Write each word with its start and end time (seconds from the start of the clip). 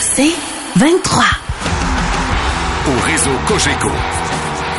C'est 0.00 0.34
23. 0.76 1.24
Au 2.86 3.00
réseau 3.06 3.30
Cogeco, 3.46 3.90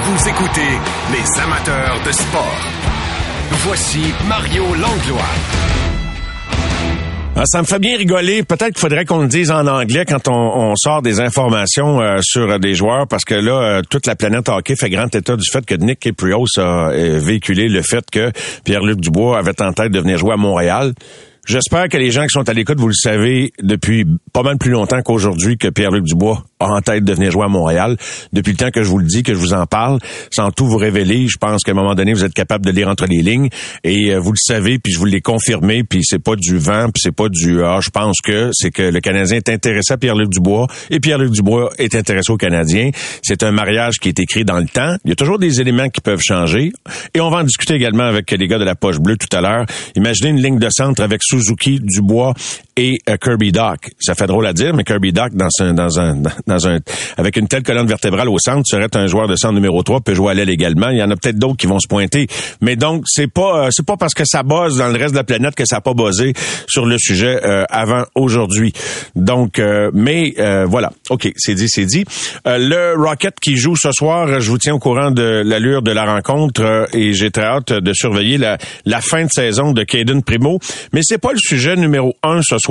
vous 0.03 0.29
écoutez 0.29 0.79
les 1.11 1.41
amateurs 1.41 1.99
de 2.05 2.11
sport. 2.11 2.57
Voici 3.51 4.13
Mario 4.27 4.63
Langlois. 4.75 5.69
Ah, 7.41 7.43
ça 7.45 7.61
me 7.61 7.65
fait 7.65 7.79
bien 7.79 7.95
rigoler. 7.95 8.43
Peut-être 8.43 8.73
qu'il 8.73 8.79
faudrait 8.79 9.05
qu'on 9.05 9.19
le 9.19 9.27
dise 9.29 9.49
en 9.49 9.65
anglais 9.65 10.03
quand 10.05 10.27
on, 10.27 10.33
on 10.33 10.75
sort 10.75 11.01
des 11.01 11.21
informations 11.21 12.01
euh, 12.01 12.17
sur 12.21 12.49
euh, 12.49 12.57
des 12.57 12.75
joueurs, 12.75 13.07
parce 13.07 13.23
que 13.23 13.33
là, 13.33 13.61
euh, 13.61 13.81
toute 13.89 14.07
la 14.07 14.17
planète 14.17 14.49
hockey 14.49 14.75
fait 14.75 14.89
grand 14.89 15.13
état 15.15 15.37
du 15.37 15.49
fait 15.49 15.65
que 15.65 15.75
Nick 15.75 15.99
Caprios 15.99 16.47
a 16.57 16.89
véhiculé 16.91 17.69
le 17.69 17.81
fait 17.81 18.03
que 18.11 18.31
Pierre-Luc 18.65 18.99
Dubois 18.99 19.37
avait 19.37 19.61
en 19.61 19.71
tête 19.71 19.93
de 19.93 19.99
venir 19.99 20.17
jouer 20.17 20.33
à 20.33 20.37
Montréal. 20.37 20.93
J'espère 21.49 21.89
que 21.89 21.97
les 21.97 22.11
gens 22.11 22.21
qui 22.27 22.29
sont 22.29 22.47
à 22.47 22.53
l'écoute, 22.53 22.79
vous 22.79 22.89
le 22.89 22.93
savez 22.93 23.51
depuis 23.59 24.05
pas 24.33 24.43
mal 24.43 24.59
plus 24.59 24.69
longtemps 24.69 25.01
qu'aujourd'hui 25.01 25.57
que 25.57 25.67
Pierre-Luc 25.69 26.03
Dubois 26.03 26.43
a 26.59 26.67
en 26.67 26.81
tête 26.81 27.03
de 27.03 27.11
venir 27.11 27.31
jouer 27.31 27.45
à 27.45 27.47
Montréal. 27.47 27.97
Depuis 28.33 28.51
le 28.51 28.57
temps 28.57 28.69
que 28.69 28.83
je 28.83 28.87
vous 28.87 28.99
le 28.99 29.07
dis, 29.07 29.23
que 29.23 29.33
je 29.33 29.39
vous 29.39 29.53
en 29.53 29.65
parle, 29.65 29.97
sans 30.29 30.51
tout 30.51 30.67
vous 30.67 30.77
révéler, 30.77 31.25
je 31.27 31.37
pense 31.37 31.63
qu'à 31.63 31.71
un 31.71 31.73
moment 31.73 31.95
donné, 31.95 32.13
vous 32.13 32.23
êtes 32.23 32.35
capable 32.35 32.65
de 32.65 32.69
lire 32.69 32.87
entre 32.87 33.07
les 33.07 33.23
lignes 33.23 33.49
et 33.83 34.13
euh, 34.13 34.19
vous 34.19 34.31
le 34.31 34.37
savez, 34.37 34.77
puis 34.77 34.93
je 34.93 34.99
vous 34.99 35.05
l'ai 35.05 35.21
confirmé, 35.21 35.83
puis 35.83 36.01
c'est 36.03 36.21
pas 36.23 36.35
du 36.35 36.59
vent, 36.59 36.91
puis 36.93 37.01
c'est 37.01 37.15
pas 37.15 37.29
du 37.29 37.63
ah, 37.63 37.79
je 37.81 37.89
pense 37.89 38.17
que 38.23 38.51
c'est 38.53 38.69
que 38.69 38.83
le 38.83 38.99
Canadien 38.99 39.37
est 39.37 39.49
intéressé 39.49 39.93
à 39.93 39.97
Pierre-Luc 39.97 40.29
Dubois 40.29 40.67
et 40.91 40.99
Pierre-Luc 40.99 41.31
Dubois 41.31 41.71
est 41.79 41.95
intéressé 41.95 42.31
au 42.31 42.37
Canadien. 42.37 42.91
C'est 43.23 43.41
un 43.41 43.51
mariage 43.51 43.95
qui 43.99 44.09
est 44.09 44.19
écrit 44.19 44.45
dans 44.45 44.59
le 44.59 44.67
temps. 44.67 44.97
Il 45.03 45.09
y 45.09 45.13
a 45.13 45.15
toujours 45.15 45.39
des 45.39 45.61
éléments 45.61 45.89
qui 45.89 46.01
peuvent 46.01 46.21
changer 46.21 46.73
et 47.15 47.21
on 47.21 47.31
va 47.31 47.37
en 47.37 47.43
discuter 47.43 47.73
également 47.73 48.03
avec 48.03 48.29
les 48.29 48.47
gars 48.47 48.59
de 48.59 48.65
la 48.65 48.75
poche 48.75 48.99
bleue 48.99 49.17
tout 49.17 49.35
à 49.35 49.41
l'heure. 49.41 49.65
Imaginez 49.95 50.29
une 50.29 50.43
ligne 50.43 50.59
de 50.59 50.69
centre 50.69 51.01
avec 51.01 51.23
Suzuki, 51.39 51.79
Dubois 51.79 52.33
et 52.79 52.97
euh, 53.09 53.17
Kirby 53.17 53.51
Doc. 53.51 53.91
Ça 53.99 54.15
fait 54.15 54.25
drôle 54.25 54.47
à 54.47 54.53
dire, 54.53 54.73
mais 54.73 54.85
Kirby 54.85 55.11
Doc 55.11 55.33
dans 55.33 55.49
un 55.59 55.73
dans 55.73 55.99
un 55.99 56.15
dans 56.47 56.67
un 56.67 56.79
avec 57.17 57.35
une 57.35 57.47
telle 57.47 57.61
colonne 57.61 57.87
vertébrale 57.87 58.29
au 58.29 58.39
centre 58.39 58.63
serait 58.65 58.95
un 58.95 59.05
joueur 59.05 59.27
de 59.27 59.35
centre 59.35 59.53
numéro 59.53 59.83
3, 59.83 59.99
peut 59.99 60.13
jouer 60.13 60.31
à 60.31 60.33
l'aile 60.33 60.49
également. 60.49 60.89
Il 60.89 60.97
y 60.97 61.03
en 61.03 61.11
a 61.11 61.17
peut-être 61.17 61.37
d'autres 61.37 61.57
qui 61.57 61.67
vont 61.67 61.79
se 61.79 61.89
pointer, 61.89 62.27
mais 62.61 62.77
donc 62.77 63.03
c'est 63.05 63.27
pas 63.27 63.65
euh, 63.65 63.69
c'est 63.71 63.85
pas 63.85 63.97
parce 63.97 64.13
que 64.13 64.23
ça 64.25 64.43
bosse 64.43 64.77
dans 64.77 64.87
le 64.87 64.97
reste 64.97 65.11
de 65.11 65.17
la 65.17 65.25
planète 65.25 65.55
que 65.55 65.65
ça 65.65 65.77
n'a 65.77 65.81
pas 65.81 65.93
buzzé 65.93 66.33
sur 66.67 66.85
le 66.85 66.97
sujet 66.97 67.41
euh, 67.45 67.65
avant 67.69 68.03
aujourd'hui. 68.15 68.71
Donc 69.15 69.61
mais 69.93 70.33
voilà, 70.67 70.91
OK, 71.09 71.31
c'est 71.35 71.55
dit, 71.55 71.67
c'est 71.67 71.85
dit. 71.85 72.05
le 72.45 72.95
Rocket 72.95 73.39
qui 73.41 73.57
joue 73.57 73.75
ce 73.75 73.91
soir, 73.91 74.39
je 74.39 74.49
vous 74.49 74.57
tiens 74.57 74.75
au 74.75 74.79
courant 74.79 75.11
de 75.11 75.43
l'allure 75.45 75.81
de 75.81 75.91
la 75.91 76.05
rencontre 76.05 76.87
et 76.93 77.11
j'ai 77.11 77.31
très 77.31 77.43
hâte 77.43 77.73
de 77.73 77.93
surveiller 77.93 78.37
la, 78.37 78.57
la 78.85 79.01
fin 79.01 79.25
de 79.25 79.29
saison 79.29 79.73
de 79.73 79.83
Caden 79.83 80.23
Primo, 80.23 80.59
mais 80.93 81.01
c'est 81.03 81.17
pas 81.17 81.33
le 81.33 81.39
sujet 81.39 81.75
numéro 81.75 82.15
un 82.23 82.41
ce 82.41 82.57
soir. 82.57 82.68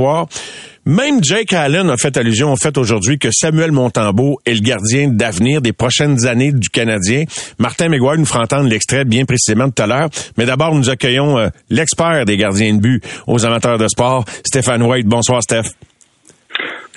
Même 0.85 1.23
Jake 1.23 1.53
Allen 1.53 1.91
a 1.91 1.97
fait 1.97 2.17
allusion 2.17 2.53
au 2.53 2.57
fait 2.57 2.79
aujourd'hui 2.79 3.19
que 3.19 3.29
Samuel 3.31 3.73
Montembeau 3.73 4.39
est 4.47 4.55
le 4.55 4.61
gardien 4.61 5.09
d'avenir 5.09 5.61
des 5.61 5.73
prochaines 5.73 6.27
années 6.27 6.53
du 6.53 6.71
Canadien. 6.71 7.25
Martin 7.59 7.89
McGuire 7.89 8.17
nous 8.17 8.25
fera 8.25 8.45
entendre 8.45 8.69
l'extrait 8.69 9.05
bien 9.05 9.25
précisément 9.25 9.69
tout 9.71 9.83
à 9.83 9.87
l'heure. 9.87 10.09
Mais 10.39 10.47
d'abord, 10.47 10.75
nous 10.75 10.89
accueillons 10.89 11.39
euh, 11.39 11.49
l'expert 11.69 12.25
des 12.25 12.37
gardiens 12.37 12.75
de 12.75 12.81
but 12.81 13.05
aux 13.27 13.45
amateurs 13.45 13.77
de 13.77 13.87
sport, 13.87 14.25
Stéphane 14.47 14.83
White. 14.83 15.07
Bonsoir, 15.07 15.43
Steph. 15.43 15.75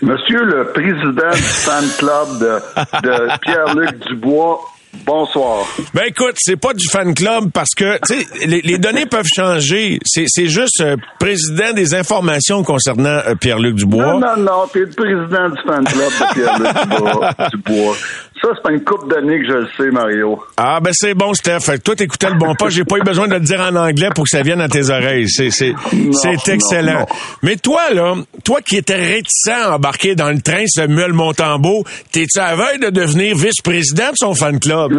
Monsieur 0.02 0.44
le 0.44 0.72
président 0.72 1.32
du 1.32 1.42
fan 1.42 1.86
club 2.00 2.40
de, 2.40 3.08
de 3.08 3.40
Pierre-Luc 3.42 4.08
Dubois, 4.08 4.62
Bonsoir. 5.06 5.66
Ben 5.94 6.04
écoute, 6.08 6.36
c'est 6.38 6.58
pas 6.58 6.74
du 6.74 6.88
fan 6.88 7.14
club 7.14 7.52
parce 7.54 7.70
que 7.76 7.98
tu 8.06 8.14
sais 8.14 8.46
les, 8.46 8.62
les, 8.62 8.78
données 8.78 9.06
peuvent 9.06 9.28
changer. 9.34 10.00
C'est, 10.06 10.26
c'est 10.28 10.48
juste 10.48 10.82
euh, 10.82 10.98
président 11.20 11.74
des 11.74 11.96
informations 11.96 12.64
concernant 12.64 13.20
euh, 13.26 13.36
Pierre-Luc 13.36 13.76
Dubois. 13.76 14.14
Non 14.14 14.20
non 14.20 14.38
non, 14.38 14.68
t'es 14.72 14.80
le 14.80 14.90
président 14.90 15.50
du 15.50 15.62
fan 15.66 15.84
club 15.86 16.12
de 16.12 16.34
Pierre-Luc 16.34 17.52
Dubois. 17.52 17.96
Ça, 18.42 18.50
c'est 18.56 18.64
pas 18.64 18.72
une 18.72 18.84
coupe 18.84 19.08
d'années 19.08 19.40
que 19.40 19.48
je 19.48 19.54
le 19.54 19.68
sais, 19.78 19.92
Mario. 19.92 20.42
Ah, 20.58 20.80
ben 20.82 20.90
c'est 20.94 21.14
bon, 21.14 21.32
Steph. 21.36 21.60
Fait 21.60 21.78
que 21.78 21.84
toi, 21.84 21.96
t'écoutais 21.96 22.30
le 22.30 22.40
bon 22.40 22.56
pas. 22.56 22.70
J'ai 22.70 22.84
pas 22.86 22.98
eu 22.98 23.04
besoin 23.04 23.28
de 23.28 23.36
le 23.36 23.40
dire 23.40 23.62
en 23.62 23.76
anglais 23.76 24.10
pour 24.16 24.24
que 24.24 24.32
ça 24.32 24.42
vienne 24.42 24.62
à 24.62 24.68
tes 24.68 24.90
oreilles. 24.90 25.30
C'est, 25.30 25.52
c'est, 25.52 25.76
c'est 26.12 26.48
excellent. 26.52 26.94
Non, 26.94 27.00
non. 27.02 27.06
Mais 27.44 27.56
toi, 27.58 27.94
là, 27.94 28.16
toi 28.44 28.62
qui 28.62 28.78
étais 28.78 28.96
réticent 28.96 29.48
à 29.48 29.76
embarquer 29.76 30.16
dans 30.16 30.32
le 30.32 30.42
train 30.42 30.66
Samuel 30.66 31.14
Montembeau, 31.14 31.84
t'es-tu 32.12 32.40
à 32.40 32.56
veille 32.56 32.80
de 32.80 32.90
devenir 32.90 33.38
vice-président 33.38 34.10
de 34.10 34.16
son 34.16 34.34
fan 34.34 34.60
club? 34.60 34.81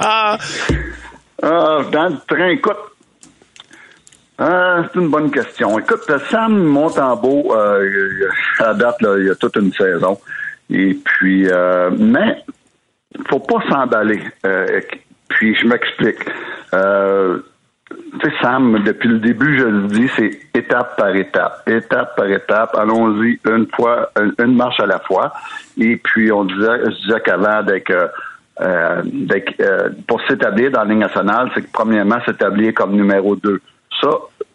ah, 0.00 0.38
dans 1.42 2.08
le 2.08 2.16
train, 2.26 2.48
écoute. 2.48 2.76
Euh, 4.40 4.82
c'est 4.92 4.98
une 5.00 5.10
bonne 5.10 5.30
question. 5.30 5.78
Écoute, 5.78 6.10
Sam 6.30 6.64
Montembeau, 6.64 7.54
euh, 7.54 8.28
à 8.58 8.74
date, 8.74 8.96
il 9.00 9.26
y 9.26 9.30
a 9.30 9.34
toute 9.36 9.56
une 9.56 9.72
saison. 9.72 10.18
Et 10.70 10.94
puis, 10.94 11.48
euh, 11.48 11.90
mais 11.96 12.42
faut 13.28 13.40
pas 13.40 13.62
s'emballer. 13.68 14.20
Euh, 14.44 14.80
puis 15.28 15.54
je 15.54 15.66
m'explique. 15.66 16.18
Euh, 16.72 17.38
tu 17.90 18.28
sais, 18.28 18.34
Sam, 18.40 18.82
depuis 18.84 19.08
le 19.08 19.18
début, 19.18 19.58
je 19.58 19.64
le 19.64 19.86
dis, 19.88 20.08
c'est 20.16 20.30
étape 20.54 20.96
par 20.96 21.14
étape, 21.14 21.62
étape 21.68 22.16
par 22.16 22.26
étape. 22.26 22.74
Allons-y 22.76 23.38
une 23.46 23.66
fois, 23.74 24.10
une, 24.38 24.56
marche 24.56 24.80
à 24.80 24.86
la 24.86 24.98
fois. 25.00 25.32
Et 25.78 25.96
puis, 25.96 26.32
on 26.32 26.44
disait, 26.44 26.80
je 26.86 27.06
disais 27.06 27.20
qu'avant, 27.24 27.62
euh, 27.68 28.08
euh, 28.60 29.02
pour 30.06 30.20
s'établir 30.28 30.70
dans 30.70 30.84
la 30.84 30.90
ligne 30.90 31.00
nationale, 31.00 31.50
c'est 31.54 31.62
que 31.62 31.72
premièrement, 31.72 32.18
s'établir 32.24 32.72
comme 32.74 32.92
numéro 32.92 33.36
deux. 33.36 33.60
Ça, 34.00 34.10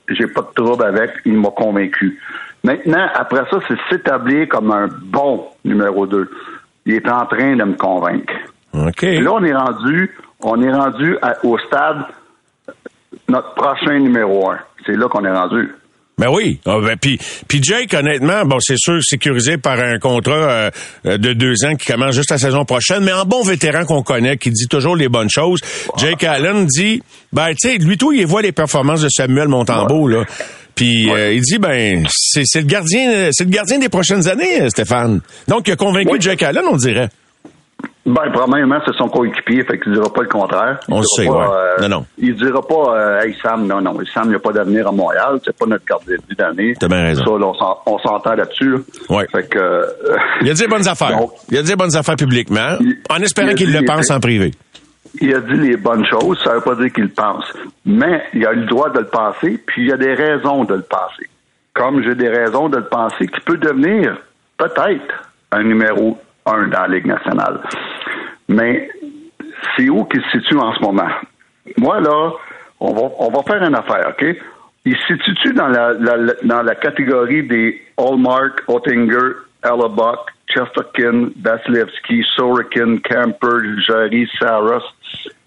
j'ai 0.09 0.27
pas 0.27 0.41
de 0.41 0.53
trouble 0.55 0.83
avec, 0.83 1.11
il 1.25 1.37
m'a 1.37 1.49
convaincu. 1.49 2.19
Maintenant, 2.63 3.07
après 3.13 3.43
ça, 3.49 3.59
c'est 3.67 3.77
s'établir 3.89 4.47
comme 4.49 4.71
un 4.71 4.87
bon 4.87 5.45
numéro 5.63 6.05
2. 6.05 6.29
Il 6.85 6.93
est 6.93 7.09
en 7.09 7.25
train 7.25 7.55
de 7.55 7.63
me 7.63 7.75
convaincre. 7.75 8.33
OK. 8.73 9.01
là, 9.01 9.33
on 9.33 9.43
est 9.43 9.55
rendu, 9.55 10.15
on 10.41 10.61
est 10.61 10.71
rendu 10.71 11.17
à, 11.21 11.35
au 11.43 11.57
stade 11.57 12.03
notre 13.27 13.53
prochain 13.55 13.99
numéro 13.99 14.49
1. 14.49 14.57
C'est 14.85 14.97
là 14.97 15.07
qu'on 15.07 15.23
est 15.23 15.31
rendu. 15.31 15.73
Ben 16.19 16.27
oui. 16.29 16.59
Ah, 16.65 16.77
ben, 16.83 16.97
puis, 16.97 17.17
puis 17.47 17.63
Jake, 17.63 17.93
honnêtement, 17.93 18.43
bon, 18.45 18.57
c'est 18.59 18.77
sûr, 18.77 19.01
sécurisé 19.01 19.57
par 19.57 19.79
un 19.79 19.97
contrat 19.99 20.33
euh, 21.05 21.17
de 21.17 21.33
deux 21.33 21.63
ans 21.65 21.75
qui 21.75 21.85
commence 21.85 22.13
juste 22.13 22.29
la 22.29 22.37
saison 22.37 22.65
prochaine, 22.65 23.03
mais 23.03 23.13
en 23.13 23.25
bon 23.25 23.41
vétéran 23.43 23.85
qu'on 23.85 24.03
connaît, 24.03 24.37
qui 24.37 24.51
dit 24.51 24.67
toujours 24.67 24.97
les 24.97 25.07
bonnes 25.07 25.29
choses. 25.29 25.61
Jake 25.97 26.25
Allen 26.25 26.65
dit, 26.65 27.01
ben, 27.31 27.49
tu 27.49 27.69
sais, 27.69 27.77
lui 27.77 27.97
tout, 27.97 28.11
il 28.11 28.27
voit 28.27 28.41
les 28.41 28.51
performances 28.51 29.01
de 29.01 29.09
Samuel 29.09 29.47
Montembeau, 29.47 30.07
là. 30.07 30.25
Puis 30.75 31.09
euh, 31.09 31.33
il 31.33 31.41
dit 31.41 31.57
ben 31.57 32.05
c'est, 32.09 32.43
c'est 32.45 32.61
le 32.61 32.65
gardien 32.65 33.31
c'est 33.33 33.43
le 33.43 33.49
gardien 33.49 33.79
des 33.79 33.89
prochaines 33.89 34.29
années 34.29 34.69
Stéphane. 34.69 35.19
Donc 35.49 35.67
il 35.67 35.73
a 35.73 35.75
convaincu. 35.75 36.15
Jack 36.21 36.41
Allen 36.41 36.63
on 36.71 36.77
dirait. 36.77 37.09
Ben, 38.05 38.31
probablement, 38.31 38.79
c'est 38.85 38.95
son 38.95 39.07
coéquipier, 39.09 39.63
fait 39.65 39.77
qu'il 39.79 39.91
dira 39.93 40.11
pas 40.11 40.21
le 40.21 40.29
contraire. 40.29 40.79
Il 40.87 40.93
On 40.93 40.99
le 40.99 41.03
sait, 41.05 41.25
pas, 41.27 41.31
ouais. 41.33 41.45
euh, 41.79 41.81
Non, 41.81 41.89
non. 41.99 42.05
Il 42.17 42.35
dira 42.35 42.61
pas, 42.65 42.95
euh, 42.97 43.21
hey 43.21 43.35
Sam, 43.43 43.67
non, 43.67 43.81
non, 43.81 43.97
Sam, 44.13 44.23
il 44.25 44.29
n'y 44.29 44.35
a 44.35 44.39
pas 44.39 44.51
d'avenir 44.53 44.87
à 44.87 44.91
Montréal, 44.91 45.39
c'est 45.43 45.55
pas 45.55 45.65
notre 45.65 45.85
gardien 45.85 46.15
d'année. 46.37 46.73
T'as 46.79 46.87
bien 46.87 47.03
raison. 47.03 47.23
Ça, 47.25 47.31
là, 47.39 47.45
on, 47.47 47.53
s'en- 47.53 47.79
on 47.85 47.99
s'entend 47.99 48.33
là-dessus. 48.33 48.69
là. 48.71 48.77
Ouais. 49.09 49.27
Fait 49.31 49.47
que, 49.49 49.59
euh, 49.59 49.85
Il 50.41 50.49
a 50.49 50.53
dit 50.53 50.61
les 50.61 50.67
bonnes 50.67 50.87
affaires. 50.87 51.17
Donc, 51.17 51.31
il 51.51 51.57
a 51.57 51.61
dit 51.61 51.69
les 51.69 51.75
bonnes 51.75 51.95
affaires 51.95 52.15
publiquement, 52.15 52.77
Il- 52.79 52.97
en 53.09 53.17
espérant 53.21 53.53
qu'il 53.53 53.71
le 53.71 53.85
pense 53.85 54.09
en 54.09 54.19
privé. 54.19 54.51
il 55.21 55.35
a 55.35 55.41
dit 55.41 55.57
les 55.57 55.77
bonnes 55.77 56.05
choses, 56.05 56.39
ça 56.43 56.53
veut 56.53 56.61
pas 56.61 56.75
dire 56.75 56.91
qu'il 56.93 57.03
le 57.03 57.09
pense. 57.09 57.45
Mais 57.85 58.23
il 58.33 58.45
a 58.47 58.53
le 58.53 58.65
droit 58.65 58.89
de 58.89 58.99
le 58.99 59.07
penser, 59.07 59.61
puis 59.67 59.83
il 59.83 59.89
y 59.89 59.91
a 59.93 59.97
des 59.97 60.13
raisons 60.13 60.63
de 60.63 60.73
le 60.75 60.83
penser. 60.83 61.29
Comme 61.73 62.01
j'ai 62.03 62.15
des 62.15 62.29
raisons 62.29 62.69
de 62.69 62.77
le 62.77 62.85
penser 62.85 63.27
qu'il 63.27 63.41
peut 63.43 63.57
devenir 63.57 64.17
peut-être 64.57 65.29
un 65.51 65.63
numéro 65.63 66.17
dans 66.69 66.81
la 66.81 66.87
Ligue 66.87 67.07
nationale. 67.07 67.61
Mais 68.47 68.89
c'est 69.75 69.89
où 69.89 70.05
qu'il 70.05 70.21
se 70.23 70.39
situe 70.39 70.57
en 70.57 70.73
ce 70.73 70.81
moment? 70.81 71.09
Moi, 71.77 71.99
là, 71.99 72.31
on 72.79 72.93
va, 72.93 73.01
on 73.19 73.29
va 73.29 73.43
faire 73.43 73.63
une 73.63 73.75
affaire, 73.75 74.09
OK? 74.09 74.25
Il 74.85 74.95
se 74.95 75.15
situe 75.23 75.53
dans 75.53 75.67
la, 75.67 75.93
dans 75.93 76.61
la 76.61 76.75
catégorie 76.75 77.43
des 77.43 77.81
Hallmark, 77.97 78.63
Ottinger, 78.67 79.35
Hellebuck, 79.63 80.31
Chesterkin, 80.47 81.31
Vasilevski, 81.41 82.23
Sorokin, 82.35 82.97
Camper, 83.03 83.81
Jerry, 83.85 84.27
Saros, 84.39 84.83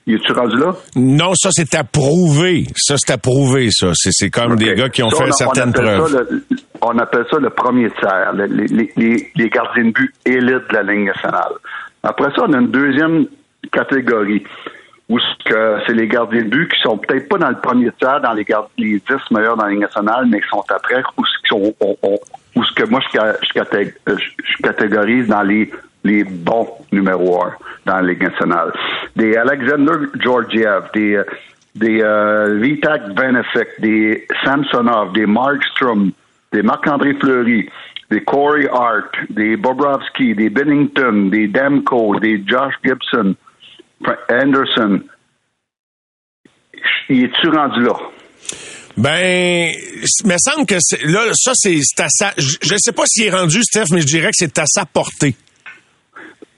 Il 0.06 0.14
est-tu 0.16 0.32
rendu 0.32 0.56
là? 0.58 0.74
Non, 0.96 1.32
ça, 1.34 1.50
c'est 1.52 1.74
approuvé. 1.76 2.64
Ça, 2.76 2.96
c'est 2.98 3.12
approuvé, 3.12 3.68
ça. 3.70 3.92
C'est 3.94 4.30
comme 4.30 4.56
des 4.56 4.70
Ok. 4.72 4.76
gars 4.76 4.88
qui 4.88 5.02
ont 5.04 5.10
Ça, 5.10 5.16
fait 5.18 5.22
on- 5.24 5.28
on 5.28 5.32
certaines 5.32 5.68
appelle 5.70 5.96
preuves. 5.98 6.26
le- 6.30 6.42
on 6.80 6.98
appelle 6.98 7.24
ça 7.30 7.38
le 7.38 7.50
premier 7.50 7.88
tiers, 8.00 8.32
le- 8.34 8.46
les, 8.46 8.66
les- 8.66 8.92
les- 8.96 9.30
les 9.36 9.48
gardiens 9.48 9.84
de 9.84 9.90
but 9.92 10.12
élites 10.26 10.68
de 10.70 10.74
la 10.74 10.82
Ligue 10.82 11.06
nationale. 11.06 11.52
Après 12.02 12.30
ça, 12.34 12.42
on 12.48 12.52
a 12.52 12.58
une 12.58 12.70
deuxième 12.72 13.26
catégorie 13.70 14.42
où 15.08 15.18
c'est 15.46 15.94
les 15.94 16.08
gardiens 16.08 16.42
de 16.42 16.48
but 16.48 16.68
qui 16.72 16.80
sont 16.82 16.98
peut-être 16.98 17.28
pas 17.28 17.38
dans 17.38 17.50
le 17.50 17.60
premier 17.60 17.90
tiers, 18.00 18.20
dans 18.20 18.32
les, 18.32 18.44
gardes, 18.44 18.66
les 18.78 18.98
10 18.98 19.30
meilleurs 19.30 19.56
dans 19.56 19.64
la 19.66 19.70
Ligue 19.70 19.80
nationale, 19.82 20.26
mais 20.28 20.40
qui 20.40 20.48
sont 20.48 20.64
après, 20.68 21.02
ou 21.16 21.24
ce, 21.24 21.54
on- 21.54 21.74
on- 22.02 22.18
que 22.76 22.84
moi 22.90 23.00
je, 23.12 23.18
euh, 23.20 23.32
je- 24.08 24.14
je 24.16 24.62
catégorise 24.62 25.28
dans 25.28 25.42
les, 25.42 25.70
les 26.04 26.24
bons 26.24 26.68
numéro 26.90 27.42
un 27.44 27.52
dans 27.86 27.96
la 27.96 28.02
Ligue 28.02 28.22
nationale. 28.22 28.72
Des 29.16 29.36
Alexander 29.36 30.06
Georgiev, 30.20 30.84
des, 30.94 31.16
euh, 31.16 31.24
des 31.74 32.02
euh, 32.02 32.58
Vitak 32.60 33.14
Benefik, 33.14 33.68
des 33.80 34.26
Samsonov, 34.44 35.12
des 35.12 35.26
Markstrom, 35.26 36.12
des 36.52 36.62
Marc-André 36.62 37.14
Fleury, 37.14 37.68
des 38.10 38.22
Corey 38.24 38.68
Hart, 38.70 39.14
des 39.30 39.56
Bobrovski, 39.56 40.34
des 40.34 40.50
Bennington, 40.50 41.30
des 41.30 41.48
Demko, 41.48 42.18
des 42.20 42.42
Josh 42.46 42.74
Gibson, 42.84 43.34
Anderson. 44.30 45.00
Il 47.08 47.24
est-tu 47.24 47.48
rendu 47.48 47.82
là? 47.82 47.94
Ben, 48.96 49.72
me 50.24 50.36
semble 50.38 50.66
que 50.66 50.74
là, 51.06 51.30
ça, 51.32 51.52
c'est 51.54 51.80
à 51.98 52.08
sa. 52.08 52.32
Je 52.36 52.56
je 52.60 52.74
sais 52.76 52.92
pas 52.92 53.04
s'il 53.06 53.24
est 53.24 53.30
rendu, 53.30 53.62
Steph, 53.62 53.86
mais 53.90 54.00
je 54.00 54.06
dirais 54.06 54.28
que 54.28 54.36
c'est 54.36 54.58
à 54.58 54.66
sa 54.66 54.84
portée. 54.84 55.34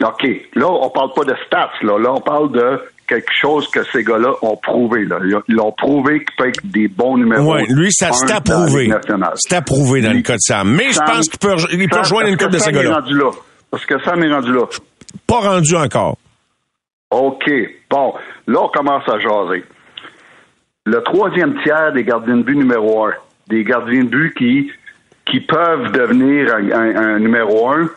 OK. 0.02 0.26
Là, 0.55 0.67
on 0.69 0.91
parle 0.91 1.12
pas 1.14 1.25
de 1.25 1.35
stats, 1.46 1.70
là. 1.82 1.99
Là, 1.99 2.12
on 2.12 2.20
parle 2.20 2.50
de 2.52 2.81
quelque 3.06 3.32
chose 3.41 3.69
que 3.69 3.82
ces 3.93 4.02
gars-là 4.02 4.32
ont 4.43 4.56
prouvé, 4.56 5.05
là. 5.05 5.19
Ils 5.49 5.61
ont- 5.61 5.73
prouvé 5.73 6.25
qu'ils 6.25 6.35
peuvent 6.37 6.49
être 6.49 6.67
des 6.67 6.88
bons 6.88 7.17
numéros. 7.19 7.55
Oui, 7.55 7.64
lui, 7.69 7.93
ça 7.93 8.12
c'est 8.12 8.32
approuvé. 8.32 8.91
C'est 9.37 9.56
approuvé 9.56 10.00
dans 10.00 10.12
le 10.12 10.23
cas 10.23 10.35
de 10.35 10.41
Sam. 10.41 10.70
Mais 10.75 10.91
je 10.91 10.99
pense 11.00 11.29
qu'il 11.29 11.38
peut, 11.38 11.55
il 11.73 11.79
peut 11.88 11.94
Sam- 11.96 12.00
rejoindre 12.02 12.29
une 12.29 12.37
coupe 12.37 12.50
de 12.50 12.58
ces 12.58 12.73
gars-là. 12.73 12.94
rendu 13.00 13.14
là? 13.14 13.31
Parce 13.70 13.85
que 13.87 14.00
Sam 14.02 14.23
est 14.23 14.32
rendu 14.32 14.52
là. 14.52 14.62
Pas 15.26 15.41
rendu 15.41 15.75
encore. 15.76 16.17
OK. 17.11 17.50
Bon, 17.91 18.14
là, 18.46 18.61
on 18.62 18.69
commence 18.69 19.08
à 19.08 19.19
jaser. 19.19 19.64
Le 20.87 21.02
troisième 21.02 21.61
tiers 21.62 21.93
des 21.93 22.05
gardiens 22.05 22.37
de 22.38 22.43
but 22.43 22.56
numéro 22.56 23.05
un, 23.06 23.12
des 23.49 23.64
gardiens 23.64 24.05
de 24.05 24.08
but 24.08 24.35
qui, 24.37 24.70
qui 25.31 25.41
peuvent 25.41 25.93
devenir 25.93 26.55
un, 26.55 26.70
un- 26.70 26.96
un 26.96 27.19
numéro 27.20 27.70
un, 27.70 27.88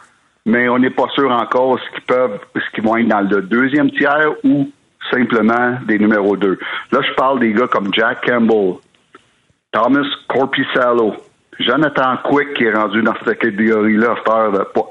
mais 0.48 0.70
on 0.70 0.80
n'est 0.80 0.90
pas 0.90 1.10
sûr 1.14 1.30
encore 1.30 1.78
ce 1.78 1.92
qu'ils 1.92 2.06
peuvent, 2.06 2.40
ce 2.56 2.72
qu'ils 2.74 2.84
vont 2.84 2.96
être 2.96 3.08
dans 3.08 3.20
le 3.20 3.42
deuxième 3.42 3.92
tiers 3.92 4.32
ou 4.46 4.72
simplement 5.12 5.78
des 5.86 6.00
numéros 6.00 6.38
deux. 6.38 6.58
Là, 6.92 7.02
je 7.02 7.14
parle 7.16 7.42
des 7.42 7.52
gars 7.52 7.68
comme 7.68 7.94
Jack 7.94 8.26
Campbell, 8.26 8.76
Thomas 9.72 10.08
Corpissalo, 10.30 11.16
Jonathan 11.60 12.18
Quick 12.24 12.54
qui 12.54 12.64
est 12.64 12.74
rendu 12.74 13.02
dans 13.02 13.14
cette 13.26 13.40
catégorie-là, 13.40 14.16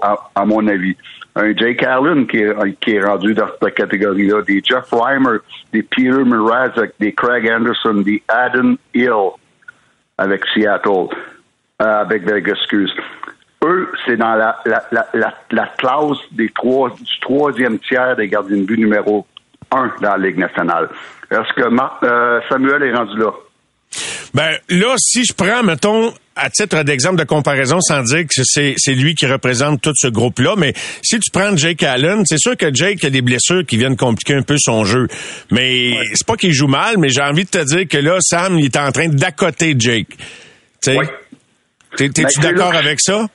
à, 0.02 0.16
à 0.34 0.44
mon 0.44 0.66
avis. 0.68 0.94
Un 1.34 1.56
Jake 1.56 1.82
Allen 1.82 2.26
qui 2.26 2.38
est, 2.38 2.80
qui 2.80 2.92
est 2.92 3.04
rendu 3.04 3.32
dans 3.32 3.48
cette 3.60 3.74
catégorie-là. 3.74 4.42
Des 4.42 4.62
Jeff 4.62 4.90
Reimer, 4.92 5.38
des 5.72 5.82
Peter 5.82 6.22
Mrazek, 6.24 6.92
des 7.00 7.12
Craig 7.12 7.50
Anderson, 7.50 8.02
des 8.04 8.22
Adam 8.28 8.74
Hill 8.94 9.30
avec 10.18 10.44
Seattle, 10.52 11.08
euh, 11.80 12.00
avec 12.00 12.24
Vegas, 12.24 12.52
excuse. 12.52 12.92
Eux, 13.66 13.90
c'est 14.04 14.16
dans 14.16 14.34
la, 14.34 14.58
la, 14.64 14.82
la, 14.92 15.06
la, 15.12 15.34
la 15.50 15.66
classe 15.76 16.18
des 16.32 16.50
trois, 16.54 16.90
du 16.90 17.20
troisième 17.20 17.78
tiers 17.80 18.14
des 18.16 18.28
gardiens 18.28 18.58
de 18.58 18.62
but 18.62 18.78
numéro 18.78 19.26
un 19.72 19.90
dans 20.00 20.16
la 20.16 20.28
Ligue 20.28 20.38
nationale. 20.38 20.88
Est-ce 21.30 21.52
que 21.60 21.68
Mar- 21.68 21.98
euh, 22.04 22.40
Samuel 22.48 22.82
est 22.84 22.94
rendu 22.94 23.18
là? 23.18 23.32
Ben 24.34 24.56
là, 24.68 24.94
si 24.98 25.24
je 25.24 25.32
prends, 25.32 25.62
mettons, 25.62 26.12
à 26.36 26.50
titre 26.50 26.82
d'exemple 26.82 27.16
de 27.16 27.24
comparaison, 27.24 27.80
sans 27.80 28.02
dire 28.02 28.24
que 28.24 28.42
c'est 28.44 28.94
lui 28.94 29.14
qui 29.14 29.26
représente 29.26 29.80
tout 29.80 29.92
ce 29.94 30.08
groupe-là, 30.08 30.54
mais 30.56 30.74
si 31.02 31.18
tu 31.18 31.30
prends 31.32 31.56
Jake 31.56 31.82
Allen, 31.82 32.22
c'est 32.26 32.38
sûr 32.38 32.56
que 32.56 32.72
Jake 32.72 33.02
a 33.04 33.10
des 33.10 33.22
blessures 33.22 33.64
qui 33.64 33.78
viennent 33.78 33.96
compliquer 33.96 34.34
un 34.34 34.42
peu 34.42 34.56
son 34.58 34.84
jeu. 34.84 35.08
Mais 35.50 35.96
c'est 36.12 36.26
pas 36.26 36.36
qu'il 36.36 36.52
joue 36.52 36.66
mal, 36.68 36.98
mais 36.98 37.08
j'ai 37.08 37.22
envie 37.22 37.44
de 37.44 37.50
te 37.50 37.64
dire 37.64 37.88
que 37.88 37.96
là, 37.96 38.18
Sam, 38.20 38.58
il 38.58 38.66
est 38.66 38.76
en 38.76 38.92
train 38.92 39.08
d'accoter 39.08 39.74
Jake. 39.78 40.08
T'es-tu 40.82 42.22
Ben, 42.22 42.42
d'accord 42.42 42.74
avec 42.74 43.00
ça? 43.00 43.26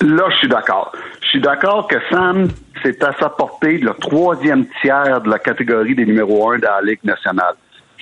Là, 0.00 0.24
je 0.30 0.36
suis 0.36 0.48
d'accord. 0.48 0.92
Je 1.20 1.28
suis 1.28 1.40
d'accord 1.40 1.88
que 1.88 1.96
Sam, 2.10 2.48
c'est 2.82 3.02
à 3.02 3.12
sa 3.18 3.28
portée 3.28 3.78
le 3.78 3.92
troisième 3.94 4.66
tiers 4.80 5.20
de 5.20 5.28
la 5.28 5.38
catégorie 5.38 5.94
des 5.94 6.06
numéros 6.06 6.52
un 6.52 6.58
de 6.58 6.62
la 6.62 6.80
Ligue 6.82 7.04
nationale. 7.04 7.54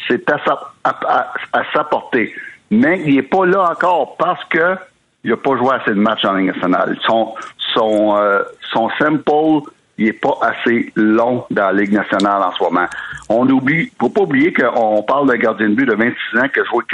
C'est 0.06 0.28
à 0.30 0.38
sa, 0.44 1.84
portée. 1.84 2.34
Mais 2.70 3.02
il 3.06 3.16
n'est 3.16 3.22
pas 3.22 3.46
là 3.46 3.70
encore 3.70 4.16
parce 4.16 4.44
que 4.44 4.76
il 5.24 5.30
n'a 5.30 5.36
pas 5.36 5.56
joué 5.56 5.74
assez 5.74 5.90
de 5.90 5.96
matchs 5.96 6.24
en 6.24 6.34
Ligue 6.34 6.54
nationale. 6.54 6.96
Son, 7.04 7.34
son, 7.74 8.16
euh, 8.16 8.42
son 8.72 8.88
sample, 8.98 9.70
il 9.98 10.06
n'est 10.06 10.12
pas 10.12 10.38
assez 10.42 10.92
long 10.94 11.44
dans 11.50 11.66
la 11.66 11.72
Ligue 11.72 11.92
nationale 11.92 12.42
en 12.42 12.52
ce 12.52 12.62
moment. 12.62 12.86
On 13.28 13.48
oublie, 13.48 13.90
faut 13.98 14.10
pas 14.10 14.20
oublier 14.20 14.52
qu'on 14.52 15.02
parle 15.02 15.28
d'un 15.28 15.36
gardien 15.36 15.70
de 15.70 15.74
but 15.74 15.86
de 15.86 15.94
26 15.94 16.38
ans 16.38 16.48
qui 16.52 16.60
a 16.60 16.64
joué 16.64 16.84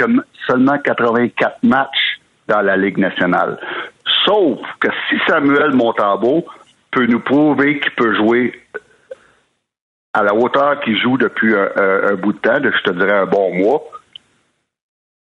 seulement 0.47 0.77
84 0.79 1.57
matchs 1.63 2.19
dans 2.47 2.61
la 2.61 2.77
Ligue 2.77 2.97
nationale. 2.97 3.59
Sauf 4.25 4.59
que 4.79 4.87
si 5.09 5.15
Samuel 5.27 5.73
Montambeau 5.73 6.45
peut 6.91 7.05
nous 7.05 7.19
prouver 7.19 7.79
qu'il 7.79 7.91
peut 7.91 8.15
jouer 8.15 8.59
à 10.13 10.23
la 10.23 10.33
hauteur 10.33 10.79
qu'il 10.81 10.97
joue 10.99 11.17
depuis 11.17 11.53
un, 11.55 12.13
bout 12.15 12.33
de 12.33 12.37
temps, 12.37 12.59
de- 12.59 12.71
je 12.71 12.83
te 12.83 12.91
dirais 12.91 13.19
un 13.19 13.25
bon 13.25 13.53
mois, 13.55 13.81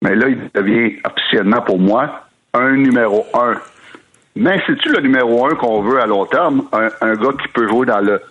mais 0.01 0.15
là, 0.15 0.27
il 0.27 0.49
devient 0.53 0.97
officiellement 1.05 1.61
pour 1.61 1.79
moi 1.79 2.25
un 2.53 2.71
numéro 2.75 3.25
un. 3.33 3.55
Mais 4.35 4.61
c'est-tu 4.65 4.89
le 4.89 5.01
numéro 5.01 5.45
un 5.45 5.55
qu'on 5.55 5.81
veut 5.81 6.01
à 6.01 6.05
long 6.05 6.25
terme? 6.25 6.63
Un, 6.73 7.13
gars 7.15 7.31
qui 7.41 7.47
peut 7.49 7.67
jouer 7.67 7.85
dans 7.85 7.99
le 7.99 8.21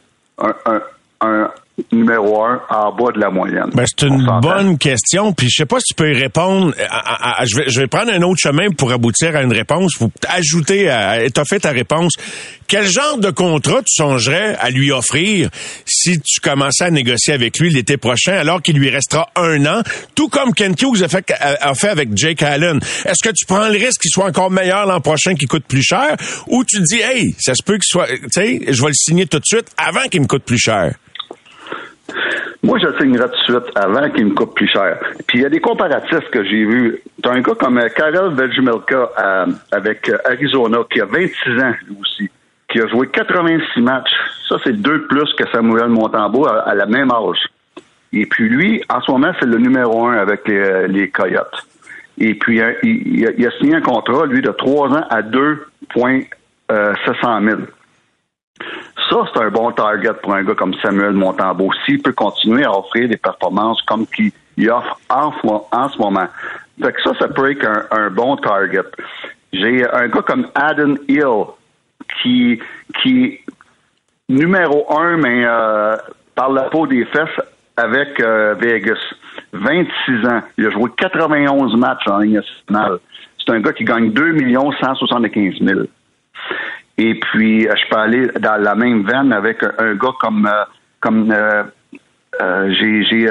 un 1.23 1.51
numéro 1.93 2.45
un 2.45 2.61
en 2.71 2.93
bas 2.95 3.13
de 3.15 3.21
la 3.21 3.31
moyenne. 3.31 3.71
Ben, 3.75 3.85
c'est 3.87 4.07
une 4.07 4.25
bonne 4.43 4.79
question, 4.79 5.33
puis 5.33 5.49
je 5.51 5.63
sais 5.63 5.67
pas 5.67 5.79
si 5.81 5.93
tu 5.93 5.95
peux 5.95 6.11
y 6.13 6.19
répondre. 6.21 6.75
à- 6.89 7.39
à- 7.39 7.43
à- 7.43 7.45
je, 7.47 7.57
vais, 7.57 7.65
je 7.69 7.81
vais 7.81 7.87
prendre 7.87 8.13
un 8.13 8.23
autre 8.23 8.41
chemin 8.43 8.71
pour 8.71 8.93
aboutir 8.93 9.37
à 9.37 9.43
une 9.43 9.53
réponse, 9.53 9.95
pour 9.99 10.11
ajouter, 10.29 10.89
à, 10.91 11.23
étoffer 11.25 11.61
ta 11.61 11.71
réponse. 11.71 12.13
Quel 12.69 12.87
genre 12.89 13.19
de 13.19 13.31
contrat 13.31 13.79
tu 13.81 13.95
songerais 14.03 14.57
à 14.61 14.71
lui 14.71 14.93
offrir 14.93 15.49
si 15.85 16.21
tu 16.21 16.41
commençais 16.41 16.85
à 16.85 16.91
négocier 16.91 17.35
avec 17.35 17.59
lui 17.59 17.71
l'été 17.71 17.97
prochain, 17.97 18.33
alors 18.35 18.63
qu'il 18.63 18.77
lui 18.77 18.91
restera 18.91 19.29
un 19.35 19.67
an, 19.67 19.83
tout 20.15 20.29
comme 20.29 20.55
Ken 20.55 20.75
Hughes 20.81 21.03
a 21.03 21.09
fait, 21.09 21.33
a, 21.33 21.69
a 21.71 21.75
fait 21.75 21.89
avec 21.89 22.17
Jake 22.17 22.43
Allen? 22.43 22.79
Est-ce 23.05 23.29
que 23.29 23.35
tu 23.35 23.45
prends 23.45 23.67
le 23.69 23.73
risque 23.79 24.03
qu'il 24.03 24.11
soit 24.13 24.27
encore 24.27 24.51
meilleur 24.53 24.87
l'an 24.87 25.01
prochain, 25.01 25.35
qu'il 25.35 25.49
coûte 25.49 25.65
plus 25.67 25.83
cher, 25.83 26.17
ou 26.47 26.65
tu 26.65 26.79
te 26.79 26.85
dis, 26.85 27.01
hey, 27.01 27.35
ça 27.41 27.55
se 27.55 27.63
peut 27.65 27.75
qu'il 27.75 27.89
soit, 27.89 28.07
tu 28.07 28.19
sais, 28.31 28.61
je 28.69 28.81
vais 28.83 28.89
le 28.89 28.95
signer 28.95 29.27
tout 29.27 29.39
de 29.41 29.45
suite 29.47 29.67
avant 29.77 30.07
qu'il 30.09 30.21
me 30.21 30.27
coûte 30.27 30.45
plus 30.45 30.59
cher? 30.59 30.95
Moi, 32.63 32.79
je 32.79 32.87
le 32.87 32.99
signerai 32.99 33.31
tout 33.31 33.55
de 33.55 33.61
suite 33.61 33.77
avant 33.77 34.11
qu'il 34.11 34.27
me 34.27 34.35
coûte 34.35 34.55
plus 34.55 34.69
cher. 34.69 34.99
Puis 35.27 35.39
il 35.39 35.43
y 35.43 35.47
a 35.47 35.49
des 35.49 35.61
comparatifs 35.61 36.29
que 36.31 36.45
j'ai 36.45 36.65
vus. 36.65 37.01
T'as 37.23 37.33
un 37.33 37.41
gars 37.41 37.55
comme 37.59 37.79
euh, 37.79 37.89
Karel 37.89 38.35
Vejmelka 38.35 39.11
euh, 39.19 39.47
avec 39.73 40.09
euh, 40.11 40.19
Arizona 40.27 40.79
qui 40.93 41.01
a 41.01 41.07
26 41.07 41.63
ans 41.63 41.73
lui 41.89 41.97
aussi, 42.01 42.31
qui 42.69 42.81
a 42.81 42.87
joué 42.89 43.09
86 43.09 43.81
matchs. 43.81 44.13
Ça, 44.49 44.57
c'est 44.63 44.75
deux 44.75 44.99
de 44.99 45.07
plus 45.07 45.33
que 45.35 45.49
Samuel 45.51 45.89
Montembeau 45.89 46.47
à, 46.47 46.69
à 46.69 46.75
la 46.75 46.87
même 46.87 47.11
âge. 47.11 47.49
Et 48.13 48.27
puis 48.27 48.49
lui, 48.49 48.83
en 48.89 49.01
ce 49.01 49.11
moment, 49.11 49.33
c'est 49.39 49.47
le 49.47 49.59
numéro 49.59 50.07
un 50.07 50.17
avec 50.17 50.49
les, 50.49 51.11
Coyotes. 51.11 51.67
Et 52.19 52.35
puis 52.35 52.61
euh, 52.61 52.73
il, 52.83 53.47
a, 53.47 53.51
signé 53.59 53.77
un 53.77 53.81
contrat, 53.81 54.27
lui, 54.27 54.43
de 54.43 54.51
trois 54.51 54.89
ans 54.89 55.07
à 55.09 55.23
2,700 55.23 57.41
000. 57.43 57.61
Ça, 59.09 59.25
c'est 59.33 59.41
un 59.43 59.51
bon 59.51 59.73
target 59.73 60.13
pour 60.23 60.35
un 60.35 60.45
gars 60.45 60.55
comme 60.55 60.75
Samuel 60.75 61.13
Montembeau. 61.13 61.71
S'il 61.85 62.01
peut 62.01 62.13
continuer 62.13 62.65
à 62.65 62.71
offrir 62.77 63.09
des 63.09 63.17
performances 63.17 63.81
comme 63.83 64.07
qu'il 64.07 64.31
il 64.57 64.71
offre 64.71 64.99
en, 65.09 65.33
ce- 65.33 65.77
en 65.77 65.89
ce 65.89 65.99
moment. 65.99 66.27
Fait 66.83 66.93
que 66.93 67.03
ça, 67.03 67.13
ça 67.19 67.29
peut 67.29 67.51
être 67.51 67.67
un, 67.91 68.11
bon 68.11 68.37
target. 68.37 68.83
J'ai 69.53 69.89
un 69.91 70.09
gars 70.09 70.23
comme 70.23 70.47
Adam 70.55 70.95
Hill 71.09 71.45
qui, 72.23 72.61
qui 73.03 73.41
numéro 74.29 74.87
un, 74.99 75.17
mais 75.17 75.45
euh, 75.45 75.97
par 76.35 76.51
la 76.53 76.65
peau 76.65 76.87
des 76.87 77.05
fesses 77.07 77.41
avec 77.77 78.21
euh, 78.21 78.55
Vegas. 78.59 78.99
26 79.53 80.27
ans. 80.27 80.43
Il 80.59 80.67
a 80.67 80.71
joué 80.71 80.91
91 80.97 81.77
matchs 81.77 82.07
en 82.07 82.19
Ligue 82.19 82.35
nationale. 82.35 82.99
C'est 83.39 83.53
un 83.53 83.61
gars 83.61 83.73
qui 83.73 83.85
gagne 83.85 84.13
2 84.13 84.39
175 84.81 85.55
000. 85.61 85.81
Et 86.99 87.15
puis, 87.15 87.67
euh, 87.67 87.75
je 87.77 87.89
peux 87.89 88.01
aller 88.01 88.27
dans 88.41 88.61
la 88.63 88.75
même 88.75 89.05
veine 89.05 89.33
avec 89.33 89.63
un, 89.63 89.95
gars 89.95 90.15
comme, 90.21 90.47
euh, 90.47 90.65
comme 91.01 91.31
euh, 91.33 91.63
euh, 92.41 92.73
j'ai, 92.79 93.29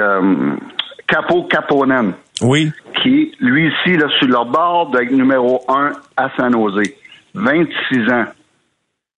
Capo 1.06 1.44
Caponen, 1.44 2.12
Oui. 2.42 2.70
qui, 3.02 3.34
lui 3.40 3.68
ici, 3.68 3.96
là, 3.96 4.08
sur 4.18 4.28
le 4.28 4.50
bord 4.50 4.90
d'être 4.90 5.10
numéro 5.10 5.62
1 5.68 5.92
à 6.16 6.30
San 6.36 6.52
Jose. 6.52 6.92
26 7.34 8.10
ans. 8.12 8.24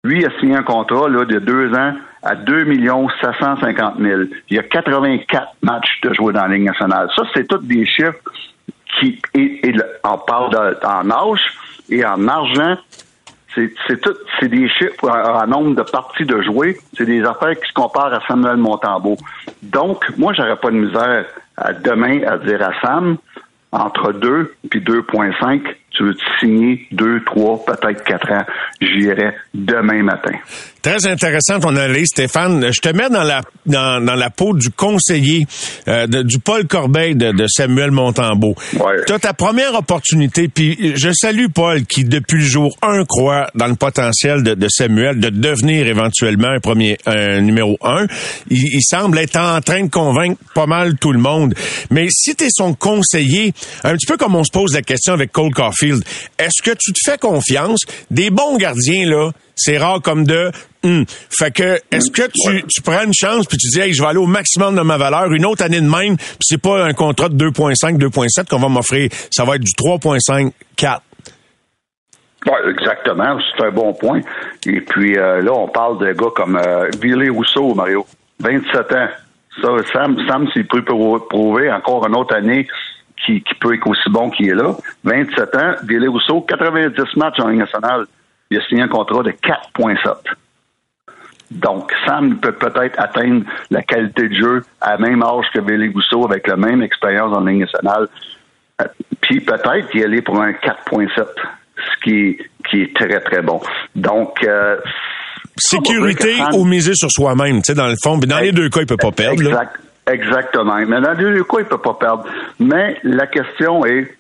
Lui, 0.05 0.25
a 0.25 0.31
signé 0.41 0.57
un 0.57 0.63
contrat 0.63 1.09
là, 1.09 1.25
de 1.25 1.39
deux 1.39 1.73
ans 1.75 1.95
à 2.23 2.35
2 2.35 2.65
750 3.21 3.99
000. 3.99 4.23
Il 4.51 4.57
y 4.57 4.59
a 4.59 4.63
84 4.63 5.55
matchs 5.63 6.01
de 6.03 6.15
jouer 6.15 6.33
dans 6.33 6.47
la 6.47 6.57
Ligue 6.57 6.67
nationale. 6.67 7.09
Ça, 7.17 7.23
c'est 7.35 7.47
tous 7.47 7.59
des 7.59 7.87
chiffres 7.87 8.19
qui, 8.99 9.21
et, 9.35 9.73
on 10.05 10.19
parle 10.19 10.77
en 10.85 11.11
âge 11.11 11.41
et 11.89 12.05
en 12.05 12.27
argent, 12.29 12.77
c'est 13.55 14.01
tout, 14.01 14.15
c'est 14.39 14.49
des 14.49 14.69
chiffres 14.69 15.09
en, 15.09 15.47
nombre 15.47 15.75
de 15.75 15.83
parties 15.83 16.25
de 16.25 16.41
jouer. 16.43 16.79
C'est 16.97 17.07
des 17.07 17.23
affaires 17.23 17.59
qui 17.59 17.69
se 17.69 17.73
comparent 17.73 18.15
à 18.15 18.21
Samuel 18.27 18.57
Montembeau. 18.57 19.17
Donc, 19.63 20.05
moi, 20.17 20.33
j'aurais 20.33 20.57
pas 20.57 20.71
de 20.71 20.77
misère 20.77 21.27
à 21.57 21.73
demain 21.73 22.23
à 22.27 22.39
dire 22.39 22.63
à 22.63 22.73
Sam, 22.81 23.17
entre 23.73 24.13
2 24.13 24.55
puis 24.71 24.81
2.5, 24.81 25.63
tu 25.95 26.05
veux 26.05 26.15
te 26.15 26.23
signer 26.41 26.87
2, 26.93 27.23
3, 27.25 27.65
peut-être 27.67 28.05
4 28.05 28.33
ans. 28.33 28.45
J'irai 28.81 29.35
demain 29.55 30.03
matin. 30.03 30.33
Très 30.83 31.07
intéressant 31.07 31.61
ton 31.61 31.77
analyse, 31.77 32.09
Stéphane. 32.09 32.73
Je 32.73 32.81
te 32.81 32.89
mets 32.89 33.09
dans 33.09 33.23
la 33.23 33.43
dans, 33.67 34.05
dans 34.05 34.17
la 34.17 34.31
peau 34.31 34.53
du 34.53 34.71
conseiller 34.71 35.47
euh, 35.87 36.07
du 36.25 36.41
Paul 36.41 36.67
Corbeil 36.67 37.15
de, 37.15 37.31
de 37.31 37.47
Samuel 37.47 37.93
Montembeau. 37.93 38.57
Ouais. 38.75 39.05
Tu 39.07 39.13
as 39.13 39.21
ta 39.21 39.33
première 39.33 39.75
opportunité, 39.77 40.49
puis 40.49 40.95
je 40.97 41.13
salue 41.13 41.47
Paul 41.55 41.85
qui, 41.85 42.05
depuis 42.05 42.39
le 42.39 42.45
jour 42.45 42.77
1, 42.83 43.05
croit 43.05 43.47
dans 43.55 43.69
le 43.69 43.77
potentiel 43.77 44.43
de, 44.43 44.55
de 44.55 44.67
Samuel 44.69 45.21
de 45.21 45.29
devenir 45.29 45.87
éventuellement 45.87 46.49
un 46.49 46.59
premier 46.59 46.99
un 47.07 47.41
numéro 47.41 47.77
1. 47.83 48.07
Il, 48.51 48.59
il, 48.59 48.83
semble 48.83 49.19
être 49.19 49.37
en 49.37 49.61
train 49.61 49.85
de 49.85 49.91
convaincre 49.91 50.41
pas 50.53 50.67
mal 50.67 50.97
tout 50.97 51.13
le 51.13 51.21
monde. 51.21 51.55
Mais 51.91 52.09
si 52.11 52.35
tu 52.35 52.45
es 52.45 52.49
son 52.51 52.75
conseiller, 52.75 53.53
un 53.85 53.93
petit 53.95 54.07
peu 54.07 54.17
comme 54.17 54.35
on 54.35 54.43
se 54.43 54.51
pose 54.51 54.75
la 54.75 54.83
question 54.83 55.13
avec 55.13 55.31
Cole 55.31 55.53
Est-ce 55.87 56.63
que 56.63 56.71
tu 56.71 56.93
te 56.93 56.99
fais 57.05 57.19
confiance? 57.19 57.81
Des 58.11 58.31
bons 58.31 58.57
gardiens, 58.57 59.09
là, 59.09 59.31
c'est 59.55 59.79
rare 59.79 60.01
comme 60.03 60.25
de 60.25 60.51
hum. 60.83 61.05
Fait 61.39 61.51
que 61.51 61.79
est-ce 61.91 62.11
que 62.11 62.29
tu, 62.33 62.65
tu 62.69 62.83
prends 62.83 63.05
une 63.05 63.15
chance 63.15 63.47
puis 63.47 63.57
tu 63.59 63.69
dis 63.69 63.81
hey, 63.81 63.93
je 63.93 64.03
vais 64.03 64.09
aller 64.09 64.19
au 64.19 64.27
maximum 64.27 64.77
de 64.77 64.83
ma 64.83 64.97
valeur? 64.97 65.33
Une 65.33 65.45
autre 65.45 65.65
année 65.65 65.81
de 65.81 65.89
même 65.89 66.17
puis 66.17 66.39
c'est 66.41 66.61
pas 66.61 66.85
un 66.85 66.93
contrat 66.93 67.29
de 67.29 67.37
2.5 67.37 67.99
2.7 67.99 68.49
qu'on 68.49 68.59
va 68.59 68.69
m'offrir, 68.69 69.09
ça 69.31 69.45
va 69.45 69.57
être 69.57 69.63
du 69.63 69.73
3.5 69.73 70.53
4. 70.77 71.03
Oui, 72.47 72.71
exactement. 72.71 73.39
C'est 73.57 73.65
un 73.65 73.71
bon 73.71 73.93
point. 73.95 74.21
Et 74.67 74.81
puis 74.81 75.17
euh, 75.17 75.41
là, 75.43 75.53
on 75.53 75.69
parle 75.69 75.99
de 75.99 76.13
gars 76.13 76.31
comme 76.35 76.57
euh, 76.57 76.89
Billy 77.01 77.29
Rousseau, 77.29 77.75
Mario. 77.75 78.05
27 78.41 78.93
ans. 78.93 79.09
Ça, 79.61 79.69
Sam, 79.93 80.17
Sam 80.27 80.49
s'il 80.53 80.67
peut 80.67 80.83
prouver 80.83 81.71
encore 81.71 82.07
une 82.07 82.17
autre 82.17 82.35
année 82.35 82.67
qui, 83.25 83.43
qui 83.43 83.55
peut 83.55 83.75
être 83.75 83.87
aussi 83.87 84.11
bon 84.11 84.31
qu'il 84.31 84.49
est 84.49 84.55
là. 84.55 84.75
27 85.05 85.57
ans, 85.57 85.75
Billy 85.85 86.09
Rousseau, 86.09 86.41
90 86.43 87.17
matchs 87.17 87.41
en 87.41 87.49
Ligue 87.49 87.61
nationale 87.61 88.07
il 88.53 88.59
a 88.59 88.67
signé 88.67 88.83
un 88.83 88.89
contrat 88.89 89.23
de 89.23 89.31
4,7. 89.31 90.15
Donc, 91.51 91.91
Sam 92.07 92.39
peut 92.39 92.53
peut-être 92.53 92.99
atteindre 92.99 93.45
la 93.71 93.83
qualité 93.83 94.29
de 94.29 94.35
jeu 94.35 94.65
à 94.81 94.97
même 94.99 95.23
âge 95.23 95.47
que 95.53 95.61
Billy 95.61 95.89
Gousseau 95.89 96.25
avec 96.25 96.47
la 96.47 96.57
même 96.57 96.83
expérience 96.83 97.35
en 97.35 97.45
ligne 97.45 97.61
nationale. 97.61 98.09
Euh, 98.81 98.87
puis 99.21 99.41
peut-être 99.41 99.95
y 99.95 100.03
aller 100.03 100.23
pour 100.23 100.41
un 100.41 100.53
4.7, 100.53 101.09
ce 101.17 102.03
qui, 102.03 102.39
qui 102.69 102.83
est 102.83 102.95
très, 102.95 103.21
très 103.21 103.43
bon. 103.43 103.61
Donc, 103.95 104.43
euh, 104.45 104.77
Sécurité 105.57 106.35
ou 106.55 106.65
miser 106.65 106.95
sur 106.95 107.11
soi-même, 107.11 107.57
tu 107.57 107.65
sais, 107.67 107.75
dans 107.75 107.87
le 107.87 107.97
fond. 108.03 108.17
dans 108.17 108.39
les 108.39 108.53
deux 108.53 108.71
cas, 108.71 108.81
il 108.81 108.87
peut 108.87 108.97
pas 108.97 109.13
perdre. 109.13 109.43
Exact, 109.43 109.77
exactement. 110.07 110.77
Mais 110.87 111.01
dans 111.01 111.15
deux 111.15 111.45
cas, 111.45 111.59
il 111.61 111.65
peut 111.65 111.79
pas 111.79 111.95
perdre. 111.95 112.25
Mais 112.59 112.99
la 113.03 113.27
question 113.27 113.85
est, 113.85 114.17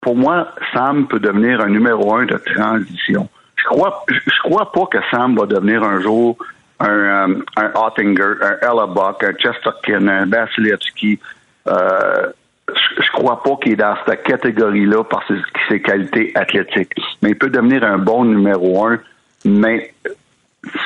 pour 0.00 0.16
moi, 0.16 0.48
Sam 0.72 1.06
peut 1.06 1.20
devenir 1.20 1.60
un 1.60 1.68
numéro 1.68 2.14
un 2.14 2.26
de 2.26 2.36
transition. 2.36 3.28
Je 3.56 3.64
crois, 3.64 4.04
je 4.08 4.42
crois 4.42 4.70
pas 4.72 4.86
que 4.86 4.98
Sam 5.10 5.36
va 5.36 5.46
devenir 5.46 5.82
un 5.82 6.00
jour 6.00 6.36
un, 6.80 6.88
euh, 6.88 7.42
un 7.56 7.70
Ottinger, 7.74 8.34
un 8.42 8.56
Ella 8.62 8.86
Buck, 8.86 9.22
un 9.22 9.32
Chesterkin, 9.34 10.06
un 10.08 10.26
Vasilevski. 10.26 11.18
Euh, 11.66 12.32
je, 12.68 13.10
crois 13.12 13.42
pas 13.42 13.56
qu'il 13.62 13.72
est 13.72 13.76
dans 13.76 13.96
cette 14.06 14.22
catégorie-là 14.22 15.04
par 15.04 15.26
ses, 15.28 15.36
ses, 15.68 15.80
qualités 15.80 16.32
athlétiques. 16.34 16.92
Mais 17.22 17.30
il 17.30 17.38
peut 17.38 17.50
devenir 17.50 17.84
un 17.84 17.98
bon 17.98 18.24
numéro 18.24 18.86
un. 18.86 18.98
Mais 19.44 19.94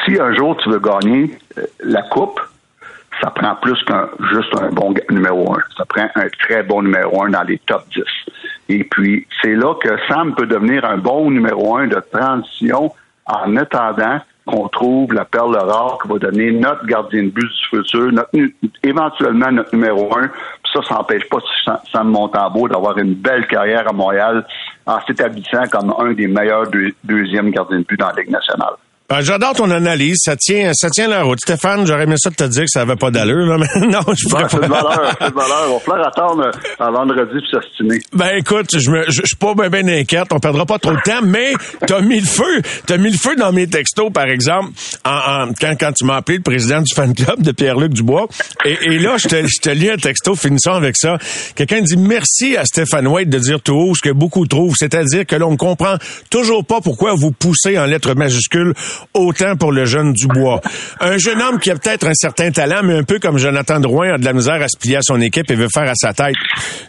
si 0.04 0.18
un 0.20 0.34
jour 0.34 0.56
tu 0.56 0.70
veux 0.70 0.80
gagner 0.80 1.38
euh, 1.56 1.62
la 1.80 2.02
coupe, 2.02 2.40
ça 3.20 3.30
prend 3.30 3.54
plus 3.56 3.82
qu'un 3.84 4.08
juste 4.30 4.54
un 4.60 4.70
bon 4.70 4.94
numéro 5.10 5.52
un. 5.54 5.60
Ça 5.76 5.84
prend 5.84 6.08
un 6.14 6.28
très 6.40 6.62
bon 6.62 6.82
numéro 6.82 7.22
un 7.24 7.30
dans 7.30 7.42
les 7.42 7.58
top 7.66 7.84
10. 7.94 8.02
Et 8.68 8.84
puis, 8.84 9.26
c'est 9.42 9.54
là 9.54 9.74
que 9.74 9.88
Sam 10.08 10.34
peut 10.34 10.46
devenir 10.46 10.84
un 10.84 10.98
bon 10.98 11.30
numéro 11.30 11.76
un 11.76 11.86
de 11.86 12.00
transition 12.12 12.92
en 13.26 13.56
attendant 13.56 14.20
qu'on 14.46 14.68
trouve 14.68 15.12
la 15.12 15.24
perle 15.24 15.56
rare 15.56 15.98
qui 16.02 16.08
va 16.08 16.18
donner 16.18 16.52
notre 16.52 16.86
gardien 16.86 17.24
de 17.24 17.28
but 17.28 17.46
du 17.46 17.68
futur, 17.68 18.12
notre, 18.12 18.30
éventuellement 18.82 19.50
notre 19.52 19.74
numéro 19.74 20.16
un. 20.16 20.30
Ça, 20.72 20.80
ça 20.82 20.94
n'empêche 20.94 21.28
pas 21.28 21.38
Sam 21.92 22.08
Montambeau 22.08 22.68
d'avoir 22.68 22.96
une 22.98 23.14
belle 23.14 23.46
carrière 23.46 23.88
à 23.88 23.92
Montréal 23.92 24.46
en 24.86 25.00
s'établissant 25.06 25.64
comme 25.70 25.94
un 25.98 26.12
des 26.12 26.26
meilleurs 26.26 26.66
deuxièmes 27.04 27.50
gardiens 27.50 27.80
de 27.80 27.84
but 27.84 27.98
dans 27.98 28.08
la 28.08 28.22
Ligue 28.22 28.30
nationale. 28.30 28.74
Ben, 29.10 29.22
j'adore 29.22 29.54
ton 29.54 29.70
analyse. 29.70 30.18
Ça 30.18 30.36
tient, 30.36 30.70
ça 30.74 30.90
tient 30.90 31.08
la 31.08 31.22
route. 31.22 31.38
Stéphane, 31.40 31.86
j'aurais 31.86 32.02
aimé 32.02 32.16
ça 32.18 32.28
de 32.28 32.34
te 32.34 32.44
dire 32.44 32.64
que 32.64 32.70
ça 32.70 32.82
avait 32.82 32.94
pas 32.94 33.10
d'allure, 33.10 33.46
là, 33.46 33.56
mais 33.56 33.86
non, 33.86 34.00
je 34.14 34.28
ben, 34.28 34.46
C'est 34.50 34.60
de 34.60 34.66
valeur, 34.66 35.16
c'est 35.18 35.30
de 35.30 35.34
valeur. 35.34 35.66
On 35.70 35.72
va 35.72 35.80
falloir 35.80 36.08
attendre 36.08 36.50
à 36.78 36.90
vendredi 36.90 37.38
pour 37.50 37.62
s'estimer. 37.62 38.00
Ben, 38.12 38.36
écoute, 38.36 38.78
je 38.78 38.90
me, 38.90 39.04
je, 39.08 39.22
suis 39.24 39.36
pas 39.36 39.54
bien 39.54 39.70
ben 39.70 39.88
inquiète. 39.88 40.26
On 40.30 40.38
perdra 40.38 40.66
pas 40.66 40.78
trop 40.78 40.92
de 40.92 41.00
temps, 41.00 41.22
mais 41.24 41.54
t'as 41.86 42.02
mis 42.02 42.20
le 42.20 42.26
feu. 42.26 42.60
T'as 42.86 42.98
mis 42.98 43.10
le 43.10 43.16
feu 43.16 43.34
dans 43.36 43.50
mes 43.50 43.66
textos, 43.66 44.12
par 44.12 44.26
exemple, 44.26 44.72
en, 45.06 45.52
quand, 45.58 45.74
quand 45.80 45.92
tu 45.92 46.04
m'as 46.04 46.16
appelé 46.16 46.36
le 46.36 46.42
président 46.42 46.82
du 46.82 46.94
fan 46.94 47.14
club 47.14 47.40
de 47.40 47.52
Pierre-Luc 47.52 47.94
Dubois. 47.94 48.28
Et, 48.66 48.76
et 48.82 48.98
là, 48.98 49.16
je 49.16 49.26
te, 49.26 49.46
je 49.46 49.58
te 49.62 49.70
lis 49.70 49.88
un 49.88 49.96
texto, 49.96 50.34
finissant 50.34 50.74
avec 50.74 50.98
ça. 50.98 51.16
Quelqu'un 51.54 51.80
dit 51.80 51.96
merci 51.96 52.58
à 52.58 52.66
Stéphane 52.66 53.06
White 53.06 53.30
de 53.30 53.38
dire 53.38 53.62
tout 53.62 53.72
haut 53.72 53.94
ce 53.94 54.02
que 54.02 54.12
beaucoup 54.12 54.46
trouvent. 54.46 54.76
C'est-à-dire 54.78 55.24
que 55.24 55.36
l'on 55.36 55.52
ne 55.52 55.56
comprend 55.56 55.96
toujours 56.28 56.62
pas 56.62 56.82
pourquoi 56.82 57.14
vous 57.14 57.32
poussez 57.32 57.78
en 57.78 57.86
lettres 57.86 58.12
majuscules 58.12 58.74
autant 59.14 59.56
pour 59.56 59.72
le 59.72 59.84
jeune 59.84 60.12
Dubois. 60.12 60.60
Un 61.00 61.18
jeune 61.18 61.40
homme 61.40 61.58
qui 61.58 61.70
a 61.70 61.76
peut-être 61.76 62.06
un 62.06 62.14
certain 62.14 62.50
talent, 62.50 62.82
mais 62.84 62.94
un 62.94 63.02
peu 63.02 63.18
comme 63.18 63.38
Jonathan 63.38 63.80
Drouin 63.80 64.14
a 64.14 64.18
de 64.18 64.24
la 64.24 64.32
misère 64.32 64.62
à 64.62 64.68
se 64.68 64.78
plier 64.78 64.96
à 64.96 65.02
son 65.02 65.20
équipe 65.20 65.50
et 65.50 65.54
veut 65.54 65.68
faire 65.72 65.88
à 65.88 65.94
sa 65.94 66.12
tête. 66.12 66.36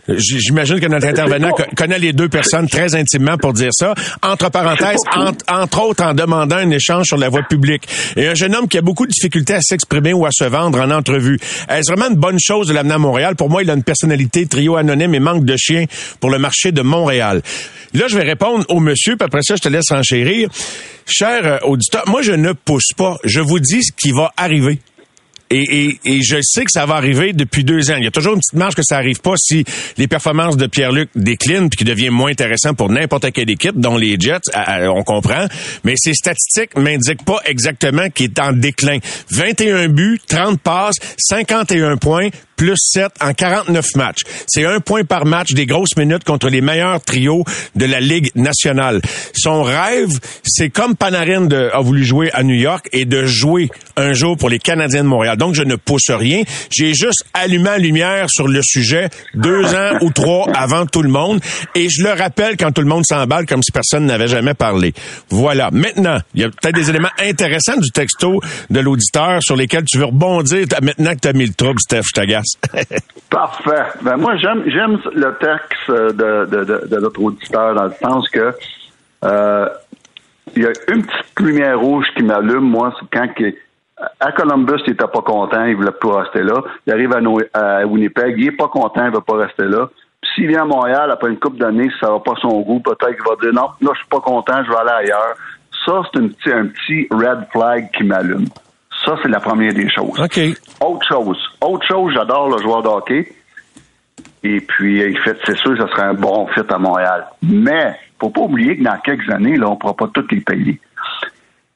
J'imagine 0.08 0.80
que 0.80 0.88
notre 0.88 1.08
intervenant 1.10 1.52
connaît 1.76 2.00
les 2.00 2.14
deux 2.14 2.30
personnes 2.30 2.68
très 2.68 2.96
intimement 2.96 3.38
pour 3.38 3.54
dire 3.54 3.72
ça. 3.72 3.94
Entre 4.22 4.50
parenthèses, 4.50 5.00
entre, 5.48 5.82
autres 5.82 6.04
en 6.04 6.14
demandant 6.14 6.58
un 6.58 6.70
échange 6.72 7.08
sur 7.08 7.18
la 7.18 7.30
voie 7.30 7.44
publique. 7.44 7.88
Et 8.16 8.28
un 8.28 8.36
jeune 8.36 8.56
homme 8.56 8.68
qui 8.68 8.78
a 8.78 8.82
beaucoup 8.82 9.06
de 9.06 9.12
difficultés 9.12 9.54
à 9.54 9.62
s'exprimer 9.62 10.14
ou 10.14 10.26
à 10.26 10.30
se 10.32 10.44
vendre 10.44 10.80
en 10.80 10.92
entrevue. 10.92 11.40
Est-ce 11.70 11.92
vraiment 11.92 12.10
une 12.10 12.20
bonne 12.20 12.40
chose 12.40 12.68
de 12.68 12.74
l'amener 12.74 12.96
à 12.96 13.00
Montréal? 13.00 13.36
Pour 13.36 13.50
moi, 13.50 13.64
il 13.64 13.70
a 13.70 13.74
une 13.74 13.84
personnalité 13.84 14.46
trio 14.46 14.76
anonyme 14.76 15.16
et 15.16 15.20
manque 15.20 15.46
de 15.46 15.56
chien 15.58 15.86
pour 16.20 16.30
le 16.30 16.40
marché 16.40 16.72
de 16.72 16.82
Montréal. 16.82 17.42
Là, 17.94 18.06
je 18.08 18.16
vais 18.16 18.24
répondre 18.24 18.66
au 18.70 18.80
monsieur, 18.80 19.16
puis 19.16 19.26
après 19.26 19.42
ça, 19.42 19.56
je 19.56 19.62
te 19.62 19.70
laisse 19.70 19.92
enchérir. 19.92 20.50
Cher 21.08 21.42
euh, 21.44 21.58
moi, 22.08 22.22
je 22.22 22.32
ne 22.32 22.54
pousse 22.54 22.94
pas. 22.96 23.18
Je 23.24 23.40
vous 23.40 23.60
dis 23.60 23.84
ce 23.84 23.92
qui 23.92 24.12
va 24.12 24.32
arriver. 24.38 24.80
Et, 25.52 25.98
et, 26.06 26.22
je 26.22 26.38
sais 26.44 26.64
que 26.64 26.72
ça 26.72 26.86
va 26.86 26.96
arriver 26.96 27.34
depuis 27.34 27.64
deux 27.64 27.90
ans. 27.90 27.96
Il 27.98 28.04
y 28.04 28.08
a 28.08 28.12
toujours 28.12 28.34
une 28.34 28.40
petite 28.40 28.54
marge 28.54 28.76
que 28.76 28.84
ça 28.84 28.98
arrive 28.98 29.20
pas 29.20 29.34
si 29.36 29.66
les 29.98 30.08
performances 30.08 30.58
de 30.58 30.68
Pierre-Luc 30.68 31.10
déclinent 31.16 31.70
puis 31.70 31.78
qu'il 31.78 31.88
devient 31.88 32.12
moins 32.12 32.30
intéressant 32.30 32.76
pour 32.76 32.92
n'importe 32.92 33.32
quelle 33.32 33.50
équipe, 33.50 33.80
dont 33.80 33.98
les 33.98 34.16
Jets, 34.20 34.42
on 34.94 35.02
comprend. 35.04 35.48
Mais 35.84 35.96
ces 35.98 36.14
statistiques 36.14 36.78
m'indiquent 36.78 37.26
pas 37.26 37.40
exactement 37.46 38.10
qu'il 38.12 38.28
est 38.28 38.40
en 38.40 38.54
déclin. 38.54 39.00
21 39.32 39.90
buts, 39.90 40.22
30 40.28 40.60
passes, 40.62 40.98
51 41.18 41.98
points, 41.98 42.30
plus 42.60 42.76
7 42.76 43.14
en 43.22 43.34
49 43.34 43.96
matchs. 43.96 44.24
C'est 44.46 44.66
un 44.66 44.82
point 44.82 45.06
par 45.06 45.26
match 45.26 45.54
des 45.54 45.66
grosses 45.66 45.96
minutes 45.96 46.26
contre 46.26 46.50
les 46.50 46.60
meilleurs 46.60 47.00
trios 47.00 47.46
de 47.78 47.86
la 47.86 48.02
Ligue 48.02 48.32
nationale. 48.36 49.02
Son 49.34 49.64
rêve, 49.64 50.20
c'est 50.44 50.70
comme 50.70 50.98
Panarin 50.98 51.48
a 51.50 51.80
voulu 51.80 52.04
jouer 52.04 52.30
à 52.34 52.44
New 52.44 52.56
York 52.56 52.90
et 52.92 53.06
de 53.06 53.26
jouer 53.26 53.70
un 53.96 54.12
jour 54.12 54.36
pour 54.36 54.50
les 54.50 54.60
Canadiens 54.60 55.04
de 55.04 55.08
Montréal. 55.08 55.38
Donc, 55.38 55.56
je 55.56 55.64
ne 55.64 55.76
pousse 55.76 56.10
rien. 56.10 56.44
J'ai 56.70 56.94
juste 56.94 57.24
allumé 57.34 57.70
la 57.70 57.78
lumière 57.78 58.30
sur 58.30 58.50
le 58.50 58.60
sujet 58.62 59.10
deux 59.36 59.64
ans 59.74 59.98
ou 60.02 60.12
trois 60.12 60.52
avant 60.54 60.86
tout 60.86 61.02
le 61.02 61.10
monde 61.10 61.40
et 61.76 61.88
je 61.90 62.04
le 62.04 62.12
rappelle 62.12 62.58
quand 62.58 62.74
tout 62.74 62.82
le 62.82 62.88
monde 62.88 63.06
s'emballe 63.06 63.46
comme 63.46 63.64
si 63.64 63.72
personne 63.72 64.06
n'avait 64.06 64.28
jamais 64.28 64.54
parlé. 64.54 64.94
Voilà. 65.30 65.70
Maintenant, 65.72 66.18
il 66.36 66.42
y 66.42 66.44
a 66.44 66.50
peut-être 66.50 66.76
des 66.76 66.90
éléments 66.90 67.08
intéressants 67.20 67.78
du 67.78 67.92
texto 67.92 68.42
de 68.70 68.80
l'auditeur 68.82 69.40
sur 69.42 69.56
lesquels 69.56 69.86
tu 69.86 69.98
veux 69.98 70.06
rebondir 70.06 70.66
maintenant 70.82 71.14
que 71.14 71.20
tu 71.22 71.28
as 71.30 71.34
mis 71.34 71.46
le 71.46 71.54
trouble, 71.54 71.80
Steph, 71.80 72.02
je 72.08 72.12
t'agace. 72.14 72.49
Parfait. 73.30 73.84
Ben 74.02 74.18
moi, 74.18 74.36
j'aime 74.38 74.64
j'aime 74.68 75.00
le 75.14 75.38
texte 75.38 75.90
de, 75.90 77.00
notre 77.00 77.22
auditeur 77.22 77.76
dans 77.76 77.86
le 77.86 77.94
sens 78.02 78.30
que 78.30 78.54
euh, 79.26 79.70
il 80.56 80.64
y 80.64 80.66
a 80.66 80.72
une 80.88 81.06
petite 81.06 81.40
lumière 81.40 81.80
rouge 81.80 82.08
qui 82.16 82.24
m'allume, 82.24 82.64
moi, 82.64 82.94
quand 83.12 83.28
à 84.20 84.32
Columbus, 84.32 84.82
il 84.88 84.94
était 84.94 85.08
pas 85.08 85.22
content, 85.22 85.66
il 85.66 85.76
voulait 85.76 85.92
pas 85.92 86.22
rester 86.22 86.42
là. 86.42 86.62
Il 86.88 86.94
arrive 86.94 87.14
à, 87.54 87.86
Winnipeg, 87.86 88.36
il 88.38 88.48
est 88.48 88.58
pas 88.58 88.68
content, 88.68 89.06
il 89.06 89.12
veut 89.12 89.22
pas 89.22 89.38
rester 89.38 89.66
là. 89.66 89.90
Puis 90.22 90.32
s'il 90.36 90.48
vient 90.48 90.64
à 90.64 90.66
Montréal 90.66 91.12
après 91.12 91.30
une 91.30 91.40
couple 91.40 91.58
d'années, 91.58 91.90
ça 92.00 92.10
va 92.10 92.20
pas 92.20 92.36
son 92.42 92.62
goût, 92.62 92.80
peut-être 92.80 93.16
qu'il 93.16 93.26
va 93.28 93.36
dire 93.42 93.54
non, 93.54 93.70
là 93.82 93.92
je 93.94 94.00
suis 94.00 94.10
pas 94.10 94.20
content, 94.20 94.64
je 94.64 94.70
vais 94.70 94.78
aller 94.78 95.08
ailleurs. 95.08 95.36
Ça, 95.86 96.02
c'est 96.14 96.54
un 96.54 96.68
petit 96.68 97.08
red 97.12 97.48
flag 97.52 97.90
qui 97.92 98.04
m'allume. 98.04 98.46
Ça, 99.06 99.16
c'est 99.22 99.30
la 99.30 99.40
première 99.40 99.74
des 99.74 99.90
choses. 99.90 100.20
OK. 100.20 100.40
Autre 100.82 101.08
chose. 101.08 101.38
Autre 101.62 101.88
chose, 101.88 102.14
j'adore 102.14 102.50
le 102.50 102.62
joueur 102.62 102.82
de 102.82 102.88
hockey. 102.88 103.34
Et 104.44 104.62
puis, 104.62 105.02
il 105.02 105.20
fait, 105.20 105.38
c'est 105.46 105.58
sûr, 105.58 105.78
ça 105.78 105.88
serait 105.90 106.08
un 106.08 106.14
bon 106.14 106.48
fit 106.48 106.62
à 106.70 106.78
Montréal. 106.78 107.28
Mais, 107.44 107.96
faut 108.20 108.30
pas 108.30 108.42
oublier 108.42 108.78
que 108.78 108.84
dans 108.84 108.98
quelques 109.00 109.30
années, 109.30 109.58
là, 109.58 109.70
on 109.70 109.76
pourra 109.76 109.96
pas 109.96 110.08
tous 110.14 110.28
les 110.32 110.42
payer. 110.42 110.80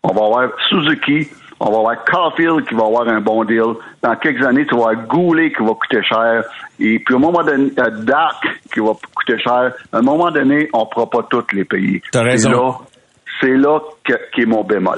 On 0.04 0.14
va 0.14 0.26
avoir 0.26 0.50
Suzuki, 0.70 1.28
on 1.60 1.72
va 1.72 1.78
avoir 1.78 2.04
Caulfield 2.06 2.68
qui 2.68 2.76
va 2.76 2.86
avoir 2.86 3.08
un 3.08 3.22
bon 3.22 3.44
deal. 3.46 3.76
Dans 4.02 4.16
quelques 4.18 4.46
années, 4.46 4.66
tu 4.66 4.76
vas 4.76 4.90
avoir 4.90 5.08
Goulet 5.08 5.52
qui 5.52 5.64
va 5.64 5.72
coûter 5.72 6.04
cher. 6.04 6.44
Et 6.80 7.00
puis, 7.00 7.16
au 7.16 7.20
moment 7.20 7.44
donné, 7.44 7.72
euh, 7.80 7.90
Dak 8.04 8.36
qui 8.74 8.80
va 8.80 8.92
coûter 9.16 9.40
cher. 9.40 9.72
À 9.92 9.98
un 9.98 10.02
moment 10.02 10.32
donné, 10.32 10.70
on 10.74 10.86
pourra 10.86 11.10
pas 11.10 11.24
tous 11.30 11.54
les 11.54 11.66
payer. 11.66 12.02
T'as 12.12 12.24
raison. 12.24 12.52
Là, 12.52 12.72
c'est 13.40 13.56
là 13.56 13.80
que, 14.04 14.14
qu'est 14.34 14.46
mon 14.46 14.64
bémol. 14.64 14.98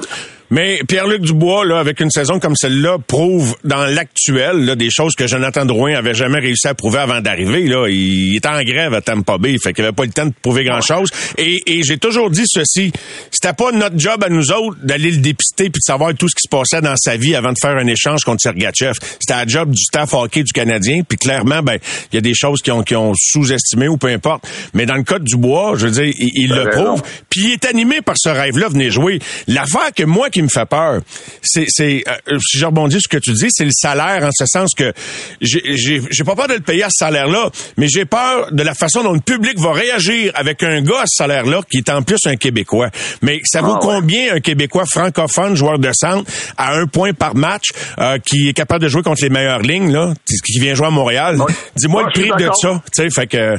Mais 0.50 0.80
Pierre-Luc 0.86 1.22
Dubois, 1.22 1.64
là, 1.64 1.78
avec 1.78 2.00
une 2.00 2.10
saison 2.10 2.38
comme 2.38 2.56
celle-là, 2.56 2.98
prouve 3.06 3.56
dans 3.64 3.84
l'actuel 3.86 4.64
là, 4.64 4.76
des 4.76 4.90
choses 4.90 5.14
que 5.14 5.26
Jonathan 5.26 5.64
Drouin 5.64 5.94
avait 5.94 6.14
jamais 6.14 6.38
réussi 6.38 6.68
à 6.68 6.74
prouver 6.74 6.98
avant 6.98 7.20
d'arriver. 7.20 7.66
Là, 7.66 7.88
il 7.88 8.36
était 8.36 8.48
en 8.48 8.62
grève 8.62 8.94
à 8.94 9.00
Tampa 9.00 9.38
Bay, 9.38 9.56
fait 9.62 9.72
qu'il 9.72 9.84
avait 9.84 9.94
pas 9.94 10.04
le 10.04 10.12
temps 10.12 10.26
de 10.26 10.32
prouver 10.42 10.64
grand-chose. 10.64 11.10
Et, 11.38 11.62
et 11.66 11.82
j'ai 11.82 11.98
toujours 11.98 12.30
dit 12.30 12.44
ceci 12.46 12.92
c'était 13.30 13.52
pas 13.52 13.72
notre 13.72 13.98
job 13.98 14.22
à 14.24 14.28
nous 14.28 14.50
autres 14.52 14.78
d'aller 14.82 15.10
le 15.10 15.18
dépister 15.18 15.64
puis 15.64 15.80
de 15.80 15.84
savoir 15.84 16.14
tout 16.14 16.28
ce 16.28 16.34
qui 16.34 16.42
se 16.42 16.48
passait 16.48 16.80
dans 16.80 16.96
sa 16.96 17.16
vie 17.16 17.34
avant 17.34 17.52
de 17.52 17.58
faire 17.60 17.76
un 17.76 17.86
échange 17.86 18.22
contre 18.24 18.40
Sergachev. 18.40 18.94
C'était 19.20 19.34
la 19.34 19.46
job 19.46 19.70
du 19.70 19.82
staff 19.82 20.14
hockey 20.14 20.42
du 20.42 20.52
Canadien. 20.52 21.02
Puis 21.06 21.18
clairement, 21.18 21.62
ben, 21.62 21.78
il 22.12 22.16
y 22.16 22.18
a 22.18 22.20
des 22.20 22.34
choses 22.34 22.62
qui 22.62 22.70
ont, 22.70 22.82
qui 22.82 22.96
ont 22.96 23.12
sous-estimé 23.16 23.88
ou 23.88 23.96
peu 23.96 24.08
importe. 24.08 24.46
Mais 24.74 24.86
dans 24.86 24.94
le 24.96 25.02
cas 25.02 25.18
de 25.18 25.24
Dubois, 25.24 25.74
je 25.76 25.86
veux 25.86 25.92
dire, 25.92 26.14
il, 26.18 26.30
il 26.34 26.50
le 26.50 26.70
prouve. 26.70 27.02
Puis 27.30 27.40
il 27.44 27.52
est 27.52 27.64
animé 27.64 28.00
par 28.00 28.16
ce 28.18 28.28
rêve-là, 28.28 28.68
venez 28.68 28.90
jouer. 28.90 29.18
L'affaire 29.48 29.92
que 29.94 30.04
moi 30.04 30.30
qui 30.36 30.42
me 30.42 30.48
fait 30.48 30.66
peur, 30.66 31.00
c'est, 31.42 31.64
c'est 31.68 32.04
euh, 32.28 32.38
si 32.40 32.58
je 32.58 32.66
rebondis 32.66 33.00
sur 33.00 33.02
ce 33.02 33.08
que 33.08 33.16
tu 33.16 33.32
dis, 33.32 33.46
c'est 33.50 33.64
le 33.64 33.70
salaire 33.72 34.22
en 34.22 34.30
ce 34.32 34.44
sens 34.46 34.72
que 34.76 34.92
j'ai, 35.40 35.62
j'ai, 35.76 36.02
j'ai 36.10 36.24
pas 36.24 36.34
peur 36.34 36.48
de 36.48 36.54
le 36.54 36.60
payer 36.60 36.82
à 36.84 36.88
ce 36.90 37.04
salaire-là, 37.04 37.50
mais 37.78 37.88
j'ai 37.88 38.04
peur 38.04 38.52
de 38.52 38.62
la 38.62 38.74
façon 38.74 39.02
dont 39.02 39.12
le 39.12 39.20
public 39.20 39.58
va 39.58 39.72
réagir 39.72 40.32
avec 40.34 40.62
un 40.62 40.82
gars 40.82 41.00
à 41.02 41.06
ce 41.06 41.16
salaire-là 41.16 41.60
qui 41.70 41.78
est 41.78 41.88
en 41.90 42.02
plus 42.02 42.18
un 42.26 42.36
Québécois. 42.36 42.90
Mais 43.22 43.40
ça 43.44 43.62
vaut 43.62 43.78
Ah 43.80 43.86
ouais. 43.86 43.94
combien 43.94 44.34
un 44.34 44.40
Québécois 44.40 44.84
francophone, 44.86 45.54
joueur 45.56 45.78
de 45.78 45.90
centre, 45.94 46.30
à 46.58 46.74
un 46.74 46.86
point 46.86 47.12
par 47.14 47.34
match, 47.34 47.68
euh, 47.98 48.18
qui 48.18 48.48
est 48.48 48.52
capable 48.52 48.82
de 48.84 48.88
jouer 48.88 49.02
contre 49.02 49.22
les 49.22 49.30
meilleures 49.30 49.62
lignes, 49.62 49.90
là, 49.92 50.12
qui 50.44 50.58
vient 50.60 50.74
jouer 50.74 50.86
à 50.88 50.90
Montréal? 50.90 51.40
Ouais. 51.40 51.52
Dis-moi 51.76 52.02
Ouais, 52.04 52.10
le 52.14 52.20
prix 52.34 52.44
de 52.44 52.50
ça. 52.60 52.82
Tu 52.94 53.02
sais, 53.02 53.08
fait 53.10 53.26
que. 53.26 53.56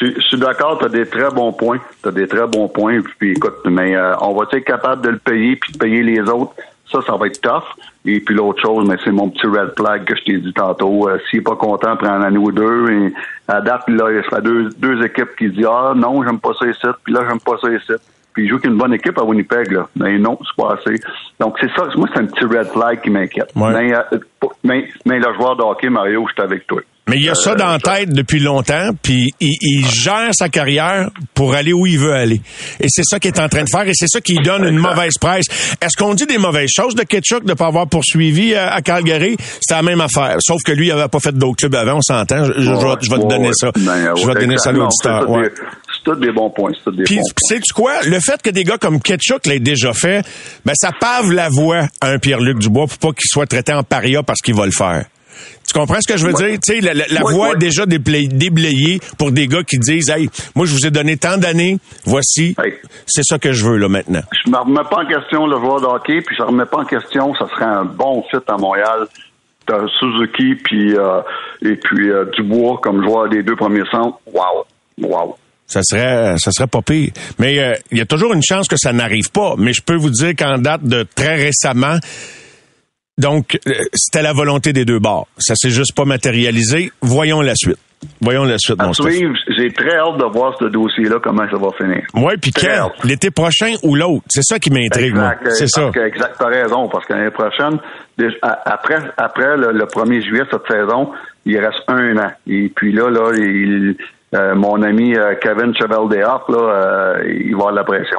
Je, 0.00 0.06
suis- 0.06 0.14
je 0.16 0.20
suis 0.26 0.38
d'accord, 0.38 0.78
tu 0.78 0.84
as 0.84 0.88
des 0.88 1.06
très 1.06 1.30
bons 1.30 1.52
points. 1.52 1.78
Tu 2.02 2.08
as 2.08 2.12
des 2.12 2.26
très 2.28 2.46
bons 2.46 2.68
points. 2.68 3.00
Puis 3.18 3.32
écoute, 3.32 3.56
mais 3.64 3.94
euh, 3.96 4.14
on 4.20 4.34
va 4.34 4.44
être 4.52 4.64
capable 4.64 5.02
de 5.02 5.10
le 5.10 5.18
payer 5.18 5.56
puis 5.56 5.72
de 5.72 5.78
payer 5.78 6.02
les 6.02 6.20
autres. 6.20 6.52
Ça, 6.90 7.00
ça 7.04 7.16
va 7.16 7.26
être 7.26 7.40
tough. 7.40 7.64
Et 8.04 8.20
puis 8.20 8.34
l'autre 8.34 8.62
chose, 8.62 8.86
mais 8.88 8.94
c'est 9.04 9.10
mon 9.10 9.28
petit 9.30 9.46
red 9.46 9.72
flag 9.76 10.04
que 10.04 10.14
je 10.16 10.22
t'ai 10.24 10.38
dit 10.38 10.52
tantôt. 10.52 11.08
Euh, 11.08 11.18
S'il 11.28 11.40
est 11.40 11.42
pas 11.42 11.56
content, 11.56 11.96
prend 11.96 12.10
un 12.12 12.36
ou 12.36 12.52
deux. 12.52 12.90
Et 12.92 13.12
à 13.48 13.60
date, 13.60 13.88
là, 13.88 14.10
il 14.12 14.22
sera 14.24 14.40
deux, 14.40 14.68
deux 14.78 15.04
équipes 15.04 15.34
qui 15.36 15.48
disent 15.50 15.66
Ah 15.68 15.92
non, 15.96 16.22
j'aime 16.22 16.38
pas 16.38 16.52
ça 16.58 16.66
ici, 16.66 16.86
puis 17.02 17.12
là, 17.12 17.22
j'aime 17.28 17.40
pas 17.40 17.56
ça 17.60 17.68
ici. 17.70 17.92
Puis 18.34 18.44
il 18.44 18.48
joue 18.50 18.58
qu'une 18.58 18.76
bonne 18.76 18.92
équipe 18.92 19.18
à 19.18 19.24
Winnipeg, 19.24 19.72
là. 19.72 19.88
Mais 19.96 20.18
non, 20.18 20.38
c'est 20.42 20.62
pas 20.62 20.74
assez. 20.74 21.00
Donc 21.40 21.56
c'est 21.60 21.70
ça, 21.74 21.88
moi, 21.96 22.06
c'est 22.12 22.20
un 22.20 22.26
petit 22.26 22.44
red 22.44 22.66
flag 22.66 23.00
qui 23.00 23.10
m'inquiète. 23.10 23.50
Ouais. 23.56 23.72
Mais, 23.72 23.94
euh, 23.96 24.18
mais, 24.62 24.88
mais 25.06 25.18
le 25.18 25.32
joueur 25.34 25.56
de 25.56 25.62
hockey, 25.62 25.88
Mario, 25.88 26.26
je 26.28 26.34
suis 26.34 26.42
avec 26.42 26.66
toi. 26.66 26.82
Mais 27.08 27.18
il 27.18 27.22
y 27.22 27.28
a 27.30 27.36
ça 27.36 27.54
dans 27.54 27.68
la 27.68 27.78
tête 27.78 28.10
depuis 28.10 28.40
longtemps, 28.40 28.90
puis 29.00 29.30
il, 29.40 29.54
il 29.60 29.86
gère 29.86 30.30
sa 30.32 30.48
carrière 30.48 31.08
pour 31.34 31.54
aller 31.54 31.72
où 31.72 31.86
il 31.86 32.00
veut 32.00 32.12
aller. 32.12 32.40
Et 32.80 32.86
c'est 32.88 33.04
ça 33.04 33.20
qu'il 33.20 33.28
est 33.32 33.38
en 33.38 33.48
train 33.48 33.62
de 33.62 33.68
faire, 33.70 33.86
et 33.86 33.92
c'est 33.94 34.08
ça 34.08 34.20
qui 34.20 34.34
donne 34.42 34.64
une 34.64 34.78
mauvaise 34.78 35.14
presse. 35.20 35.46
Est-ce 35.80 35.96
qu'on 35.96 36.14
dit 36.14 36.26
des 36.26 36.38
mauvaises 36.38 36.70
choses 36.74 36.96
de 36.96 37.04
Ketchuk 37.04 37.44
de 37.44 37.54
pas 37.54 37.66
avoir 37.68 37.86
poursuivi 37.88 38.56
à, 38.56 38.72
à 38.74 38.82
Calgary? 38.82 39.36
C'était 39.38 39.74
la 39.76 39.82
même 39.82 40.00
affaire. 40.00 40.36
Sauf 40.40 40.60
que 40.64 40.72
lui, 40.72 40.88
il 40.88 40.90
avait 40.90 41.06
pas 41.06 41.20
fait 41.20 41.30
d'autres 41.30 41.56
clubs 41.58 41.76
avant, 41.76 41.98
on 41.98 42.02
s'entend. 42.02 42.44
Je, 42.44 42.52
je- 42.54 42.60
je 42.62 43.10
vais- 43.10 43.22
te 43.22 43.28
donner 43.28 43.48
ouais. 43.48 43.52
ça. 43.54 43.70
Ben, 43.76 43.82
je 44.16 44.26
vais 44.26 44.32
te 44.32 44.38
ouais, 44.38 44.40
donner 44.40 44.58
ça 44.58 44.70
à 44.70 44.72
l'auditeur. 44.72 45.20
C'est 45.28 46.02
tous 46.04 46.14
des- 46.16 46.26
C'est 46.26 46.32
bons 46.32 46.50
points. 46.50 46.72
C'est 46.84 47.04
puis 47.04 47.20
sais-tu 47.48 47.72
quoi? 47.72 48.02
Le 48.04 48.18
fait 48.18 48.42
que 48.42 48.50
des 48.50 48.64
gars 48.64 48.78
comme 48.78 49.00
Ketchuk 49.00 49.46
l'aient 49.46 49.60
déjà 49.60 49.92
fait, 49.92 50.24
ben, 50.64 50.72
ça 50.74 50.90
pave 50.98 51.30
la 51.30 51.50
voie 51.50 51.88
à 52.00 52.08
un 52.08 52.18
Pierre-Luc 52.18 52.58
Dubois 52.58 52.86
pour 52.88 52.98
pas 52.98 53.08
qu'il 53.12 53.28
soit 53.28 53.46
traité 53.46 53.72
en 53.72 53.84
paria 53.84 54.24
parce 54.24 54.40
qu'il 54.40 54.54
va 54.56 54.66
le 54.66 54.72
faire. 54.72 55.04
Comprends 55.76 56.00
ce 56.00 56.10
que 56.12 56.18
je 56.18 56.26
veux 56.26 56.32
Ouais. 56.34 56.50
dire? 56.52 56.58
Tu 56.66 56.74
sais, 56.76 56.80
la, 56.80 56.94
la- 56.94 57.04
la 57.08 57.22
Ouais, 57.22 57.32
voie 57.34 57.48
ouais. 57.50 57.54
est 57.54 57.58
déjà 57.58 57.84
déblay- 57.84 58.28
déblayée 58.28 58.98
pour 59.18 59.30
des 59.30 59.46
gars 59.46 59.62
qui 59.62 59.78
disent, 59.78 60.08
hey, 60.08 60.28
moi, 60.54 60.64
je 60.66 60.72
vous 60.72 60.86
ai 60.86 60.90
donné 60.90 61.16
tant 61.18 61.36
d'années, 61.36 61.78
voici, 62.04 62.54
Hey. 62.62 62.72
c'est 63.06 63.22
ça 63.24 63.38
que 63.38 63.52
je 63.52 63.64
veux, 63.64 63.76
là, 63.76 63.88
maintenant. 63.88 64.22
Je 64.44 64.50
me 64.50 64.56
remets 64.56 64.88
pas 64.88 65.02
en 65.02 65.06
question 65.06 65.46
le 65.46 65.58
joueur 65.58 65.80
de 65.80 65.86
hockey, 65.86 66.22
puis 66.22 66.34
je 66.38 66.42
remets 66.42 66.64
pas 66.64 66.78
en 66.78 66.84
question, 66.86 67.34
ça 67.34 67.46
serait 67.48 67.64
un 67.66 67.84
bon 67.84 68.22
fit 68.30 68.38
à 68.48 68.56
Montréal. 68.56 69.06
T'as 69.66 69.84
Suzuki 69.98 70.54
puis 70.64 70.96
euh, 70.96 71.20
et 71.60 71.74
puis 71.74 72.08
euh, 72.10 72.24
Dubois 72.36 72.78
comme 72.82 73.02
joueur 73.04 73.28
des 73.28 73.42
deux 73.42 73.56
premiers 73.56 73.82
centres. 73.90 74.18
Wow, 74.32 74.64
wow. 75.02 75.36
Ça 75.66 75.80
serait, 75.82 76.36
ça 76.38 76.52
serait 76.52 76.68
pas 76.68 76.82
pire. 76.82 77.10
Mais 77.40 77.58
euh, 77.58 77.74
il 77.90 77.98
y 77.98 78.00
a 78.00 78.06
toujours 78.06 78.32
une 78.32 78.42
chance 78.44 78.68
que 78.68 78.76
ça 78.78 78.92
n'arrive 78.92 79.30
pas. 79.32 79.54
Mais 79.58 79.72
je 79.72 79.82
peux 79.82 79.96
vous 79.96 80.10
dire 80.10 80.34
qu'en 80.38 80.58
date 80.58 80.84
de 80.84 81.04
très 81.16 81.34
récemment, 81.34 81.96
donc 83.18 83.58
euh, 83.66 83.72
c'était 83.94 84.22
la 84.22 84.32
volonté 84.32 84.72
des 84.72 84.84
deux 84.84 84.98
bords. 84.98 85.26
Ça 85.38 85.54
s'est 85.54 85.70
juste 85.70 85.94
pas 85.96 86.04
matérialisé. 86.04 86.92
Voyons 87.00 87.40
la 87.40 87.54
suite. 87.54 87.78
Voyons 88.20 88.44
la 88.44 88.58
suite, 88.58 88.76
À 88.78 88.86
mon 88.88 88.92
suivre, 88.92 89.34
j'ai 89.56 89.72
très 89.72 89.96
hâte 89.96 90.18
de 90.18 90.24
voir 90.24 90.54
ce 90.60 90.66
dossier-là 90.66 91.16
comment 91.24 91.44
ça 91.50 91.56
va 91.56 91.68
finir. 91.78 92.02
Ouais, 92.14 92.36
puis 92.36 92.52
quand? 92.52 92.92
L'été 93.04 93.30
prochain 93.30 93.72
ou 93.82 93.94
l'autre? 93.96 94.22
C'est 94.28 94.42
ça 94.42 94.58
qui 94.58 94.70
m'intrigue, 94.70 95.14
moi. 95.14 95.34
C'est 95.48 95.66
ça. 95.66 95.90
que- 95.92 96.00
exact, 96.06 96.36
t'as 96.38 96.46
raison, 96.48 96.88
parce 96.88 97.06
que 97.06 97.14
l'année 97.14 97.30
prochaine, 97.30 97.78
après, 98.66 98.98
après 99.16 99.56
le, 99.56 99.72
le 99.72 99.84
1er 99.86 100.22
juillet 100.22 100.44
cette 100.50 100.66
saison, 100.70 101.10
il 101.46 101.58
reste 101.58 101.82
un 101.88 102.16
an. 102.18 102.30
Et 102.46 102.70
puis 102.76 102.92
là, 102.92 103.08
là, 103.08 103.30
il, 103.34 103.96
euh, 104.34 104.54
mon 104.54 104.82
ami 104.82 105.16
euh, 105.16 105.34
Kevin 105.40 105.74
Cheval-Déoff, 105.74 106.42
là, 106.50 106.58
euh, 106.58 107.32
il 107.40 107.52
va 107.56 107.68
avoir 107.68 107.72
la 107.72 107.84
pression. 107.84 108.18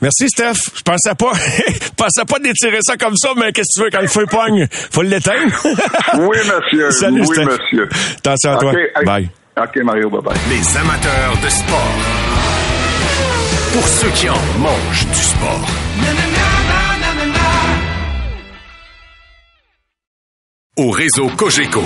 Merci, 0.00 0.28
Steph. 0.28 0.54
Je 0.76 0.82
pensais 0.82 1.14
pas, 1.14 1.32
je 1.34 1.88
pensais 1.96 2.24
pas 2.26 2.38
d'étirer 2.38 2.78
ça 2.82 2.96
comme 2.96 3.14
ça, 3.16 3.30
mais 3.36 3.52
qu'est-ce 3.52 3.78
que 3.78 3.80
tu 3.80 3.84
veux, 3.84 3.90
quand 3.90 4.00
le 4.00 4.08
feu 4.08 4.26
pogne, 4.26 4.66
faut 4.90 5.02
l'éteindre? 5.02 5.52
Oui, 6.18 6.36
monsieur. 6.38 6.90
Salut, 7.00 7.20
oui, 7.20 7.26
Steph. 7.26 7.44
monsieur. 7.44 7.88
Attention 8.18 8.52
à 8.52 8.56
toi. 8.56 8.72
Bye. 9.04 9.30
OK, 9.58 9.76
Mario, 9.84 10.08
bye-bye. 10.10 10.36
Les 10.48 10.76
amateurs 10.76 11.36
de 11.42 11.48
sport. 11.48 11.94
Pour 13.72 13.86
ceux 13.86 14.08
qui 14.10 14.28
en 14.28 14.40
mangent 14.58 15.06
du 15.06 15.20
sport. 15.22 15.68
Au 20.76 20.90
réseau 20.90 21.28
Cogeco, 21.36 21.82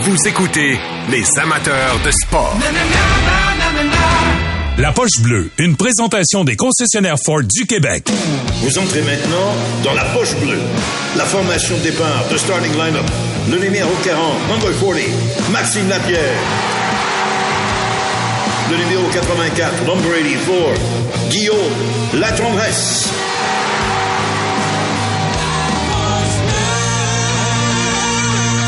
vous 0.00 0.28
écoutez 0.28 0.78
les 1.10 1.38
amateurs 1.38 1.98
de 2.04 2.10
sport. 2.10 2.54
La 4.76 4.90
poche 4.90 5.20
bleue, 5.20 5.50
une 5.58 5.76
présentation 5.76 6.42
des 6.42 6.56
concessionnaires 6.56 7.14
Ford 7.24 7.42
du 7.44 7.64
Québec. 7.64 8.08
Vous 8.54 8.76
entrez 8.76 9.02
maintenant 9.02 9.54
dans 9.84 9.94
la 9.94 10.04
poche 10.06 10.34
bleue. 10.34 10.58
La 11.16 11.24
formation 11.24 11.76
de 11.78 11.82
départ 11.82 12.24
de 12.28 12.36
starting 12.36 12.72
lineup. 12.72 13.08
Le 13.48 13.58
numéro 13.58 13.90
40, 14.02 14.48
number 14.48 14.72
40, 14.80 15.52
Maxime 15.52 15.88
Lapierre. 15.88 16.34
Le 18.68 18.76
numéro 18.78 19.08
84, 19.12 19.84
number 19.86 20.10
84, 20.10 21.30
Guillaume 21.30 21.56
Latendresse. 22.14 23.10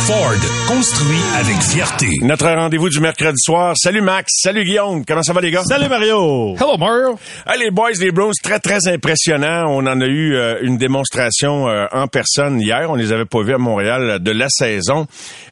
Ford, 0.07 0.39
construit 0.69 1.19
avec 1.37 1.61
fierté. 1.61 2.07
Notre 2.23 2.47
rendez-vous 2.49 2.89
du 2.89 3.01
mercredi 3.01 3.39
soir. 3.39 3.75
Salut 3.77 4.03
Max. 4.03 4.35
Salut 4.41 4.63
Guillaume. 4.63 5.05
Comment 5.05 5.25
ça 5.25 5.33
va 5.33 5.41
les 5.41 5.51
gars? 5.51 5.65
Salut 5.65 5.89
Mario! 5.89 6.55
Hello, 6.55 6.77
Mario. 6.79 7.19
Les 7.59 7.73
boys, 7.73 7.91
les 7.99 8.13
Browns, 8.13 8.33
très, 8.41 8.61
très 8.61 8.87
impressionnants. 8.87 9.65
On 9.69 9.85
en 9.85 10.01
a 10.01 10.07
eu 10.07 10.37
euh, 10.37 10.61
une 10.63 10.77
démonstration 10.79 11.69
euh, 11.69 11.87
en 11.91 12.07
personne 12.07 12.61
hier. 12.61 12.89
On 12.89 12.95
les 12.95 13.13
avait 13.13 13.25
pas 13.25 13.43
vus 13.43 13.55
à 13.55 13.59
Montréal 13.59 14.03
euh, 14.03 14.19
de 14.21 14.31
la 14.31 14.49
saison. 14.49 15.09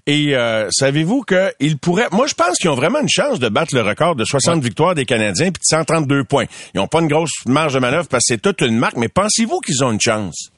Et 0.06 0.36
euh, 0.36 0.68
savez-vous 0.70 1.22
qu'ils 1.22 1.76
pourraient... 1.78 2.06
Moi, 2.12 2.28
je 2.28 2.34
pense 2.34 2.56
qu'ils 2.56 2.70
ont 2.70 2.76
vraiment 2.76 3.00
une 3.00 3.08
chance 3.08 3.40
de 3.40 3.48
battre 3.48 3.74
le 3.74 3.82
record 3.82 4.14
de 4.14 4.24
60 4.24 4.62
victoires 4.62 4.94
des 4.94 5.04
Canadiens 5.04 5.50
puis 5.50 5.62
de 5.62 5.76
132 5.76 6.22
points. 6.22 6.44
Ils 6.74 6.80
ont 6.80 6.86
pas 6.86 7.00
une 7.00 7.08
grosse 7.08 7.44
marge 7.46 7.74
de 7.74 7.80
manœuvre 7.80 8.06
parce 8.06 8.22
que 8.22 8.34
c'est 8.34 8.40
toute 8.40 8.60
une 8.60 8.78
marque, 8.78 8.98
mais 8.98 9.08
pensez-vous 9.08 9.58
qu'ils 9.58 9.82
ont 9.82 9.90
une 9.90 10.00
chance? 10.00 10.52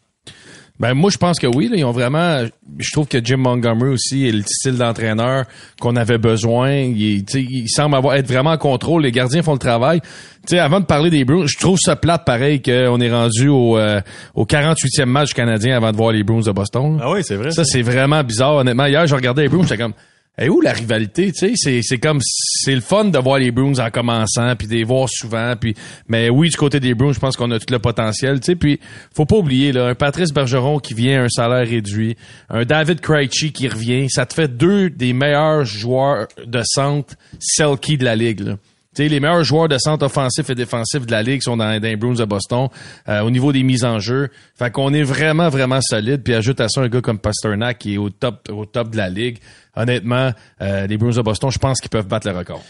Ben 0.78 0.92
moi 0.94 1.10
je 1.10 1.16
pense 1.16 1.38
que 1.38 1.46
oui, 1.46 1.68
là, 1.68 1.76
ils 1.76 1.84
ont 1.84 1.92
vraiment 1.92 2.44
je 2.78 2.92
trouve 2.92 3.08
que 3.08 3.18
Jim 3.24 3.38
Montgomery 3.38 3.90
aussi 3.90 4.26
est 4.28 4.32
le 4.32 4.42
style 4.42 4.76
d'entraîneur 4.76 5.44
qu'on 5.80 5.96
avait 5.96 6.18
besoin, 6.18 6.72
il, 6.72 7.24
il 7.34 7.68
semble 7.68 7.94
avoir 7.96 8.14
être 8.16 8.26
vraiment 8.26 8.50
en 8.50 8.58
contrôle, 8.58 9.02
les 9.02 9.12
gardiens 9.12 9.42
font 9.42 9.54
le 9.54 9.58
travail. 9.58 10.00
Tu 10.46 10.54
sais 10.54 10.58
avant 10.58 10.80
de 10.80 10.84
parler 10.84 11.10
des 11.10 11.24
Bruins, 11.24 11.46
je 11.46 11.58
trouve 11.58 11.78
ça 11.80 11.96
plate 11.96 12.24
pareil 12.24 12.60
qu'on 12.60 13.00
est 13.00 13.10
rendu 13.10 13.48
au 13.48 13.78
euh, 13.78 14.00
au 14.34 14.44
48e 14.44 15.06
match 15.06 15.32
canadien 15.32 15.76
avant 15.76 15.92
de 15.92 15.96
voir 15.96 16.12
les 16.12 16.22
Bruins 16.22 16.42
de 16.42 16.52
Boston. 16.52 16.98
là. 16.98 17.04
Ah 17.06 17.10
oui, 17.12 17.20
c'est 17.22 17.36
vrai. 17.36 17.50
Ça 17.50 17.64
c'est 17.64 17.82
vraiment 17.82 18.22
bizarre 18.22 18.56
honnêtement. 18.56 18.86
Hier, 18.86 19.06
je 19.06 19.14
regardais 19.14 19.42
les 19.42 19.48
Bruins, 19.48 19.62
j'étais 19.62 19.78
comme 19.78 19.94
Et 20.38 20.50
où 20.50 20.60
la 20.60 20.72
rivalité, 20.72 21.32
tu 21.32 21.38
sais, 21.38 21.52
c'est 21.56 21.80
c'est 21.82 21.96
comme 21.96 22.18
c'est 22.20 22.74
le 22.74 22.82
fun 22.82 23.06
de 23.06 23.18
voir 23.18 23.38
les 23.38 23.50
Bruins 23.50 23.78
en 23.78 23.90
commençant 23.90 24.54
puis 24.54 24.66
de 24.66 24.74
les 24.74 24.84
voir 24.84 25.08
souvent 25.08 25.54
puis 25.58 25.74
mais 26.08 26.28
oui 26.28 26.50
du 26.50 26.56
côté 26.58 26.78
des 26.78 26.92
Bruins, 26.92 27.12
je 27.12 27.18
pense 27.18 27.38
qu'on 27.38 27.50
a 27.52 27.58
tout 27.58 27.72
le 27.72 27.78
potentiel, 27.78 28.40
tu 28.40 28.46
sais, 28.46 28.54
puis 28.54 28.78
faut 29.14 29.24
pas 29.24 29.36
oublier 29.36 29.72
là, 29.72 29.86
un 29.86 29.94
Patrice 29.94 30.34
Bergeron 30.34 30.78
qui 30.78 30.92
vient 30.92 31.22
à 31.22 31.24
un 31.24 31.28
salaire 31.30 31.66
réduit, 31.66 32.16
un 32.50 32.66
David 32.66 33.00
Krejci 33.00 33.52
qui 33.52 33.66
revient, 33.66 34.10
ça 34.10 34.26
te 34.26 34.34
fait 34.34 34.54
deux 34.54 34.90
des 34.90 35.14
meilleurs 35.14 35.64
joueurs 35.64 36.28
de 36.44 36.60
centre 36.64 37.14
selkie 37.38 37.96
de 37.96 38.04
la 38.04 38.14
ligue 38.14 38.40
là. 38.40 38.56
Tu 38.96 39.02
sais, 39.02 39.08
les 39.08 39.20
meilleurs 39.20 39.44
joueurs 39.44 39.68
de 39.68 39.76
centre 39.76 40.06
offensif 40.06 40.48
et 40.48 40.54
défensif 40.54 41.04
de 41.04 41.10
la 41.10 41.22
ligue 41.22 41.42
sont 41.42 41.58
dans, 41.58 41.80
les 41.82 41.96
Bruins 41.96 42.14
de 42.14 42.24
Boston 42.24 42.68
euh, 43.10 43.20
au 43.20 43.30
niveau 43.30 43.52
des 43.52 43.62
mises 43.62 43.84
en 43.84 43.98
jeu. 43.98 44.30
Fait 44.54 44.70
qu'on 44.70 44.94
est 44.94 45.02
vraiment 45.02 45.50
vraiment 45.50 45.80
solide. 45.82 46.22
Puis 46.22 46.32
ajoute 46.32 46.62
à 46.62 46.68
ça 46.68 46.80
un 46.80 46.88
gars 46.88 47.02
comme 47.02 47.18
Pasternak 47.18 47.76
qui 47.76 47.94
est 47.94 47.98
au 47.98 48.08
top 48.08 48.48
au 48.50 48.64
top 48.64 48.88
de 48.90 48.96
la 48.96 49.10
ligue. 49.10 49.36
Honnêtement, 49.74 50.32
euh, 50.62 50.86
les 50.86 50.96
Bruins 50.96 51.14
de 51.14 51.20
Boston, 51.20 51.50
je 51.50 51.58
pense 51.58 51.78
qu'ils 51.78 51.90
peuvent 51.90 52.08
battre 52.08 52.26
le 52.26 52.38
record. 52.38 52.62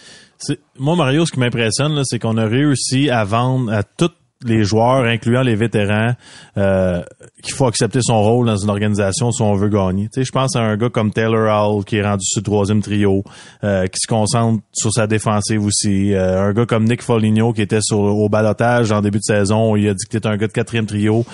Moi, 0.78 0.96
Mario, 0.96 1.24
ce 1.26 1.30
qui 1.30 1.38
m'impressionne, 1.38 2.02
c'est 2.04 2.18
qu'on 2.18 2.36
a 2.38 2.46
réussi 2.46 3.08
à 3.08 3.22
vendre 3.22 3.72
à 3.72 3.84
tous 3.84 4.10
les 4.44 4.64
joueurs, 4.64 5.04
incluant 5.04 5.42
les 5.42 5.54
vétérans, 5.54 6.14
euh, 6.58 7.02
qu'il 7.46 7.54
faut 7.54 7.66
accepter 7.66 8.00
son 8.02 8.22
rôle 8.22 8.46
dans 8.46 8.56
une 8.56 8.68
organisation 8.68 9.30
si 9.30 9.40
on 9.40 9.54
veut 9.54 9.68
gagner. 9.68 10.08
Tu 10.12 10.20
sais, 10.20 10.24
je 10.24 10.32
pense 10.32 10.56
à 10.56 10.60
un 10.60 10.76
gars 10.76 10.90
comme 10.90 11.12
Taylor 11.12 11.48
Hall 11.48 11.84
qui 11.84 11.96
est 11.96 12.02
rendu 12.02 12.24
sur 12.24 12.40
le 12.40 12.44
troisième 12.44 12.82
trio, 12.82 13.22
euh, 13.64 13.86
qui 13.86 13.98
se 14.00 14.06
concentre 14.08 14.62
sur 14.72 14.92
sa 14.92 15.06
défensive 15.06 15.64
aussi. 15.64 16.12
Euh, 16.12 16.48
un 16.48 16.52
gars 16.52 16.66
comme 16.66 16.84
Nick 16.84 17.02
Foligno 17.02 17.52
qui 17.52 17.62
était 17.62 17.80
sur 17.80 17.98
au 17.98 18.28
balotage 18.28 18.92
en 18.92 19.00
début 19.00 19.18
de 19.18 19.24
saison, 19.24 19.76
il 19.76 19.88
a 19.88 19.94
dit 19.94 20.04
que 20.10 20.18
t'es 20.18 20.26
un 20.26 20.36
gars 20.36 20.48
de 20.48 20.52
quatrième 20.52 20.86
trio, 20.86 21.24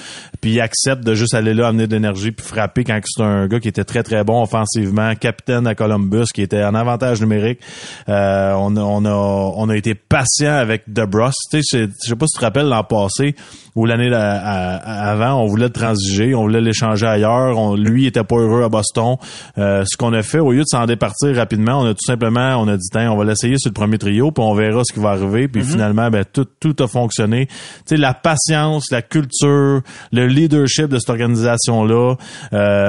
puis 0.40 0.52
il 0.52 0.60
accepte 0.60 1.02
de 1.02 1.14
juste 1.14 1.34
aller 1.34 1.54
là 1.54 1.68
amener 1.68 1.86
de 1.86 1.92
l'énergie 1.92 2.30
puis 2.32 2.46
frapper 2.46 2.84
quand 2.84 3.00
c'est 3.04 3.22
un 3.22 3.46
gars 3.46 3.60
qui 3.60 3.68
était 3.68 3.84
très 3.84 4.02
très 4.02 4.22
bon 4.22 4.42
offensivement, 4.42 5.14
capitaine 5.14 5.66
à 5.66 5.74
Columbus, 5.74 6.26
qui 6.34 6.42
était 6.42 6.62
en 6.62 6.74
avantage 6.74 7.20
numérique. 7.20 7.60
Euh, 8.08 8.52
on, 8.58 8.76
a, 8.76 8.80
on 8.80 9.04
a 9.04 9.12
on 9.56 9.68
a 9.68 9.76
été 9.76 9.94
patient 9.94 10.52
avec 10.52 10.84
DeBrus. 10.92 11.34
Tu 11.50 11.62
sais, 11.62 11.86
je 11.86 11.86
je 12.02 12.08
sais 12.08 12.16
pas 12.16 12.26
si 12.26 12.34
tu 12.34 12.40
te 12.40 12.44
rappelles 12.44 12.68
l'an 12.68 12.84
passé 12.84 13.34
ou 13.74 13.86
l'année 13.86 14.12
avant, 14.12 15.42
on 15.42 15.46
voulait 15.46 15.66
le 15.66 15.72
transiger, 16.02 16.34
on 16.34 16.42
voulait 16.42 16.60
l'échanger 16.60 17.06
ailleurs. 17.06 17.58
On, 17.58 17.74
lui 17.74 18.06
était 18.06 18.24
pas 18.24 18.36
heureux 18.36 18.62
à 18.62 18.68
Boston. 18.68 19.16
Euh, 19.58 19.84
ce 19.86 19.96
qu'on 19.96 20.12
a 20.12 20.22
fait, 20.22 20.38
au 20.38 20.52
lieu 20.52 20.60
de 20.60 20.66
s'en 20.66 20.86
départir 20.86 21.34
rapidement, 21.36 21.80
on 21.80 21.86
a 21.86 21.94
tout 21.94 22.04
simplement, 22.04 22.56
on 22.58 22.68
a 22.68 22.76
dit, 22.76 22.88
Tiens, 22.92 23.10
on 23.10 23.16
va 23.16 23.24
l'essayer 23.24 23.56
sur 23.58 23.70
le 23.70 23.74
premier 23.74 23.98
trio, 23.98 24.30
puis 24.30 24.44
on 24.44 24.54
verra 24.54 24.82
ce 24.84 24.92
qui 24.92 25.00
va 25.00 25.10
arriver. 25.10 25.48
Puis 25.48 25.62
finalement, 25.62 26.10
ben 26.10 26.24
tout 26.30 26.46
tout 26.60 26.76
a 26.80 26.86
fonctionné. 26.86 27.48
Sais, 27.86 27.96
la 27.96 28.14
patience, 28.14 28.90
la 28.90 29.02
culture, 29.02 29.80
le 30.12 30.26
leadership 30.26 30.86
de 30.86 30.98
cette 30.98 31.10
organisation 31.10 31.84
là. 31.84 32.14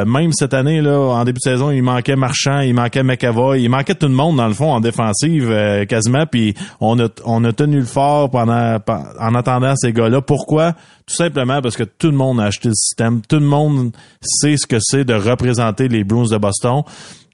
même 0.05 0.31
cette 0.33 0.53
année 0.53 0.81
là, 0.81 0.99
en 0.99 1.23
début 1.23 1.39
de 1.43 1.51
saison, 1.51 1.71
il 1.71 1.81
manquait 1.81 2.15
Marchand, 2.15 2.59
il 2.59 2.73
manquait 2.73 3.03
McAvoy, 3.03 3.61
il 3.61 3.69
manquait 3.69 3.95
tout 3.95 4.07
le 4.07 4.13
monde 4.13 4.37
dans 4.37 4.47
le 4.47 4.53
fond 4.53 4.71
en 4.71 4.79
défensive 4.79 5.49
euh, 5.49 5.85
quasiment. 5.85 6.25
Puis 6.25 6.53
on 6.79 6.99
a 6.99 7.07
on 7.25 7.43
a 7.43 7.53
tenu 7.53 7.79
le 7.79 7.85
fort 7.85 8.29
pendant 8.29 8.77
en 9.19 9.35
attendant 9.35 9.75
ces 9.75 9.93
gars-là. 9.93 10.21
Pourquoi? 10.21 10.73
Tout 11.05 11.15
simplement 11.15 11.61
parce 11.61 11.75
que 11.75 11.83
tout 11.83 12.07
le 12.11 12.17
monde 12.17 12.39
a 12.39 12.45
acheté 12.45 12.69
le 12.69 12.75
système. 12.75 13.21
Tout 13.27 13.35
le 13.39 13.45
monde 13.45 13.91
sait 14.21 14.55
ce 14.57 14.65
que 14.65 14.77
c'est 14.79 15.03
de 15.03 15.13
représenter 15.13 15.87
les 15.87 16.03
Bruins 16.03 16.27
de 16.31 16.37
Boston. 16.37 16.83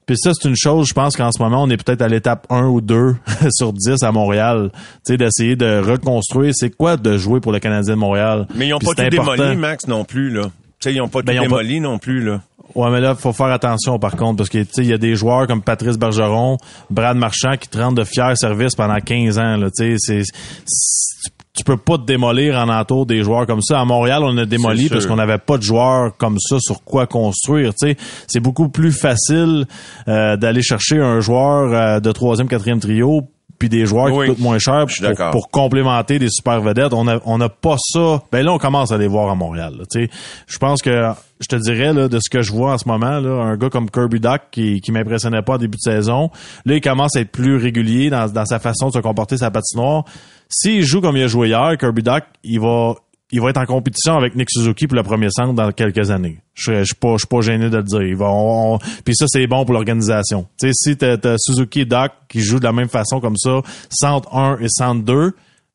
Puis 0.06 0.16
ça, 0.18 0.32
c'est 0.34 0.48
une 0.48 0.56
chose, 0.56 0.88
je 0.88 0.94
pense 0.94 1.16
qu'en 1.16 1.30
ce 1.30 1.40
moment, 1.40 1.62
on 1.62 1.70
est 1.70 1.76
peut-être 1.76 2.02
à 2.02 2.08
l'étape 2.08 2.46
1 2.50 2.66
ou 2.66 2.80
2 2.80 3.14
sur 3.50 3.72
10 3.72 4.02
à 4.02 4.10
Montréal. 4.10 4.72
Tu 4.74 5.12
sais, 5.12 5.16
d'essayer 5.16 5.54
de 5.54 5.78
reconstruire. 5.80 6.52
C'est 6.54 6.70
quoi 6.70 6.96
de 6.96 7.16
jouer 7.16 7.38
pour 7.38 7.52
le 7.52 7.60
Canadien 7.60 7.94
de 7.94 7.98
Montréal? 8.00 8.48
Mais 8.56 8.66
ils 8.66 8.70
n'ont 8.70 8.80
pas 8.80 8.92
tout 8.94 9.00
important. 9.02 9.36
démoli, 9.36 9.56
Max, 9.56 9.86
non 9.86 10.04
plus, 10.04 10.30
là. 10.30 10.42
Tu 10.44 10.50
sais, 10.80 10.94
ils 10.94 10.98
n'ont 10.98 11.08
pas 11.08 11.22
Ben, 11.22 11.36
tout 11.36 11.42
pas- 11.42 11.48
démoli 11.48 11.80
non 11.80 11.98
plus, 12.00 12.24
là. 12.24 12.40
Ouais, 12.74 12.90
mais 12.90 13.00
là, 13.00 13.14
faut 13.16 13.32
faire 13.32 13.46
attention 13.52 13.98
par 13.98 14.14
contre, 14.16 14.38
parce 14.38 14.48
que 14.48 14.58
tu 14.58 14.68
sais, 14.72 14.82
il 14.82 14.88
y 14.88 14.92
a 14.92 14.98
des 14.98 15.14
joueurs 15.16 15.46
comme 15.48 15.60
Patrice 15.62 15.96
Bergeron, 15.98 16.56
Brad 16.88 17.16
Marchand 17.16 17.56
qui 17.56 17.68
te 17.68 17.78
rendent 17.78 17.96
de 17.96 18.04
fiers 18.04 18.34
services 18.36 18.74
pendant 18.76 18.98
15 19.00 19.38
ans. 19.38 19.56
Là, 19.56 19.70
tu 19.70 19.84
sais, 19.84 19.94
c'est, 19.98 20.22
c'est- 20.66 21.30
tu 21.60 21.64
peux 21.64 21.76
pas 21.76 21.98
te 21.98 22.04
démolir 22.04 22.56
en 22.58 22.68
entour 22.70 23.04
des 23.04 23.22
joueurs 23.22 23.46
comme 23.46 23.60
ça. 23.60 23.78
À 23.80 23.84
Montréal, 23.84 24.22
on 24.24 24.36
a 24.38 24.46
démoli 24.46 24.88
parce 24.88 25.06
qu'on 25.06 25.16
n'avait 25.16 25.36
pas 25.38 25.58
de 25.58 25.62
joueurs 25.62 26.16
comme 26.16 26.38
ça 26.38 26.56
sur 26.58 26.82
quoi 26.82 27.06
construire. 27.06 27.74
Tu 27.74 27.88
sais, 27.90 27.96
c'est 28.26 28.40
beaucoup 28.40 28.70
plus 28.70 28.92
facile 28.92 29.66
euh, 30.08 30.36
d'aller 30.36 30.62
chercher 30.62 30.98
un 31.00 31.20
joueur 31.20 31.72
euh, 31.72 32.00
de 32.00 32.12
troisième, 32.12 32.48
quatrième 32.48 32.80
trio 32.80 33.28
puis 33.58 33.68
des 33.68 33.84
joueurs 33.84 34.06
Oui. 34.14 34.24
qui 34.26 34.30
coûtent 34.32 34.42
moins 34.42 34.58
cher 34.58 34.86
pour, 34.86 35.30
pour 35.32 35.50
complémenter 35.50 36.18
des 36.18 36.30
super 36.30 36.62
vedettes. 36.62 36.94
On 36.94 37.06
a 37.06 37.18
on 37.26 37.36
n'a 37.36 37.50
pas 37.50 37.76
ça. 37.78 38.22
Ben 38.32 38.42
là, 38.42 38.54
on 38.54 38.58
commence 38.58 38.90
à 38.90 38.96
les 38.96 39.06
voir 39.06 39.30
à 39.30 39.34
Montréal. 39.34 39.74
là, 39.78 39.84
tu 39.90 40.06
sais. 40.06 40.10
Je 40.46 40.56
pense 40.56 40.80
que 40.80 41.10
je 41.40 41.46
te 41.46 41.56
dirais 41.56 41.92
là, 41.92 42.08
de 42.08 42.18
ce 42.22 42.30
que 42.30 42.40
je 42.40 42.52
vois 42.52 42.72
en 42.72 42.78
ce 42.78 42.88
moment, 42.88 43.20
là, 43.20 43.42
un 43.42 43.56
gars 43.58 43.68
comme 43.68 43.90
Kirby 43.90 44.18
Duck 44.18 44.40
qui, 44.50 44.80
qui 44.80 44.92
m'impressionnait 44.92 45.42
pas 45.42 45.56
au 45.56 45.58
début 45.58 45.76
de 45.76 45.92
saison, 45.92 46.30
là, 46.64 46.74
il 46.74 46.80
commence 46.80 47.16
à 47.16 47.20
être 47.20 47.30
plus 47.32 47.56
régulier 47.56 48.08
dans, 48.08 48.32
dans 48.32 48.46
sa 48.46 48.58
façon 48.60 48.88
de 48.88 48.94
se 48.94 48.98
comporter 49.00 49.36
sa 49.36 49.50
patinoire. 49.50 50.04
S'il 50.50 50.82
joue 50.84 51.00
comme 51.00 51.16
il 51.16 51.22
a 51.22 51.26
joué 51.28 51.48
hier, 51.48 51.76
Kirby 51.78 52.02
Duck, 52.02 52.24
il 52.44 52.60
va 52.60 52.94
il 53.32 53.40
va 53.40 53.50
être 53.50 53.58
en 53.58 53.64
compétition 53.64 54.16
avec 54.16 54.34
Nick 54.34 54.50
Suzuki 54.50 54.88
pour 54.88 54.96
le 54.96 55.04
premier 55.04 55.28
centre 55.30 55.52
dans 55.52 55.70
quelques 55.70 56.10
années. 56.10 56.40
Je 56.52 56.80
je 56.80 56.84
suis 56.84 56.94
pas, 56.96 57.12
je 57.12 57.18
suis 57.18 57.28
pas 57.28 57.40
gêné 57.42 57.70
de 57.70 57.76
le 57.76 57.82
dire. 57.84 58.02
Il 58.02 58.16
va, 58.16 58.26
on- 58.28 58.78
puis 59.04 59.14
ça, 59.14 59.26
c'est 59.28 59.46
bon 59.46 59.64
pour 59.64 59.72
l'organisation. 59.72 60.48
Tu 60.60 60.66
sais, 60.66 60.72
si 60.74 60.96
t'as, 60.96 61.16
t'as 61.16 61.36
Suzuki 61.38 61.82
et 61.82 61.84
Doc 61.84 62.10
qui 62.28 62.40
jouent 62.40 62.58
de 62.58 62.64
la 62.64 62.72
même 62.72 62.88
façon 62.88 63.20
comme 63.20 63.36
ça, 63.36 63.60
centre 63.88 64.34
1 64.34 64.58
et 64.58 64.66
centre 64.68 65.04
2, 65.04 65.32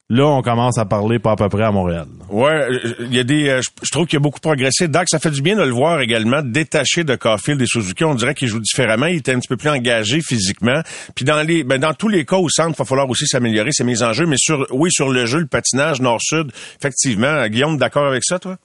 là, 0.09 0.25
on 0.25 0.41
commence 0.41 0.77
à 0.77 0.85
parler 0.85 1.19
pas 1.19 1.31
à 1.31 1.35
peu 1.35 1.49
près 1.49 1.63
à 1.63 1.71
Montréal. 1.71 2.05
Ouais, 2.29 2.51
euh, 2.51 2.93
il 2.99 3.13
y 3.13 3.19
a 3.19 3.23
des, 3.23 3.49
euh, 3.49 3.61
je 3.83 3.91
trouve 3.91 4.05
qu'il 4.05 4.17
a 4.17 4.19
beaucoup 4.19 4.39
progressé. 4.39 4.87
Doc, 4.87 5.05
ça 5.07 5.19
fait 5.19 5.31
du 5.31 5.41
bien 5.41 5.55
de 5.55 5.63
le 5.63 5.71
voir 5.71 6.01
également 6.01 6.41
détaché 6.43 7.03
de 7.03 7.15
Caulfield 7.15 7.61
et 7.61 7.65
Suzuki. 7.65 8.03
On 8.03 8.15
dirait 8.15 8.35
qu'il 8.35 8.47
joue 8.47 8.59
différemment. 8.59 9.07
Il 9.07 9.17
était 9.17 9.33
un 9.33 9.39
petit 9.39 9.47
peu 9.47 9.57
plus 9.57 9.69
engagé 9.69 10.21
physiquement. 10.21 10.81
Puis 11.15 11.25
dans 11.25 11.41
les, 11.41 11.63
ben 11.63 11.79
dans 11.79 11.93
tous 11.93 12.09
les 12.09 12.25
cas 12.25 12.37
au 12.37 12.49
centre, 12.49 12.75
il 12.75 12.77
va 12.77 12.85
falloir 12.85 13.09
aussi 13.09 13.27
s'améliorer 13.27 13.71
ses 13.71 13.83
mises 13.83 14.03
en 14.03 14.13
jeu. 14.13 14.25
Mais 14.25 14.37
sur, 14.37 14.65
oui, 14.71 14.91
sur 14.91 15.09
le 15.09 15.25
jeu, 15.25 15.39
le 15.39 15.47
patinage 15.47 16.01
nord-sud, 16.01 16.51
effectivement. 16.79 17.47
Guillaume, 17.47 17.77
d'accord 17.77 18.07
avec 18.07 18.23
ça, 18.23 18.39
toi? 18.39 18.57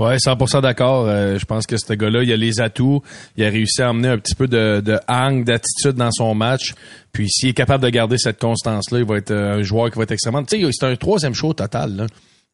Ouais, 0.00 0.16
100% 0.16 0.62
d'accord. 0.62 1.06
Euh, 1.06 1.38
je 1.38 1.44
pense 1.44 1.66
que 1.66 1.76
ce 1.76 1.92
gars-là, 1.92 2.22
il 2.22 2.32
a 2.32 2.36
les 2.36 2.60
atouts. 2.60 3.02
Il 3.36 3.44
a 3.44 3.48
réussi 3.50 3.82
à 3.82 3.90
emmener 3.90 4.08
un 4.08 4.18
petit 4.18 4.34
peu 4.34 4.48
de, 4.48 4.80
de 4.80 4.98
hang, 5.06 5.44
d'attitude 5.44 5.92
dans 5.96 6.10
son 6.10 6.34
match. 6.34 6.74
Puis 7.12 7.28
s'il 7.28 7.50
est 7.50 7.54
capable 7.54 7.84
de 7.84 7.90
garder 7.90 8.16
cette 8.18 8.40
constance-là, 8.40 8.98
il 9.00 9.04
va 9.04 9.16
être 9.18 9.30
euh, 9.30 9.58
un 9.58 9.62
joueur 9.62 9.90
qui 9.90 9.98
va 9.98 10.04
être 10.04 10.12
extrêmement... 10.12 10.42
Tu 10.42 10.60
sais, 10.60 10.68
c'est 10.72 10.86
un 10.86 10.96
troisième 10.96 11.34
show 11.34 11.52
total. 11.52 11.96
Là. 11.96 12.06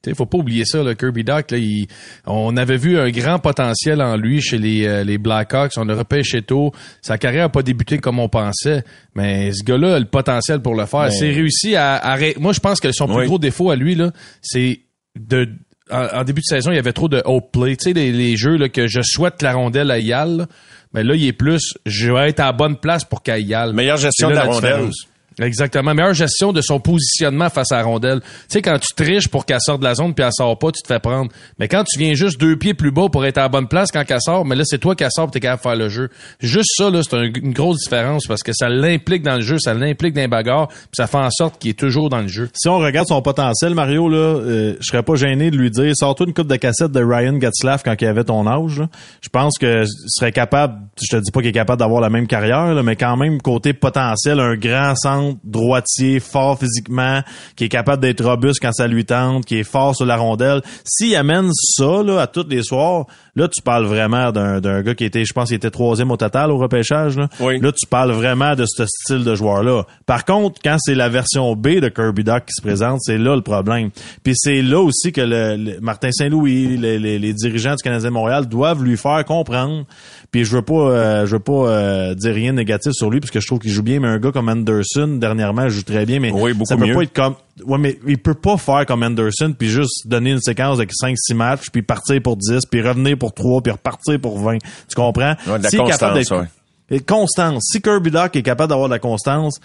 Tu 0.03 0.11
sais, 0.11 0.15
faut 0.17 0.27
pas 0.27 0.39
oublier 0.39 0.65
ça, 0.67 0.83
le 0.83 0.95
Kirby 0.95 1.25
Doc. 1.25 1.51
Là, 1.53 1.59
il- 1.59 1.87
on 2.27 2.57
avait 2.57 2.77
vu 2.77 2.99
un 2.99 3.11
grand 3.11 3.39
potentiel 3.39 4.03
en 4.03 4.17
lui 4.17 4.41
chez 4.43 4.59
les, 4.59 4.87
euh, 4.87 5.05
les 5.05 5.17
Blackhawks. 5.17 5.73
On 5.77 5.89
a 5.89 5.95
repêché 5.95 6.43
tôt. 6.43 6.73
Sa 7.01 7.17
carrière 7.17 7.45
a 7.45 7.49
pas 7.49 7.63
débuté 7.63 7.99
comme 7.99 8.19
on 8.19 8.29
pensait, 8.29 8.83
mais 9.15 9.53
ce 9.53 9.63
gars-là 9.65 9.95
a 9.95 9.99
le 9.99 10.05
potentiel 10.07 10.61
pour 10.61 10.75
le 10.75 10.85
faire. 10.85 11.11
C'est 11.13 11.31
réussi 11.33 11.77
à, 11.77 11.95
à 11.97 12.19
Moi, 12.39 12.53
je 12.53 12.61
pense 12.61 12.81
que 12.81 12.91
son 12.93 13.07
plus 13.07 13.17
Oui. 13.19 13.27
gros 13.27 13.39
défaut 13.39 13.71
à 13.71 13.77
lui, 13.77 13.95
là, 13.95 14.11
c'est 14.43 14.81
de 15.19 15.49
en, 15.91 16.07
en 16.21 16.25
début 16.25 16.41
de 16.41 16.47
saison, 16.47 16.71
il 16.73 16.77
y 16.77 16.79
avait 16.79 16.93
trop 16.93 17.09
de 17.09 17.23
hope 17.25 17.53
play. 17.53 17.77
Tu 17.77 17.85
sais, 17.85 17.93
les, 17.93 18.13
les 18.13 18.37
jeux 18.37 18.57
là, 18.57 18.69
que 18.69 18.87
je 18.87 19.01
souhaite 19.03 19.43
la 19.43 19.55
rondelle 19.55 19.91
aille 19.91 20.09
là, 20.09 20.47
mais 20.93 21.03
là, 21.03 21.15
il 21.15 21.27
est 21.27 21.33
plus, 21.33 21.75
je 21.85 22.13
vais 22.13 22.31
être 22.31 22.41
à 22.41 22.47
la 22.47 22.53
bonne 22.53 22.77
place 22.77 23.05
pour 23.05 23.23
qu'elle 23.23 23.47
y 23.47 23.55
aille. 23.55 23.73
Meilleure 23.73 23.97
gestion 23.97 24.31
de 24.31 24.35
la 24.35 24.45
rondelle. 24.45 24.73
différence. 24.73 25.07
Exactement. 25.39 25.93
Meilleure 25.95 26.15
gestion 26.15 26.53
de 26.53 26.63
son 26.63 26.81
positionnement 26.81 27.51
face 27.51 27.71
à 27.71 27.77
la 27.77 27.83
rondelle. 27.85 28.21
Tu 28.21 28.27
sais, 28.49 28.63
quand 28.63 28.79
tu 28.79 28.95
triches 28.95 29.29
pour 29.29 29.45
qu'elle 29.45 29.61
sorte 29.61 29.81
de 29.81 29.85
la 29.85 29.95
zone 29.95 30.15
puis 30.15 30.25
elle 30.25 30.33
sort 30.33 30.59
pas, 30.59 30.73
tu 30.73 30.81
te 30.81 30.89
fais 30.89 30.99
prendre. 30.99 31.31
Mais 31.59 31.69
quand 31.69 31.85
tu 31.85 31.99
viens 31.99 32.15
juste 32.15 32.41
deux 32.41 32.57
pieds 32.57 32.73
plus 32.73 32.91
bas 32.91 33.09
pour 33.13 33.27
être 33.27 33.37
à 33.37 33.43
la 33.43 33.49
bonne 33.49 33.69
place 33.69 33.91
quand 33.93 34.03
elle 34.09 34.21
sort, 34.21 34.47
mais 34.47 34.55
là, 34.57 34.63
c'est 34.65 34.79
toi 34.79 34.95
qui 34.95 35.05
sort 35.11 35.31
tu 35.31 35.37
es 35.37 35.41
capable 35.41 35.59
de 35.59 35.63
faire 35.63 35.77
le 35.77 35.89
jeu. 35.91 36.09
Juste 36.41 36.71
ça, 36.77 36.89
là, 36.89 37.03
c'est 37.03 37.15
un- 37.17 37.25
une 37.43 37.53
grosse 37.53 37.81
différence 37.85 38.27
parce 38.27 38.43
que 38.43 38.53
ça 38.55 38.69
l'implique 38.71 39.23
dans 39.23 39.35
le 39.37 39.43
jeu, 39.43 39.59
ça 39.59 39.75
l'implique 39.75 40.15
dans 40.15 40.23
les 40.23 40.29
bagarres 40.29 40.69
puis 40.69 40.79
ça 40.97 41.07
fait 41.07 41.19
en 41.19 41.31
sorte 41.31 41.59
qu'il 41.59 41.71
est 41.73 41.79
toujours 41.79 42.09
dans 42.09 42.23
le 42.23 42.29
jeu. 42.29 42.49
Si 42.55 42.69
on 42.69 42.79
regarde 42.79 43.09
son 43.09 43.21
potentiel, 43.21 43.75
Mario, 43.75 44.09
là, 44.09 44.17
euh, 44.17 44.75
je 44.81 44.87
serais 44.87 45.03
pas 45.03 45.17
gêné 45.17 45.51
de 45.51 45.57
lui 45.59 45.71
dire, 45.71 45.93
sors-toi 45.95 46.27
une 46.29 46.33
coupe 46.35 46.49
de 46.49 46.57
cassette 46.57 46.93
de 46.93 47.05
Ryan 47.05 47.39
Getzlaff 47.39 47.83
quand 47.83 47.95
il 48.01 48.07
avait 48.07 48.25
ton 48.25 48.47
âge. 48.47 48.83
Je 49.21 49.29
pense 49.29 49.59
que 49.59 49.85
serait 50.07 50.33
capable, 50.33 50.77
je 51.03 51.15
te 51.15 51.23
dis 51.23 51.31
pas 51.31 51.41
qu'il 51.41 51.51
est 51.51 51.53
capable 51.53 51.81
d'avoir 51.81 52.01
la 52.01 52.09
même 52.09 52.27
carrière, 52.27 52.73
là, 52.73 52.83
mais 52.83 52.97
quand 52.97 53.19
même, 53.19 53.43
côté 53.43 53.75
potentiel, 53.75 54.41
un 54.41 54.55
grand 54.57 54.95
centre 54.97 55.26
droitier, 55.45 56.21
fort 56.21 56.59
physiquement, 56.59 57.21
qui 57.57 57.65
est 57.65 57.69
capable 57.69 58.03
d'être 58.03 58.25
robuste 58.25 58.59
quand 58.63 58.73
ça 58.73 58.87
lui 58.87 59.05
tente, 59.05 59.45
qui 59.45 59.59
est 59.59 59.65
fort 59.65 59.95
sur 59.97 60.07
la 60.07 60.17
rondelle. 60.17 60.63
S'il 60.85 61.15
amène 61.17 61.51
ça 61.53 62.03
là, 62.03 62.21
à 62.21 62.27
tous 62.27 62.47
les 62.49 62.63
soirs, 62.63 63.07
là, 63.35 63.49
tu 63.49 63.63
parles 63.63 63.85
vraiment 63.87 64.33
d'un 64.33 64.61
d'un 64.61 64.83
gars 64.83 64.95
qui 64.95 65.05
était, 65.05 65.25
je 65.25 65.33
pense, 65.33 65.49
qu'il 65.49 65.57
était 65.57 65.71
troisième 65.71 66.11
au 66.11 66.17
total 66.17 66.51
au 66.51 66.59
repêchage. 66.59 67.17
Là, 67.17 67.29
Oui. 67.41 67.59
Là, 67.61 67.73
tu 67.73 67.87
parles 67.87 68.13
vraiment 68.13 68.55
de 68.55 68.65
ce 68.67 68.85
style 68.87 69.25
de 69.25 69.35
joueur-là. 69.35 69.85
Par 70.07 70.25
contre, 70.25 70.61
quand 70.65 70.77
c'est 70.79 70.95
la 70.95 71.09
version 71.09 71.55
B 71.57 71.81
de 71.81 71.89
Kirby 71.89 72.25
Doc 72.25 72.45
qui 72.47 72.53
se 72.57 72.63
présente, 72.63 73.01
c'est 73.03 73.19
là 73.19 73.35
le 73.37 73.43
problème. 73.43 73.91
Puis 74.23 74.35
c'est 74.37 74.63
là 74.63 74.81
aussi 74.81 75.13
que 75.13 75.21
le, 75.21 75.57
le- 75.57 75.81
Martin 75.81 76.11
Saint-Louis, 76.13 76.77
les, 76.77 76.99
les- 76.99 77.19
les 77.19 77.33
dirigeants 77.33 77.75
du 77.75 77.83
Canadien 77.83 78.09
de 78.09 78.15
Montréal 78.15 78.47
doivent 78.47 78.83
lui 78.83 78.97
faire 78.97 79.25
comprendre. 79.25 79.85
Puis 80.31 80.45
je 80.45 80.57
veux 80.57 80.63
pas, 80.63 80.75
euh, 80.75 81.27
je 81.27 81.33
veux 81.37 81.43
pas 81.43 81.53
euh, 81.53 82.15
dire 82.15 82.35
rien 82.35 82.53
de 82.53 82.57
négatif 82.59 82.93
sur 82.93 83.11
lui 83.11 83.21
parce 83.21 83.31
que 83.31 83.41
je 83.41 83.47
trouve 83.47 83.59
qu'il 83.59 83.71
joue 83.71 83.83
bien. 83.83 84.01
Mais 84.01 84.09
un 84.09 84.19
gars 84.19 84.33
comme 84.33 84.49
Anderson 84.49 85.09
dernièrement 85.19 85.69
joue 85.69 85.83
très 85.83 86.07
bien, 86.07 86.21
mais 86.21 86.31
Oui, 86.31 86.53
beaucoup 86.53 86.67
ça 86.67 86.77
peut 86.77 86.87
mieux. 86.87 86.95
pas 86.95 87.03
être 87.03 87.13
comme. 87.13 87.35
Ouais, 87.65 87.79
mais 87.79 87.99
il 88.07 88.19
peut 88.19 88.35
pas 88.35 88.57
faire 88.57 88.85
comme 88.87 89.03
Anderson 89.03 89.55
puis 89.59 89.69
juste 89.69 90.07
donner 90.07 90.31
une 90.31 90.41
séquence 90.41 90.79
de 90.79 90.85
5-6 90.85 91.35
matchs 91.35 91.71
puis 91.73 91.83
partir 91.83 92.21
pour 92.23 92.37
10 92.37 92.67
puis 92.71 92.83
revenir 92.83 93.17
pour 93.17 93.33
3 93.33 93.63
puis 93.63 93.73
repartir 93.73 94.21
pour 94.21 94.39
20. 94.39 94.59
Tu 94.59 94.95
comprends? 94.95 95.35
Ouais, 95.47 95.59
de 95.59 95.63
la 95.65 95.71
S'il 95.71 95.81
est 95.81 95.87
capable 95.87 96.15
constance, 96.17 96.49
ouais. 96.91 97.01
Constance. 97.01 97.65
Si 97.73 97.81
Kirby 97.81 98.11
Doc 98.11 98.37
est 98.37 98.43
capable 98.43 98.71
d'avoir 98.71 98.89
de 98.89 98.95
la 98.95 98.99
constance, 98.99 99.61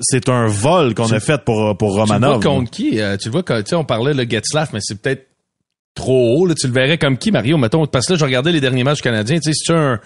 c'est 0.00 0.28
un 0.28 0.46
vol 0.46 0.94
qu'on 0.94 1.10
a 1.12 1.20
fait 1.20 1.42
pour, 1.44 1.76
pour 1.76 1.94
Romanov. 1.94 2.40
Tu 2.40 2.46
le 2.46 2.50
vois 2.50 2.58
contre 2.58 2.70
qui? 2.70 3.00
Euh, 3.00 3.16
tu 3.16 3.28
le 3.28 3.32
vois, 3.32 3.42
quand, 3.42 3.62
on 3.72 3.84
parlait 3.84 4.14
le 4.14 4.28
Getzlaff, 4.28 4.72
mais 4.72 4.80
c'est 4.82 5.00
peut-être 5.00 5.26
trop 5.94 6.36
haut. 6.36 6.46
Là. 6.46 6.54
Tu 6.54 6.66
le 6.66 6.72
verrais 6.72 6.98
comme 6.98 7.18
qui, 7.18 7.30
Mario? 7.30 7.56
Mettons, 7.56 7.86
parce 7.86 8.06
que 8.06 8.12
là, 8.12 8.18
je 8.18 8.24
regardais 8.24 8.52
les 8.52 8.60
derniers 8.60 8.84
matchs 8.84 9.02
canadiens. 9.02 9.38
Tu 9.38 9.52
sais, 9.52 9.52
si 9.52 9.64
tu 9.64 9.72
un, 9.72 9.98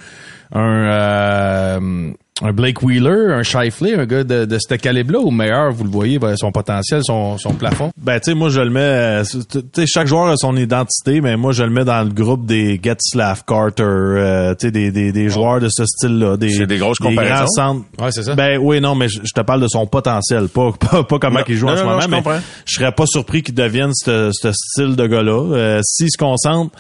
un, 0.54 0.86
euh, 0.86 2.10
un 2.42 2.52
Blake 2.52 2.82
Wheeler, 2.82 3.32
un 3.32 3.42
Shifley, 3.42 3.94
un 3.94 4.04
gars 4.04 4.22
de, 4.22 4.44
de 4.44 4.58
ce 4.58 4.74
calibre-là, 4.74 5.20
ou 5.20 5.30
meilleur, 5.30 5.72
vous 5.72 5.84
le 5.84 5.90
voyez, 5.90 6.18
son 6.36 6.52
potentiel, 6.52 7.00
son, 7.02 7.38
son 7.38 7.54
plafond? 7.54 7.90
Ben, 7.96 8.20
tu 8.20 8.30
sais, 8.30 8.34
moi, 8.34 8.50
je 8.50 8.60
le 8.60 8.68
mets, 8.68 8.80
euh, 8.80 9.22
tu 9.24 9.60
sais, 9.74 9.86
chaque 9.86 10.06
joueur 10.06 10.26
a 10.26 10.36
son 10.36 10.54
identité, 10.56 11.22
mais 11.22 11.36
moi, 11.38 11.52
je 11.52 11.62
le 11.62 11.70
mets 11.70 11.84
dans 11.86 12.02
le 12.06 12.10
groupe 12.12 12.44
des 12.44 12.78
Getzlaff, 12.82 13.44
Carter, 13.46 13.82
euh, 13.82 14.54
tu 14.54 14.66
sais, 14.66 14.70
des, 14.70 14.90
des, 14.92 15.12
des 15.12 15.28
joueurs 15.30 15.60
de 15.60 15.68
ce 15.70 15.86
style-là. 15.86 16.36
Des, 16.36 16.50
C'est 16.50 16.66
des 16.66 16.76
grosses 16.76 16.98
comparaisons. 16.98 17.34
grands 17.36 17.46
centres. 17.46 17.84
Ouais, 17.98 18.12
c'est 18.12 18.22
ça. 18.22 18.34
Ben 18.34 18.58
oui, 18.60 18.80
non, 18.82 18.94
mais 18.94 19.08
je, 19.08 19.20
je 19.24 19.32
te 19.32 19.40
parle 19.40 19.62
de 19.62 19.68
son 19.68 19.86
potentiel, 19.86 20.48
pas, 20.48 20.72
pas, 20.78 21.04
pas 21.04 21.18
comment 21.18 21.40
il 21.48 21.56
joue 21.56 21.68
en 21.68 21.70
non, 21.70 21.76
ce 21.76 21.82
non, 21.82 21.88
moment, 21.88 22.00
je 22.02 22.08
mais 22.30 22.38
je 22.66 22.74
serais 22.74 22.92
pas 22.92 23.04
surpris 23.06 23.42
qu'il 23.42 23.54
devienne 23.54 23.92
ce 23.94 24.28
ce 24.32 24.52
style 24.52 24.94
de 24.94 25.06
gars-là. 25.06 25.54
Euh, 25.54 25.80
S'il 25.82 26.10
se 26.10 26.18
concentre, 26.18 26.76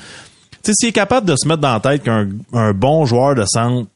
sais, 0.66 0.72
s'il 0.74 0.88
est 0.90 0.92
capable 0.92 1.26
de 1.26 1.34
se 1.36 1.46
mettre 1.48 1.60
dans 1.60 1.72
la 1.72 1.80
tête 1.80 2.02
qu'un 2.02 2.28
un 2.52 2.72
bon 2.72 3.06
joueur 3.06 3.34
de 3.34 3.44
centre 3.46 3.88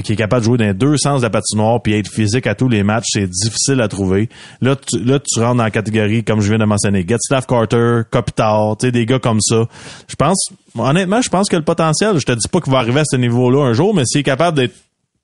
qui 0.00 0.14
est 0.14 0.16
capable 0.16 0.40
de 0.40 0.44
jouer 0.46 0.58
dans 0.58 0.72
deux 0.72 0.96
sens 0.96 1.20
de 1.20 1.26
la 1.26 1.30
patinoire 1.30 1.82
puis 1.82 1.92
être 1.92 2.10
physique 2.10 2.46
à 2.46 2.54
tous 2.54 2.68
les 2.68 2.82
matchs, 2.82 3.08
c'est 3.10 3.28
difficile 3.28 3.80
à 3.82 3.88
trouver. 3.88 4.30
Là, 4.62 4.74
tu, 4.74 4.98
là, 5.04 5.18
tu 5.18 5.40
rentres 5.40 5.56
dans 5.56 5.64
la 5.64 5.70
catégorie, 5.70 6.24
comme 6.24 6.40
je 6.40 6.48
viens 6.48 6.58
de 6.58 6.64
mentionner, 6.64 7.04
Getzlaff 7.06 7.46
Carter, 7.46 8.00
Kopitar, 8.10 8.76
tu 8.78 8.90
des 8.90 9.04
gars 9.04 9.18
comme 9.18 9.40
ça. 9.40 9.66
Je 10.08 10.16
pense, 10.16 10.48
honnêtement, 10.78 11.20
je 11.20 11.28
pense 11.28 11.48
que 11.50 11.56
le 11.56 11.62
potentiel, 11.62 12.18
je 12.18 12.24
te 12.24 12.32
dis 12.32 12.48
pas 12.48 12.60
qu'il 12.60 12.72
va 12.72 12.78
arriver 12.78 13.00
à 13.00 13.04
ce 13.04 13.16
niveau-là 13.16 13.66
un 13.66 13.72
jour, 13.74 13.94
mais 13.94 14.04
s'il 14.06 14.20
est 14.20 14.24
capable 14.24 14.56
d'être 14.56 14.74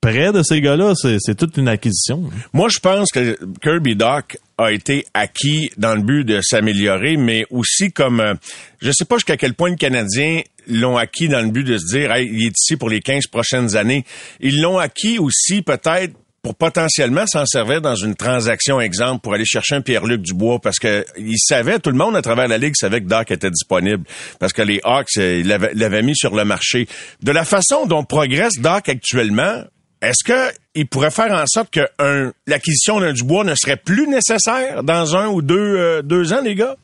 près 0.01 0.33
de 0.33 0.43
ces 0.43 0.61
gars-là, 0.61 0.95
c'est 0.95 1.35
toute 1.35 1.57
une 1.57 1.69
acquisition. 1.69 2.25
Moi, 2.53 2.69
je 2.69 2.79
pense 2.79 3.11
que 3.11 3.39
Kirby 3.63 3.97
Doc 3.97 4.39
a 4.57 4.73
été 4.73 5.05
acquis 5.15 5.71
dans 5.77 5.95
le 5.95 6.03
but 6.03 6.25
de 6.25 6.41
s'améliorer, 6.43 7.17
mais 7.17 7.47
aussi 7.51 7.93
comme, 7.93 8.21
euh, 8.21 8.35
je 8.81 8.91
sais 8.93 9.05
pas 9.05 9.17
jusqu'à 9.17 9.37
quel 9.37 9.55
point 9.55 9.71
les 9.71 9.77
Canadiens 9.77 10.43
l'ont 10.67 10.97
acquis 10.97 11.29
dans 11.29 11.41
le 11.41 11.51
but 11.51 11.65
de 11.65 11.79
se 11.79 11.97
dire, 11.97 12.13
hey, 12.13 12.29
il 12.31 12.47
est 12.47 12.55
ici 12.59 12.77
pour 12.77 12.91
les 12.91 13.01
15 13.01 13.27
prochaines 13.27 13.77
années. 13.77 14.05
Ils 14.41 14.61
l'ont 14.61 14.79
acquis 14.79 15.19
aussi 15.19 15.63
peut-être 15.63 16.15
pour 16.43 16.55
potentiellement 16.55 17.27
s'en 17.27 17.45
servir 17.47 17.81
dans 17.81 17.97
une 17.97 18.15
transaction, 18.15 18.81
exemple, 18.81 19.21
pour 19.23 19.35
aller 19.35 19.45
chercher 19.45 19.77
un 19.77 19.81
Pierre-Luc 19.81 20.23
Dubois, 20.23 20.61
parce 20.61 20.79
que 20.79 21.05
il 21.19 21.39
savait, 21.39 21.79
tout 21.79 21.91
le 21.91 21.97
monde 21.97 22.17
à 22.17 22.23
travers 22.23 22.49
la 22.49 22.59
Ligue 22.59 22.75
savait 22.77 23.01
que 23.01 23.07
Doc 23.07 23.31
était 23.31 23.51
disponible, 23.51 24.05
parce 24.39 24.53
que 24.53 24.63
les 24.63 24.81
Hawks 24.85 25.19
euh, 25.19 25.43
l'avaient 25.75 26.03
mis 26.03 26.17
sur 26.17 26.35
le 26.35 26.45
marché. 26.45 26.87
De 27.23 27.33
la 27.33 27.45
façon 27.45 27.87
dont 27.87 28.05
progresse 28.05 28.55
Doc 28.61 28.89
actuellement, 28.89 29.65
est-ce 30.01 30.25
que 30.25 30.53
il 30.75 30.87
pourrait 30.87 31.11
faire 31.11 31.33
en 31.33 31.45
sorte 31.47 31.71
que 31.71 31.89
l'acquisition 32.47 33.01
d'un 33.01 33.13
Dubois 33.13 33.45
ne 33.45 33.55
serait 33.55 33.77
plus 33.77 34.07
nécessaire 34.07 34.85
dans 34.85 35.17
un 35.17 35.27
ou 35.27 35.43
deux, 35.43 35.57
euh, 35.57 36.03
deux 36.03 36.33
ans, 36.33 36.41
les 36.41 36.55
gars? 36.55 36.77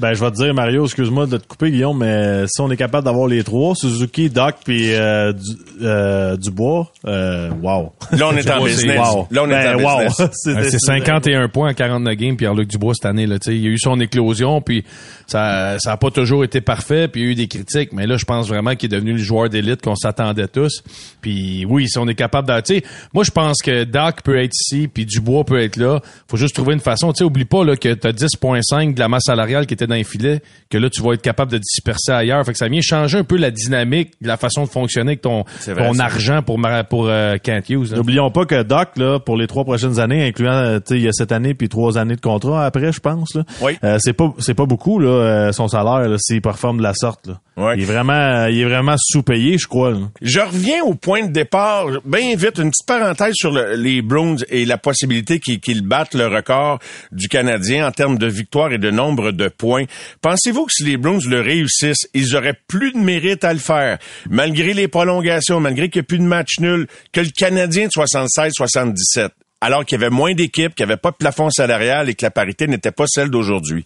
Ben, 0.00 0.14
je 0.14 0.24
vais 0.24 0.30
te 0.30 0.36
dire, 0.36 0.54
Mario, 0.54 0.84
excuse-moi 0.84 1.26
de 1.26 1.38
te 1.38 1.46
couper, 1.46 1.70
Guillaume, 1.72 1.98
mais 1.98 2.44
si 2.46 2.60
on 2.60 2.70
est 2.70 2.76
capable 2.76 3.04
d'avoir 3.04 3.26
les 3.26 3.42
trois, 3.42 3.74
Suzuki, 3.74 4.30
Doc, 4.30 4.56
puis 4.64 4.94
euh, 4.94 5.32
du, 5.32 5.40
euh, 5.82 6.36
Dubois, 6.36 6.92
euh, 7.06 7.50
wow. 7.62 7.92
Là, 8.12 8.28
on 8.28 8.36
est 8.36 8.48
en 8.50 8.64
business. 8.64 8.96
Wow. 8.98 9.26
Là, 9.30 9.42
on 9.42 9.46
est 9.46 9.50
Ben, 9.50 9.76
en 9.76 9.82
wow. 9.82 10.04
business. 10.06 10.30
C'est- 10.32 10.54
Ouais, 10.54 10.70
c'est 10.70 10.78
51 10.78 11.48
points 11.48 11.70
en 11.70 11.74
49 11.74 12.14
games, 12.16 12.36
Pierre-Luc 12.36 12.68
Dubois, 12.68 12.94
cette 12.94 13.06
année. 13.06 13.26
Là, 13.26 13.38
tu 13.38 13.50
sais. 13.50 13.56
il 13.58 13.66
a 13.66 13.70
eu 13.70 13.78
son 13.78 13.98
éclosion, 14.00 14.60
puis 14.60 14.84
ça 15.26 15.76
ça 15.78 15.92
a 15.92 15.96
pas 15.96 16.10
toujours 16.10 16.44
été 16.44 16.60
parfait, 16.60 17.08
puis 17.08 17.20
il 17.20 17.24
y 17.24 17.28
a 17.28 17.32
eu 17.32 17.34
des 17.34 17.48
critiques. 17.48 17.92
Mais 17.92 18.06
là, 18.06 18.16
je 18.16 18.24
pense 18.24 18.48
vraiment 18.48 18.74
qu'il 18.76 18.92
est 18.92 18.96
devenu 18.96 19.12
le 19.12 19.18
joueur 19.18 19.48
d'élite 19.50 19.82
qu'on 19.82 19.96
s'attendait 19.96 20.48
tous. 20.48 20.82
Puis 21.20 21.64
oui, 21.68 21.88
si 21.88 21.98
on 21.98 22.06
est 22.08 22.14
capable 22.14 22.52
sais, 22.64 22.82
Moi, 23.12 23.24
je 23.24 23.30
pense 23.30 23.60
que 23.62 23.84
Doc 23.84 24.22
peut 24.22 24.38
être 24.38 24.52
ici, 24.54 24.88
puis 24.88 25.04
Dubois 25.06 25.44
peut 25.44 25.60
être 25.62 25.76
là. 25.76 26.00
faut 26.28 26.36
juste 26.36 26.54
trouver 26.54 26.74
une 26.74 26.80
façon. 26.80 27.12
Tu 27.12 27.18
sais, 27.18 27.24
oublie 27.24 27.44
pas 27.44 27.64
là, 27.64 27.76
que 27.76 27.92
tu 27.94 28.06
as 28.06 28.12
10,5 28.12 28.94
de 28.94 29.00
la 29.00 29.08
masse 29.08 29.24
salariale 29.26 29.66
qui 29.66 29.74
était 29.74 29.86
dans 29.88 29.94
les 29.96 30.04
filets, 30.04 30.40
que 30.70 30.78
là, 30.78 30.88
tu 30.90 31.02
vas 31.02 31.14
être 31.14 31.22
capable 31.22 31.50
de 31.50 31.58
disperser 31.58 32.12
ailleurs. 32.12 32.44
Fait 32.44 32.52
que 32.52 32.58
ça 32.58 32.68
vient 32.68 32.80
changer 32.80 33.18
un 33.18 33.24
peu 33.24 33.36
la 33.36 33.50
dynamique, 33.50 34.12
la 34.20 34.36
façon 34.36 34.64
de 34.64 34.68
fonctionner 34.68 35.10
avec 35.12 35.22
ton, 35.22 35.44
vrai, 35.66 35.90
argent 36.00 36.42
pour, 36.42 36.60
pour 36.88 37.08
euh, 37.08 37.36
Kent 37.42 37.70
Hughes. 37.70 37.92
N'oublions 37.94 38.30
pas 38.30 38.44
que 38.44 38.62
Doc, 38.62 38.90
là, 38.96 39.18
pour 39.18 39.36
les 39.36 39.46
trois 39.46 39.64
prochaines 39.64 39.98
années, 39.98 40.26
incluant, 40.26 40.52
euh, 40.52 40.78
tu 40.78 40.94
sais, 40.94 40.96
il 40.96 41.02
y 41.02 41.08
a 41.08 41.12
cette 41.12 41.32
année 41.32 41.54
puis 41.54 41.68
trois 41.68 41.98
années 41.98 42.16
de 42.16 42.20
contrat 42.20 42.66
après, 42.66 42.92
je 42.92 43.00
pense, 43.00 43.34
là. 43.34 43.44
Oui. 43.62 43.78
Euh, 43.84 43.96
c'est 44.00 44.12
pas, 44.12 44.32
c'est 44.38 44.54
pas 44.54 44.66
beaucoup, 44.66 44.98
là, 44.98 45.08
euh, 45.08 45.52
son 45.52 45.68
salaire, 45.68 46.08
là, 46.08 46.16
s'il 46.18 46.40
performe 46.42 46.78
de 46.78 46.82
la 46.82 46.94
sorte, 46.94 47.26
là. 47.26 47.40
Oui. 47.56 47.72
Il 47.76 47.82
est 47.82 47.86
vraiment, 47.86 48.46
il 48.46 48.60
est 48.60 48.64
vraiment 48.64 48.94
sous-payé, 48.96 49.58
je 49.58 49.66
crois, 49.66 49.90
là. 49.90 49.98
Je 50.22 50.38
reviens 50.40 50.82
au 50.84 50.94
point 50.94 51.26
de 51.26 51.32
départ, 51.32 51.86
bien 52.04 52.36
vite, 52.36 52.58
une 52.58 52.70
petite 52.70 52.86
parenthèse 52.86 53.34
sur 53.34 53.50
le- 53.50 53.74
les 53.74 54.00
Bruins 54.02 54.36
et 54.48 54.64
la 54.64 54.78
possibilité 54.78 55.40
qu'ils 55.40 55.58
qu'ils 55.58 55.82
battent 55.82 56.14
le 56.14 56.26
record 56.28 56.78
du 57.10 57.26
Canadien 57.28 57.86
en 57.88 57.90
termes 57.90 58.16
de 58.18 58.26
victoires 58.26 58.72
et 58.72 58.78
de 58.78 58.90
nombre 58.90 59.32
de 59.32 59.48
points. 59.48 59.77
Pensez-vous 60.20 60.66
que 60.66 60.72
si 60.72 60.84
les 60.84 60.96
Bruins 60.96 61.18
le 61.28 61.40
réussissent, 61.40 62.08
ils 62.14 62.36
auraient 62.36 62.58
plus 62.66 62.92
de 62.92 62.98
mérite 62.98 63.44
à 63.44 63.52
le 63.52 63.58
faire, 63.58 63.98
malgré 64.28 64.74
les 64.74 64.88
prolongations, 64.88 65.60
malgré 65.60 65.88
qu'il 65.88 66.00
n'y 66.00 66.04
ait 66.04 66.06
plus 66.06 66.18
de 66.18 66.24
match 66.24 66.58
nul, 66.60 66.86
que 67.12 67.20
le 67.20 67.30
Canadien 67.36 67.86
de 67.86 67.90
76-77, 67.90 69.30
alors 69.60 69.84
qu'il 69.84 70.00
y 70.00 70.02
avait 70.02 70.14
moins 70.14 70.34
d'équipes, 70.34 70.74
qu'il 70.74 70.86
n'y 70.86 70.92
avait 70.92 71.00
pas 71.00 71.10
de 71.10 71.16
plafond 71.16 71.50
salarial 71.50 72.08
et 72.08 72.14
que 72.14 72.24
la 72.24 72.30
parité 72.30 72.66
n'était 72.66 72.92
pas 72.92 73.06
celle 73.06 73.30
d'aujourd'hui? 73.30 73.84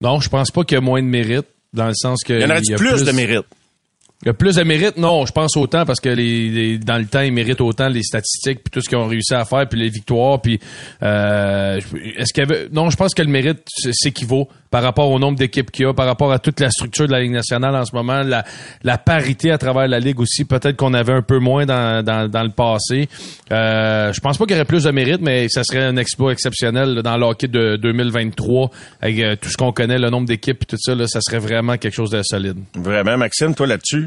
Non, 0.00 0.20
je 0.20 0.28
pense 0.28 0.50
pas 0.50 0.64
qu'il 0.64 0.76
y 0.76 0.78
a 0.78 0.80
moins 0.80 1.02
de 1.02 1.08
mérite, 1.08 1.46
dans 1.72 1.86
le 1.86 1.94
sens 1.94 2.22
que... 2.24 2.32
Il 2.32 2.40
y 2.40 2.44
en 2.44 2.50
aurait 2.50 2.60
a 2.72 2.76
plus, 2.76 3.04
de 3.04 3.12
mérite? 3.12 3.46
A 4.26 4.34
plus 4.34 4.56
de 4.56 4.62
mérite, 4.64 4.98
non, 4.98 5.24
je 5.24 5.32
pense 5.32 5.56
autant 5.56 5.86
parce 5.86 5.98
que 5.98 6.10
les, 6.10 6.50
les- 6.50 6.78
dans 6.78 6.98
le 6.98 7.06
temps 7.06 7.22
ils 7.22 7.32
méritent 7.32 7.62
autant 7.62 7.88
les 7.88 8.02
statistiques 8.02 8.58
puis 8.62 8.70
tout 8.70 8.82
ce 8.82 8.88
qu'ils 8.90 8.98
ont 8.98 9.06
réussi 9.06 9.32
à 9.32 9.46
faire 9.46 9.66
puis 9.66 9.80
les 9.80 9.88
victoires 9.88 10.42
puis 10.42 10.60
euh, 11.02 11.80
est-ce 12.18 12.32
qu'il 12.34 12.44
y 12.44 12.46
avait 12.52 12.68
non, 12.70 12.90
je 12.90 12.96
pense 12.96 13.14
que 13.14 13.22
le 13.22 13.28
mérite 13.30 13.62
s'équivaut 13.92 14.48
par 14.70 14.82
rapport 14.84 15.10
au 15.10 15.18
nombre 15.18 15.36
d'équipes 15.36 15.70
qu'il 15.70 15.84
y 15.84 15.88
a, 15.88 15.92
par 15.92 16.06
rapport 16.06 16.30
à 16.32 16.38
toute 16.38 16.60
la 16.60 16.70
structure 16.70 17.06
de 17.06 17.12
la 17.12 17.20
Ligue 17.20 17.32
nationale 17.32 17.74
en 17.74 17.84
ce 17.84 17.94
moment, 17.94 18.22
la, 18.22 18.44
la 18.84 18.98
parité 18.98 19.50
à 19.50 19.58
travers 19.58 19.88
la 19.88 19.98
ligue 19.98 20.20
aussi, 20.20 20.44
peut-être 20.44 20.76
qu'on 20.76 20.94
avait 20.94 21.12
un 21.12 21.22
peu 21.22 21.38
moins 21.40 21.66
dans, 21.66 22.04
dans, 22.04 22.28
dans 22.30 22.42
le 22.44 22.50
passé. 22.50 23.08
Euh, 23.50 24.12
je 24.12 24.20
pense 24.20 24.38
pas 24.38 24.44
qu'il 24.46 24.54
y 24.54 24.58
aurait 24.58 24.64
plus 24.64 24.84
de 24.84 24.90
mérite, 24.92 25.20
mais 25.22 25.48
ça 25.48 25.64
serait 25.64 25.82
un 25.84 25.96
exploit 25.96 26.30
exceptionnel 26.32 26.94
là, 26.94 27.02
dans 27.02 27.16
le 27.16 27.24
hockey 27.26 27.48
de 27.48 27.76
2023 27.82 28.70
avec 29.00 29.18
euh, 29.18 29.34
tout 29.40 29.48
ce 29.48 29.56
qu'on 29.56 29.72
connaît, 29.72 29.98
le 29.98 30.08
nombre 30.08 30.26
d'équipes 30.28 30.62
et 30.62 30.66
tout 30.66 30.76
ça, 30.78 30.94
là, 30.94 31.06
ça 31.08 31.20
serait 31.20 31.40
vraiment 31.40 31.76
quelque 31.76 31.94
chose 31.94 32.10
de 32.10 32.22
solide. 32.22 32.58
Vraiment, 32.76 33.18
Maxime, 33.18 33.54
toi 33.56 33.66
là-dessus? 33.66 34.06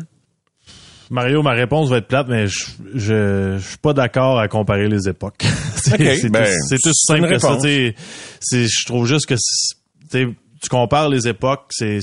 Mario, 1.10 1.44
ma 1.44 1.52
réponse 1.52 1.90
va 1.90 1.98
être 1.98 2.08
plate, 2.08 2.28
mais 2.30 2.48
je, 2.48 2.64
je, 2.96 3.58
je 3.60 3.68
suis 3.68 3.78
pas 3.78 3.94
d'accord 3.94 4.40
à 4.40 4.48
comparer 4.48 4.88
les 4.88 5.08
époques. 5.10 5.44
c'est 5.76 5.94
Ok, 5.94 6.18
c'est 6.22 6.30
ben, 6.30 6.46
tout- 6.46 6.50
c'est 6.70 6.78
tout 6.78 6.92
c'est 6.94 7.14
simple 7.16 7.28
que 7.30 7.38
ça. 7.38 7.50
réponse. 7.50 7.64
tu 7.64 7.70
sais. 7.70 7.96
C'est- 8.40 8.68
Je 8.68 8.86
trouve 8.86 9.06
juste 9.06 9.26
que 9.26 9.36
c'est- 9.38 10.28
tu 10.64 10.70
compares 10.70 11.10
les 11.10 11.28
époques, 11.28 11.66
c'est 11.72 12.00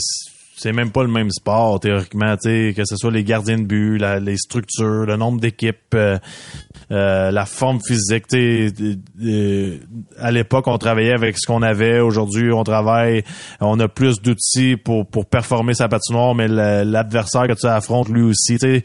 c'est 0.56 0.72
même 0.72 0.90
pas 0.92 1.02
le 1.02 1.08
même 1.08 1.30
sport 1.30 1.80
théoriquement, 1.80 2.36
tu 2.36 2.74
que 2.76 2.82
ce 2.84 2.94
soit 2.94 3.10
les 3.10 3.24
gardiens 3.24 3.56
de 3.56 3.62
but, 3.64 3.96
la- 3.96 4.20
les 4.20 4.36
structures, 4.36 5.06
le 5.06 5.16
nombre 5.16 5.40
d'équipes, 5.40 5.94
euh, 5.94 6.18
euh, 6.92 7.30
la 7.30 7.46
forme 7.46 7.80
physique. 7.80 8.26
tu 8.28 8.70
euh, 9.24 9.78
à 10.18 10.30
l'époque, 10.30 10.66
on 10.66 10.76
travaillait 10.76 11.14
avec 11.14 11.38
ce 11.38 11.46
qu'on 11.46 11.62
avait. 11.62 12.00
Aujourd'hui, 12.00 12.52
on 12.52 12.62
travaille, 12.62 13.24
on 13.62 13.80
a 13.80 13.88
plus 13.88 14.20
d'outils 14.20 14.76
pour 14.76 15.06
pour 15.06 15.24
performer 15.24 15.72
sa 15.72 15.88
patinoire, 15.88 16.34
mais 16.34 16.46
l'adversaire 16.46 17.46
que 17.48 17.54
tu 17.54 17.66
affrontes 17.66 18.10
lui 18.10 18.22
aussi. 18.22 18.58
tu 18.58 18.82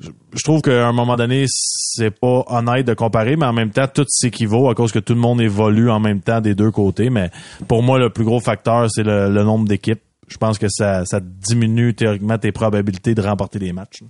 je 0.00 0.42
trouve 0.42 0.62
qu'à 0.62 0.88
un 0.88 0.92
moment 0.92 1.16
donné, 1.16 1.44
c'est 1.48 2.10
pas 2.10 2.44
honnête 2.48 2.86
de 2.86 2.94
comparer, 2.94 3.36
mais 3.36 3.46
en 3.46 3.52
même 3.52 3.70
temps, 3.70 3.86
tout 3.86 4.06
s'équivaut 4.08 4.68
à 4.68 4.74
cause 4.74 4.92
que 4.92 4.98
tout 4.98 5.14
le 5.14 5.20
monde 5.20 5.40
évolue 5.40 5.90
en 5.90 6.00
même 6.00 6.20
temps 6.20 6.40
des 6.40 6.54
deux 6.54 6.70
côtés. 6.70 7.10
Mais 7.10 7.30
pour 7.68 7.82
moi, 7.82 7.98
le 7.98 8.10
plus 8.10 8.24
gros 8.24 8.40
facteur, 8.40 8.90
c'est 8.90 9.04
le, 9.04 9.28
nombre 9.44 9.68
d'équipes. 9.68 10.00
Je 10.28 10.36
pense 10.38 10.58
que 10.58 10.68
ça, 10.68 11.04
ça 11.04 11.20
diminue 11.20 11.94
théoriquement 11.94 12.38
tes 12.38 12.52
probabilités 12.52 13.14
de 13.14 13.20
remporter 13.20 13.58
les 13.58 13.72
matchs. 13.72 14.02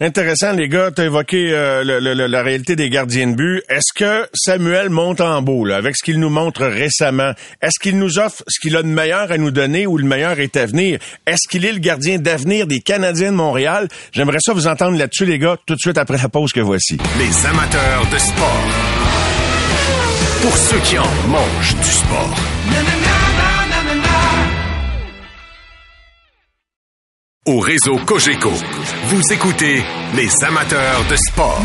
Intéressant, 0.00 0.52
les 0.52 0.68
gars. 0.68 0.90
Tu 0.94 1.02
as 1.02 1.06
évoqué 1.06 1.50
euh, 1.52 1.82
la 1.82 2.42
réalité 2.42 2.76
des 2.76 2.88
gardiens 2.88 3.26
de 3.26 3.34
but. 3.34 3.62
Est-ce 3.68 3.92
que 3.92 4.28
Samuel 4.32 4.90
Montembeau, 4.90 5.64
là, 5.64 5.76
avec 5.76 5.96
ce 5.96 6.04
qu'il 6.04 6.20
nous 6.20 6.30
montre 6.30 6.64
récemment, 6.66 7.32
est-ce 7.60 7.80
qu'il 7.80 7.98
nous 7.98 8.20
offre 8.20 8.44
ce 8.46 8.60
qu'il 8.60 8.76
a 8.76 8.82
de 8.82 8.88
meilleur 8.88 9.32
à 9.32 9.38
nous 9.38 9.50
donner 9.50 9.88
ou 9.88 9.98
le 9.98 10.04
meilleur 10.04 10.38
est 10.38 10.56
à 10.56 10.66
venir? 10.66 11.00
Est-ce 11.26 11.48
qu'il 11.48 11.64
est 11.64 11.72
le 11.72 11.80
gardien 11.80 12.18
d'avenir 12.18 12.68
des 12.68 12.80
Canadiens 12.80 13.32
de 13.32 13.36
Montréal? 13.36 13.88
J'aimerais 14.12 14.38
ça 14.40 14.52
vous 14.52 14.68
entendre 14.68 14.96
là-dessus, 14.96 15.26
les 15.26 15.38
gars, 15.40 15.56
tout 15.66 15.74
de 15.74 15.80
suite 15.80 15.98
après 15.98 16.18
la 16.18 16.28
pause 16.28 16.52
que 16.52 16.60
voici. 16.60 16.98
Les 17.18 17.46
amateurs 17.46 18.06
de 18.12 18.18
sport. 18.18 18.66
Pour 20.42 20.56
ceux 20.56 20.78
qui 20.78 20.96
en 20.96 21.10
mangent 21.28 21.76
du 21.76 21.90
sport. 21.90 22.36
Au 27.48 27.60
réseau 27.60 27.96
Cogeco, 28.04 28.52
vous 29.06 29.22
écoutez 29.32 29.82
les 30.14 30.28
amateurs 30.46 31.02
de 31.08 31.16
sport. 31.16 31.62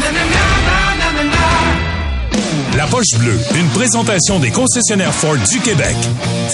La 2.77 2.87
poche 2.87 3.19
bleue, 3.19 3.37
une 3.55 3.67
présentation 3.67 4.39
des 4.39 4.49
concessionnaires 4.49 5.13
Ford 5.13 5.35
du 5.35 5.59
Québec. 5.59 5.97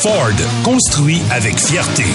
Ford, 0.01 0.31
construit 0.63 1.21
avec 1.29 1.59
fierté. 1.59 2.05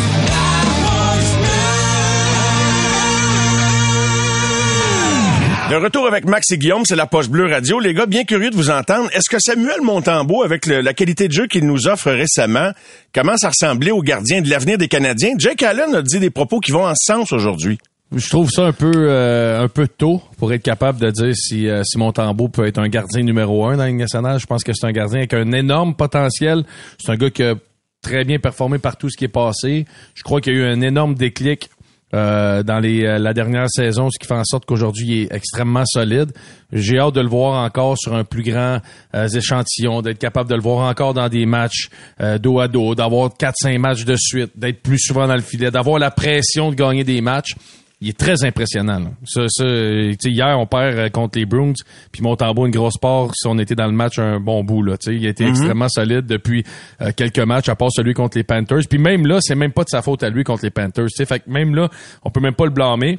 De 5.71 5.77
retour 5.77 6.07
avec 6.07 6.27
Max 6.27 6.53
et 6.53 6.59
Guillaume, 6.59 6.83
c'est 6.85 6.95
la 6.95 7.07
Poche 7.07 7.31
Bleue 7.31 7.47
Radio. 7.47 7.81
Les 7.81 7.95
gars, 7.95 8.05
bien 8.05 8.25
curieux 8.25 8.51
de 8.51 8.55
vous 8.55 8.69
entendre. 8.69 9.09
Est-ce 9.15 9.31
que 9.31 9.39
Samuel 9.41 9.81
Montembeau, 9.83 10.43
avec 10.43 10.67
la 10.67 10.93
qualité 10.93 11.27
de 11.27 11.33
jeu 11.33 11.47
qu'il 11.47 11.67
nous 11.67 11.89
offre 11.89 12.11
récemment, 12.11 12.73
commence 13.15 13.45
à 13.45 13.49
ressembler 13.49 13.91
au 13.91 14.03
gardien 14.03 14.43
de 14.43 14.51
l'avenir 14.51 14.77
des 14.77 14.89
Canadiens? 14.89 15.33
Jake 15.39 15.63
Allen 15.63 15.95
a 15.95 16.03
dit 16.03 16.21
des 16.21 16.29
propos 16.29 16.61
qui 16.61 16.71
vont 16.71 16.87
en 16.87 16.95
sens 16.95 17.33
aujourd'hui. 17.33 17.79
Je 18.15 18.29
trouve 18.29 18.51
ça 18.51 18.67
un 18.67 18.73
peu 18.73 18.93
euh, 18.95 19.63
un 19.63 19.69
peu 19.69 19.89
tôt 19.89 20.21
pour 20.37 20.53
être 20.53 20.63
capable 20.63 21.01
de 21.01 21.11
dire 21.11 21.35
si 21.35 21.67
euh, 21.67 21.83
si 21.83 21.97
Montembeau 21.97 22.49
peut 22.49 22.67
être 22.67 22.79
un 22.79 22.89
gardien 22.89 23.23
numéro 23.23 23.65
un 23.65 23.79
dans 23.79 23.85
la 23.85 23.93
nationale. 23.93 24.39
Je 24.39 24.47
pense 24.47 24.65
que 24.65 24.73
c'est 24.75 24.87
un 24.87 24.93
gardien 24.93 25.21
avec 25.21 25.33
un 25.33 25.51
énorme 25.53 25.95
potentiel. 25.95 26.65
C'est 26.99 27.11
un 27.11 27.17
gars 27.17 27.31
qui 27.31 27.43
a 27.43 27.55
très 28.03 28.25
bien 28.25 28.39
performé 28.39 28.79
par 28.79 28.99
tout 28.99 29.09
ce 29.09 29.17
qui 29.17 29.25
est 29.25 29.29
passé. 29.29 29.87
Je 30.15 30.23
crois 30.23 30.43
qu'il 30.43 30.53
y 30.53 30.57
a 30.57 30.59
eu 30.61 30.65
un 30.67 30.83
énorme 30.83 31.15
déclic 31.15 31.71
euh, 32.15 32.63
dans 32.63 32.81
euh, 32.85 33.19
la 33.19 33.35
dernière 33.35 33.69
saison, 33.69 34.09
ce 34.09 34.19
qui 34.21 34.29
fait 34.29 34.35
en 34.35 34.45
sorte 34.45 34.67
qu'aujourd'hui 34.67 35.07
il 35.09 35.23
est 35.23 35.35
extrêmement 35.35 35.85
solide. 35.85 36.31
J'ai 36.73 36.99
hâte 36.99 37.15
de 37.15 37.21
le 37.21 37.29
voir 37.29 37.65
encore 37.65 37.99
sur 37.99 38.15
un 38.15 38.23
plus 38.23 38.45
grand 38.45 38.79
euh, 39.15 39.27
échantillon, 39.27 40.01
d'être 40.01 40.19
capable 40.19 40.49
de 40.49 40.55
le 40.55 40.63
voir 40.63 40.89
encore 40.89 41.13
dans 41.13 41.29
des 41.29 41.45
matchs 41.45 41.89
dos 42.41 42.61
à 42.61 42.69
dos, 42.69 42.95
d'avoir 42.95 43.31
4-5 43.31 43.79
matchs 43.79 44.05
de 44.05 44.15
suite, 44.17 44.53
d'être 44.55 44.81
plus 44.83 44.99
souvent 44.99 45.27
dans 45.27 45.35
le 45.35 45.41
filet, 45.41 45.71
d'avoir 45.71 45.99
la 45.99 46.13
pression 46.13 46.71
de 46.71 46.77
gagner 46.77 47.03
des 47.03 47.21
matchs 47.21 47.55
il 48.01 48.09
est 48.11 48.19
très 48.19 48.45
impressionnant. 48.45 48.99
là. 48.99 49.11
Ça, 49.25 49.43
ça, 49.49 49.65
tu 49.65 50.17
sais, 50.21 50.31
hier, 50.31 50.59
on 50.59 50.67
perd 50.67 50.99
euh, 50.99 51.09
contre 51.09 51.39
les 51.39 51.47
Bruins, 51.47 51.73
puis 52.13 52.23
Montembeau, 52.23 52.67
une 52.67 52.73
grosse 52.73 52.99
part 52.99 53.31
si 53.35 53.47
on 53.47 53.59
était 53.59 53.75
dans 53.75 53.87
le 53.87 53.93
match 53.93 54.19
un 54.19 54.41
bon 54.41 54.63
bout. 54.65 54.83
Là, 54.83 54.99
tu 54.99 55.11
sais. 55.11 55.17
il 55.17 55.27
a 55.27 55.31
été 55.31 55.47
extrêmement 55.47 55.89
solide 55.89 56.27
depuis 56.27 56.65
euh, 57.01 57.13
quelques 57.17 57.39
matchs, 57.39 57.69
à 57.69 57.77
part 57.77 57.91
celui 57.91 58.13
contre 58.13 58.37
les 58.37 58.45
Panthers. 58.45 58.83
Puis 58.89 58.99
même 58.99 59.27
là, 59.27 59.39
c'est 59.41 59.55
même 59.55 59.73
pas 59.73 59.85
de 59.85 59.89
sa 59.89 60.03
faute 60.03 60.23
à 60.23 60.29
lui 60.29 60.45
contre 60.45 60.65
les 60.65 60.71
Panthers. 60.71 61.07
tu 61.07 61.17
sais. 61.17 61.25
Fait 61.25 61.41
que 61.41 61.49
même 61.51 61.75
là, 61.75 61.89
on 62.25 62.31
peut 62.31 62.41
même 62.41 62.55
pas 62.55 62.65
le 62.65 62.71
blâmer. 62.73 63.19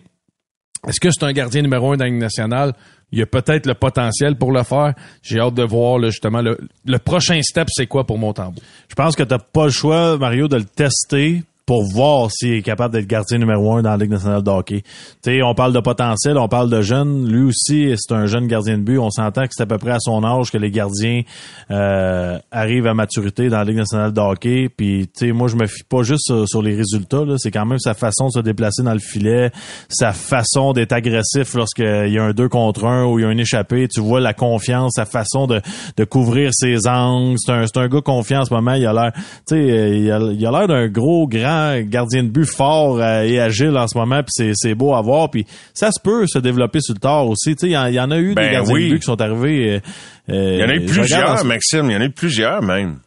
Est-ce 0.88 1.00
que 1.00 1.10
c'est 1.10 1.24
un 1.24 1.34
gardien 1.34 1.64
numéro 1.64 1.94
un 1.94 1.98
dans 1.98 2.06
Ligue 2.06 2.16
nationale? 2.20 2.74
Il 3.12 3.18
y 3.20 3.22
a 3.22 3.26
peut-être 3.26 3.66
le 3.66 3.74
potentiel 3.74 4.36
pour 4.36 4.52
le 4.52 4.62
faire. 4.64 4.94
J'ai 5.24 5.40
hâte 5.40 5.54
de 5.56 5.64
voir 5.64 5.98
là, 5.98 6.10
justement 6.10 6.42
le, 6.42 6.58
le 6.86 7.00
prochain 7.00 7.42
step, 7.42 7.68
c'est 7.72 7.88
quoi 7.88 8.06
pour 8.06 8.20
Montembeau? 8.20 8.62
Je 8.90 8.96
pense 8.96 9.16
que 9.16 9.24
t'as 9.24 9.40
pas 9.40 9.66
le 9.66 9.72
choix, 9.72 10.18
Mario, 10.18 10.48
de 10.48 10.58
le 10.58 10.66
tester 10.66 11.44
pour 11.66 11.84
voir 11.84 12.30
s'il 12.32 12.54
est 12.54 12.62
capable 12.62 12.94
d'être 12.94 13.08
gardien 13.08 13.40
numéro 13.40 13.74
un 13.74 13.82
dans 13.82 13.90
la 13.90 13.98
Ligue 13.98 14.12
nationale 14.12 14.44
de 14.44 14.52
hockey. 14.52 14.84
Tu 15.24 15.32
sais, 15.32 15.42
on 15.42 15.56
parle 15.56 15.74
de 15.74 15.80
potentiel, 15.80 16.38
on 16.38 16.48
parle 16.48 16.70
de 16.70 16.82
jeune. 16.82 17.28
Lui 17.28 17.44
aussi, 17.44 17.92
c'est 17.98 18.14
un 18.14 18.28
jeune 18.28 18.46
gardien 18.46 18.78
de 18.78 18.84
but. 18.84 19.00
On 19.00 19.10
s'entend 19.10 19.44
que 19.44 19.50
c'est 19.52 19.64
à 19.64 19.66
peu 19.66 19.80
près 19.80 19.92
à 19.92 20.00
son 20.00 20.24
âge 20.24 20.52
que 20.52 20.60
les 20.60 20.70
gardiens 20.70 21.24
euh, 21.72 22.38
arrivent 22.52 22.86
à 22.86 22.94
maturité 22.94 23.50
dans 23.50 23.58
la 23.58 23.64
Ligue 23.64 23.78
nationale 23.78 24.14
de 24.14 24.22
hockey. 24.22 24.70
Puis, 24.70 25.10
tu 25.18 25.34
moi, 25.34 25.48
je 25.48 25.56
me 25.56 25.66
fie 25.66 25.84
pas 25.84 26.04
juste 26.04 26.32
sur, 26.46 26.62
les 26.62 26.76
résultats. 26.76 27.24
C'est 27.38 27.52
quand 27.52 27.66
même 27.66 27.80
sa 27.80 27.96
façon 27.96 28.28
de 28.28 28.32
se 28.32 28.40
déplacer 28.40 28.84
dans 28.84 28.94
le 28.94 29.00
filet, 29.00 29.52
sa 29.90 30.12
façon 30.12 30.72
d'être 30.72 30.94
agressif 30.94 31.56
lorsqu'il 31.56 32.14
y 32.14 32.20
a 32.20 32.24
un 32.24 32.32
2 32.32 32.48
contre 32.48 32.86
1 32.86 33.06
ou 33.06 33.20
il 33.20 33.24
y 33.24 33.26
a 33.26 33.30
un 33.30 33.38
échappé. 33.38 33.88
Tu 33.88 34.02
vois 34.02 34.20
la 34.20 34.34
confiance, 34.34 34.94
sa 34.96 35.06
façon 35.06 35.48
de, 35.48 35.62
de 35.98 36.04
couvrir 36.04 36.52
ses 36.54 36.88
angles. 36.88 37.38
C'est 37.40 37.52
un, 37.52 37.66
un 37.76 37.88
gars 37.88 38.02
confiant 38.02 38.42
en 38.42 38.46
ce 38.46 38.54
moment. 38.54 38.74
Il 38.74 38.86
a 38.86 38.94
l'air, 38.94 39.12
tu 39.48 39.56
il 39.56 40.12
a 40.12 40.52
l'air 40.52 40.68
d'un 40.68 40.88
gros, 40.88 41.28
grand 41.28 41.55
gardien 41.82 42.24
de 42.24 42.30
but 42.30 42.46
fort 42.46 43.00
euh, 43.00 43.22
et 43.24 43.40
agile 43.40 43.76
en 43.78 43.88
ce 43.88 43.98
moment. 43.98 44.22
Puis 44.24 44.54
c'est, 44.56 44.76
beau 44.76 44.94
à 44.96 45.02
voir. 45.02 45.30
Puis 45.32 45.46
ça 45.74 45.90
se 45.92 46.00
peut 46.02 46.26
se 46.28 46.40
développer 46.40 46.80
sur 46.82 46.94
le 46.94 47.00
tard 47.00 47.28
aussi. 47.28 47.52
Il 47.62 47.70
y, 47.70 47.78
en- 47.78 47.88
il 47.88 47.94
y 47.96 48.00
en 48.00 48.12
a 48.12 48.18
eu 48.18 48.34
Ben 48.34 48.46
des 48.48 48.52
gardiens 48.54 48.74
oui. 48.74 48.86
de 48.88 48.94
but 48.94 49.00
qui 49.00 49.06
sont 49.06 49.22
arrivés. 49.22 49.82
euh, 50.30 50.56
Il 50.58 50.60
y 50.60 50.64
en 50.64 50.70
a 50.70 50.76
eu 50.76 50.86
plusieurs, 50.86 51.40
ce- 51.40 51.46
Maxime. 51.46 51.90
Il 51.90 51.94
y 51.94 51.96
en 51.98 52.02
a 52.02 52.06
eu 52.06 52.12
plusieurs, 52.12 52.62
même. 52.62 52.98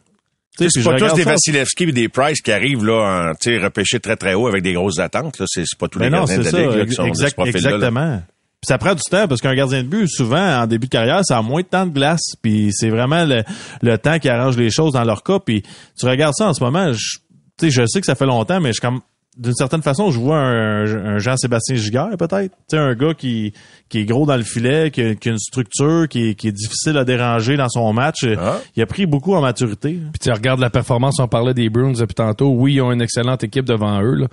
C'est 0.57 0.83
pas 0.83 0.95
tous 0.97 1.13
des 1.13 1.23
Vasilevski 1.23 1.83
et 1.85 1.91
des 1.93 2.09
Price 2.09 2.41
qui 2.41 2.51
arrivent 2.51 2.83
là, 2.85 3.31
en, 3.31 3.61
repêchés 3.63 3.99
très 4.01 4.17
très 4.17 4.33
haut 4.33 4.45
avec 4.47 4.61
des 4.61 4.73
grosses 4.73 4.99
attentes. 4.99 5.41
C'est, 5.47 5.63
pas 5.79 5.87
tous 5.87 5.99
les 5.99 6.05
Mais 6.05 6.11
Ben 6.11 6.17
non, 6.17 6.25
gardiens 6.25 6.37
de 6.39 6.43
la 6.43 6.49
ça, 6.51 6.57
Ligue 6.59 6.77
là, 6.77 6.85
qui 6.85 6.91
sont 6.93 7.03
de 7.07 7.13
ce 7.15 7.23
exact- 7.23 7.37
là. 7.37 7.45
exactement. 7.47 8.21
Puis 8.61 8.67
ça 8.67 8.77
prend 8.77 8.93
du 8.93 9.01
temps 9.09 9.25
parce 9.25 9.39
qu'un 9.39 9.55
gardien 9.55 9.83
de 9.83 9.87
but, 9.87 10.09
souvent, 10.09 10.61
en 10.63 10.67
début 10.67 10.87
de 10.87 10.91
carrière, 10.91 11.21
ça 11.23 11.37
a 11.37 11.41
moins 11.41 11.61
de 11.61 11.67
temps 11.67 11.85
de 11.85 11.93
glace. 11.93 12.33
Puis 12.41 12.71
c'est 12.73 12.89
vraiment 12.89 13.23
le, 13.23 13.43
le 13.81 13.97
temps 13.97 14.19
qui 14.19 14.27
arrange 14.27 14.57
les 14.57 14.69
choses 14.69 14.91
dans 14.91 15.05
leur 15.05 15.23
cas. 15.23 15.39
Puis 15.39 15.63
tu 15.97 16.05
regardes 16.05 16.33
ça 16.35 16.49
en 16.49 16.53
ce 16.53 16.61
moment, 16.61 16.91
je, 16.91 17.19
tu 17.59 17.65
sais, 17.65 17.71
je 17.71 17.85
sais 17.87 17.99
que 17.99 18.05
ça 18.05 18.15
fait 18.15 18.25
longtemps, 18.25 18.59
mais 18.59 18.73
je 18.73 18.81
comme 18.81 19.01
d'une 19.37 19.53
certaine 19.53 19.81
façon, 19.81 20.11
je 20.11 20.19
vois 20.19 20.37
un, 20.37 21.15
un 21.15 21.17
Jean-Sébastien 21.17 21.75
Giguère, 21.75 22.09
peut-être. 22.17 22.51
Tu 22.67 22.75
sais, 22.75 22.77
un 22.77 22.93
gars 22.93 23.13
qui, 23.13 23.53
qui 23.87 23.99
est 23.99 24.05
gros 24.05 24.25
dans 24.25 24.35
le 24.35 24.43
filet, 24.43 24.91
qui 24.91 25.01
a, 25.01 25.15
qui 25.15 25.29
a 25.29 25.31
une 25.31 25.39
structure, 25.39 26.07
qui 26.09 26.29
est, 26.29 26.35
qui 26.35 26.49
est 26.49 26.51
difficile 26.51 26.97
à 26.97 27.05
déranger 27.05 27.55
dans 27.55 27.69
son 27.69 27.93
match. 27.93 28.25
Ah. 28.37 28.59
Il 28.75 28.83
a 28.83 28.85
pris 28.85 29.05
beaucoup 29.05 29.33
en 29.35 29.41
maturité. 29.41 29.91
Puis 30.11 30.19
tu 30.19 30.31
regardes 30.31 30.59
la 30.59 30.69
performance, 30.69 31.19
on 31.19 31.27
parlait 31.27 31.53
des 31.53 31.69
Bruins 31.69 31.93
depuis 31.93 32.15
tantôt. 32.15 32.49
Oui, 32.49 32.75
ils 32.75 32.81
ont 32.81 32.91
une 32.91 33.01
excellente 33.01 33.43
équipe 33.43 33.65
devant 33.65 34.01
eux, 34.01 34.15
là. 34.15 34.27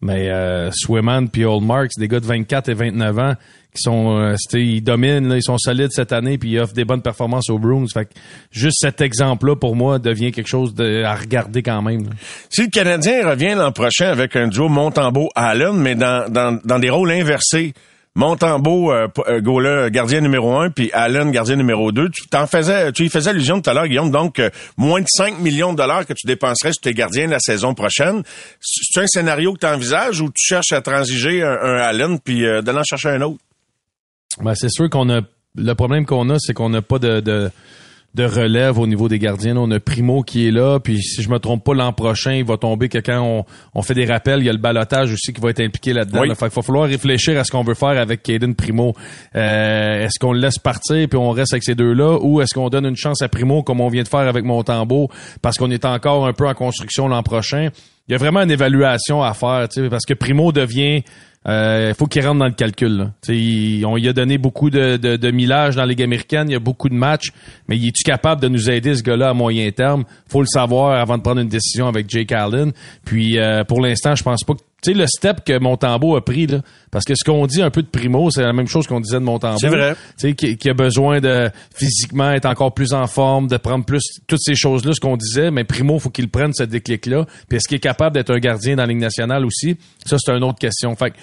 mais 0.00 0.30
euh, 0.30 0.70
Swayman 0.72 1.28
puis 1.28 1.44
Oldmark, 1.44 1.88
c'est 1.90 2.00
des 2.00 2.08
gars 2.08 2.20
de 2.20 2.26
24 2.26 2.68
et 2.68 2.74
29 2.74 3.18
ans 3.18 3.34
qui 3.74 3.82
sont, 3.82 4.18
euh, 4.18 4.34
ils 4.52 4.82
dominent, 4.82 5.28
là, 5.28 5.36
ils 5.36 5.42
sont 5.42 5.58
solides 5.58 5.90
cette 5.92 6.12
année 6.12 6.38
puis 6.38 6.50
ils 6.50 6.58
offrent 6.58 6.74
des 6.74 6.84
bonnes 6.84 7.02
performances 7.02 7.48
aux 7.50 7.58
Bruins. 7.58 7.86
Fait 7.92 8.04
que 8.04 8.10
juste 8.50 8.78
cet 8.80 9.00
exemple-là, 9.00 9.56
pour 9.56 9.76
moi, 9.76 9.98
devient 9.98 10.32
quelque 10.32 10.48
chose 10.48 10.74
de, 10.74 11.02
à 11.04 11.14
regarder 11.14 11.62
quand 11.62 11.82
même. 11.82 12.04
là. 12.04 12.10
Si 12.50 12.62
le 12.62 12.68
Canadien 12.68 13.28
revient 13.28 13.54
l'an 13.56 13.72
prochain 13.72 14.06
avec 14.06 14.36
un 14.36 14.48
duo 14.48 14.68
Montembeau-Allen, 14.68 15.74
mais 15.74 15.94
dans, 15.94 16.30
dans, 16.30 16.58
dans 16.64 16.78
des 16.78 16.90
rôles 16.90 17.10
inversés, 17.10 17.72
Montembeau, 18.14 18.92
euh, 18.92 19.08
euh, 19.26 19.40
goaler, 19.40 19.88
gardien 19.90 20.20
numéro 20.20 20.54
un, 20.58 20.68
puis 20.68 20.90
Allen, 20.92 21.30
gardien 21.30 21.56
numéro 21.56 21.92
deux, 21.92 22.10
tu 22.10 22.28
t'en 22.28 22.46
faisais, 22.46 22.92
tu 22.92 23.04
y 23.04 23.08
faisais 23.08 23.30
allusion 23.30 23.62
tout 23.62 23.70
à 23.70 23.72
l'heure, 23.72 23.86
Guillaume, 23.86 24.10
donc 24.10 24.38
euh, 24.38 24.50
moins 24.76 25.00
de 25.00 25.06
5 25.08 25.38
millions 25.38 25.72
de 25.72 25.78
dollars 25.78 26.04
que 26.04 26.12
tu 26.12 26.26
dépenserais 26.26 26.74
sur 26.74 26.82
tes 26.82 26.92
gardiens 26.92 27.26
la 27.26 27.38
saison 27.38 27.72
prochaine. 27.72 28.22
C'est 28.60 29.00
un 29.00 29.06
scénario 29.06 29.54
que 29.54 29.60
tu 29.60 29.66
envisages 29.66 30.20
ou 30.20 30.26
tu 30.26 30.44
cherches 30.44 30.72
à 30.72 30.82
transiger 30.82 31.42
un, 31.42 31.56
Allen 31.56 32.20
puis 32.20 32.44
euh, 32.44 32.60
d'aller 32.60 32.82
chercher 32.84 33.08
un 33.08 33.22
autre? 33.22 33.38
Ben, 34.40 34.54
c'est 34.54 34.70
sûr 34.70 34.88
qu'on 34.88 35.10
a 35.10 35.20
le 35.54 35.74
problème 35.74 36.06
qu'on 36.06 36.30
a, 36.30 36.36
c'est 36.38 36.54
qu'on 36.54 36.70
n'a 36.70 36.82
pas 36.82 36.98
de, 36.98 37.20
de 37.20 37.50
de 38.14 38.24
relève 38.24 38.78
au 38.78 38.86
niveau 38.86 39.08
des 39.08 39.18
gardiens. 39.18 39.56
On 39.56 39.70
a 39.70 39.80
Primo 39.80 40.22
qui 40.22 40.46
est 40.46 40.50
là, 40.50 40.78
puis 40.78 41.02
si 41.02 41.22
je 41.22 41.30
me 41.30 41.38
trompe 41.38 41.64
pas, 41.64 41.72
l'an 41.72 41.92
prochain, 41.92 42.32
il 42.32 42.44
va 42.44 42.58
tomber 42.58 42.88
que 42.88 42.98
quand 42.98 43.20
on, 43.20 43.44
on 43.74 43.82
fait 43.82 43.94
des 43.94 44.04
rappels, 44.04 44.40
il 44.40 44.46
y 44.46 44.48
a 44.50 44.52
le 44.52 44.58
balotage 44.58 45.12
aussi 45.12 45.32
qui 45.32 45.40
va 45.40 45.50
être 45.50 45.60
impliqué 45.60 45.92
là-dedans. 45.94 46.20
Oui. 46.20 46.28
là. 46.28 46.34
Fait 46.34 46.46
qu'il 46.46 46.54
va 46.56 46.62
falloir 46.62 46.88
réfléchir 46.88 47.38
à 47.38 47.44
ce 47.44 47.50
qu'on 47.50 47.62
veut 47.62 47.74
faire 47.74 47.98
avec 47.98 48.22
Caden 48.22 48.54
Primo. 48.54 48.94
Euh, 49.34 50.04
est-ce 50.04 50.18
qu'on 50.18 50.32
le 50.32 50.40
laisse 50.40 50.58
partir 50.58 51.08
puis 51.08 51.18
on 51.18 51.30
reste 51.30 51.54
avec 51.54 51.64
ces 51.64 51.74
deux-là, 51.74 52.18
ou 52.20 52.42
est-ce 52.42 52.52
qu'on 52.54 52.68
donne 52.68 52.86
une 52.86 52.96
chance 52.96 53.22
à 53.22 53.28
Primo 53.28 53.62
comme 53.62 53.80
on 53.80 53.88
vient 53.88 54.02
de 54.02 54.08
faire 54.08 54.20
avec 54.20 54.44
Montembeau 54.44 55.08
parce 55.40 55.56
qu'on 55.56 55.70
est 55.70 55.84
encore 55.84 56.26
un 56.26 56.34
peu 56.34 56.46
en 56.46 56.54
construction 56.54 57.08
l'an 57.08 57.22
prochain? 57.22 57.70
Il 58.08 58.12
y 58.12 58.14
a 58.14 58.18
vraiment 58.18 58.40
une 58.40 58.50
évaluation 58.50 59.22
à 59.22 59.32
faire, 59.32 59.68
tu 59.70 59.84
sais, 59.84 59.88
parce 59.88 60.04
que 60.04 60.12
Primo 60.12 60.52
devient 60.52 61.02
euh, 61.48 61.92
faut 61.94 62.06
qu'il 62.06 62.24
rentre 62.26 62.38
dans 62.38 62.46
le 62.46 62.52
calcul. 62.52 63.10
Il- 63.28 63.84
on 63.86 63.96
lui 63.96 64.08
a 64.08 64.12
donné 64.12 64.38
beaucoup 64.38 64.70
de, 64.70 64.96
de, 64.96 65.16
de 65.16 65.30
millage 65.30 65.76
dans 65.76 65.82
la 65.82 65.88
Ligue 65.88 66.02
américaine, 66.02 66.48
il 66.48 66.52
y 66.52 66.56
a 66.56 66.60
beaucoup 66.60 66.88
de 66.88 66.94
matchs, 66.94 67.30
mais 67.68 67.76
il 67.76 67.88
est-tu 67.88 68.02
capable 68.04 68.40
de 68.40 68.48
nous 68.48 68.70
aider, 68.70 68.94
ce 68.94 69.02
gars-là, 69.02 69.30
à 69.30 69.34
moyen 69.34 69.70
terme? 69.70 70.04
faut 70.28 70.40
le 70.40 70.46
savoir 70.46 70.98
avant 71.00 71.18
de 71.18 71.22
prendre 71.22 71.40
une 71.40 71.48
décision 71.48 71.88
avec 71.88 72.08
Jake 72.08 72.32
Allen. 72.32 72.72
Puis 73.04 73.38
euh, 73.38 73.64
pour 73.64 73.80
l'instant, 73.80 74.14
je 74.14 74.22
pense 74.22 74.44
pas 74.44 74.54
que... 74.54 74.60
Tu 74.82 74.92
sais, 74.92 74.98
le 74.98 75.06
step 75.06 75.44
que 75.44 75.58
Montembeau 75.60 76.16
a 76.16 76.24
pris, 76.24 76.48
là, 76.48 76.60
parce 76.90 77.04
que 77.04 77.14
ce 77.14 77.22
qu'on 77.24 77.46
dit 77.46 77.62
un 77.62 77.70
peu 77.70 77.82
de 77.82 77.86
Primo, 77.86 78.30
c'est 78.30 78.42
la 78.42 78.52
même 78.52 78.66
chose 78.66 78.88
qu'on 78.88 78.98
disait 78.98 79.20
de 79.20 79.24
Montembeau. 79.24 79.58
C'est 79.58 79.68
vrai. 79.68 79.94
Tu 80.18 80.28
sais, 80.28 80.34
qui, 80.34 80.56
qui 80.56 80.68
a 80.68 80.74
besoin 80.74 81.20
de 81.20 81.50
physiquement 81.72 82.32
être 82.32 82.46
encore 82.46 82.74
plus 82.74 82.92
en 82.92 83.06
forme, 83.06 83.46
de 83.46 83.56
prendre 83.58 83.84
plus 83.84 84.02
toutes 84.26 84.42
ces 84.42 84.56
choses-là, 84.56 84.92
ce 84.92 85.00
qu'on 85.00 85.16
disait, 85.16 85.52
mais 85.52 85.62
Primo, 85.62 86.00
faut 86.00 86.10
qu'il 86.10 86.28
prenne 86.28 86.52
ce 86.52 86.64
déclic-là. 86.64 87.26
Puis 87.48 87.58
est-ce 87.58 87.68
qu'il 87.68 87.76
est 87.76 87.80
capable 87.80 88.14
d'être 88.14 88.30
un 88.30 88.40
gardien 88.40 88.74
dans 88.74 88.82
la 88.82 88.88
Ligue 88.88 88.98
nationale 88.98 89.46
aussi? 89.46 89.76
Ça, 90.04 90.16
c'est 90.18 90.32
une 90.32 90.42
autre 90.42 90.58
question. 90.58 90.96
Fait 90.96 91.12
que, 91.12 91.16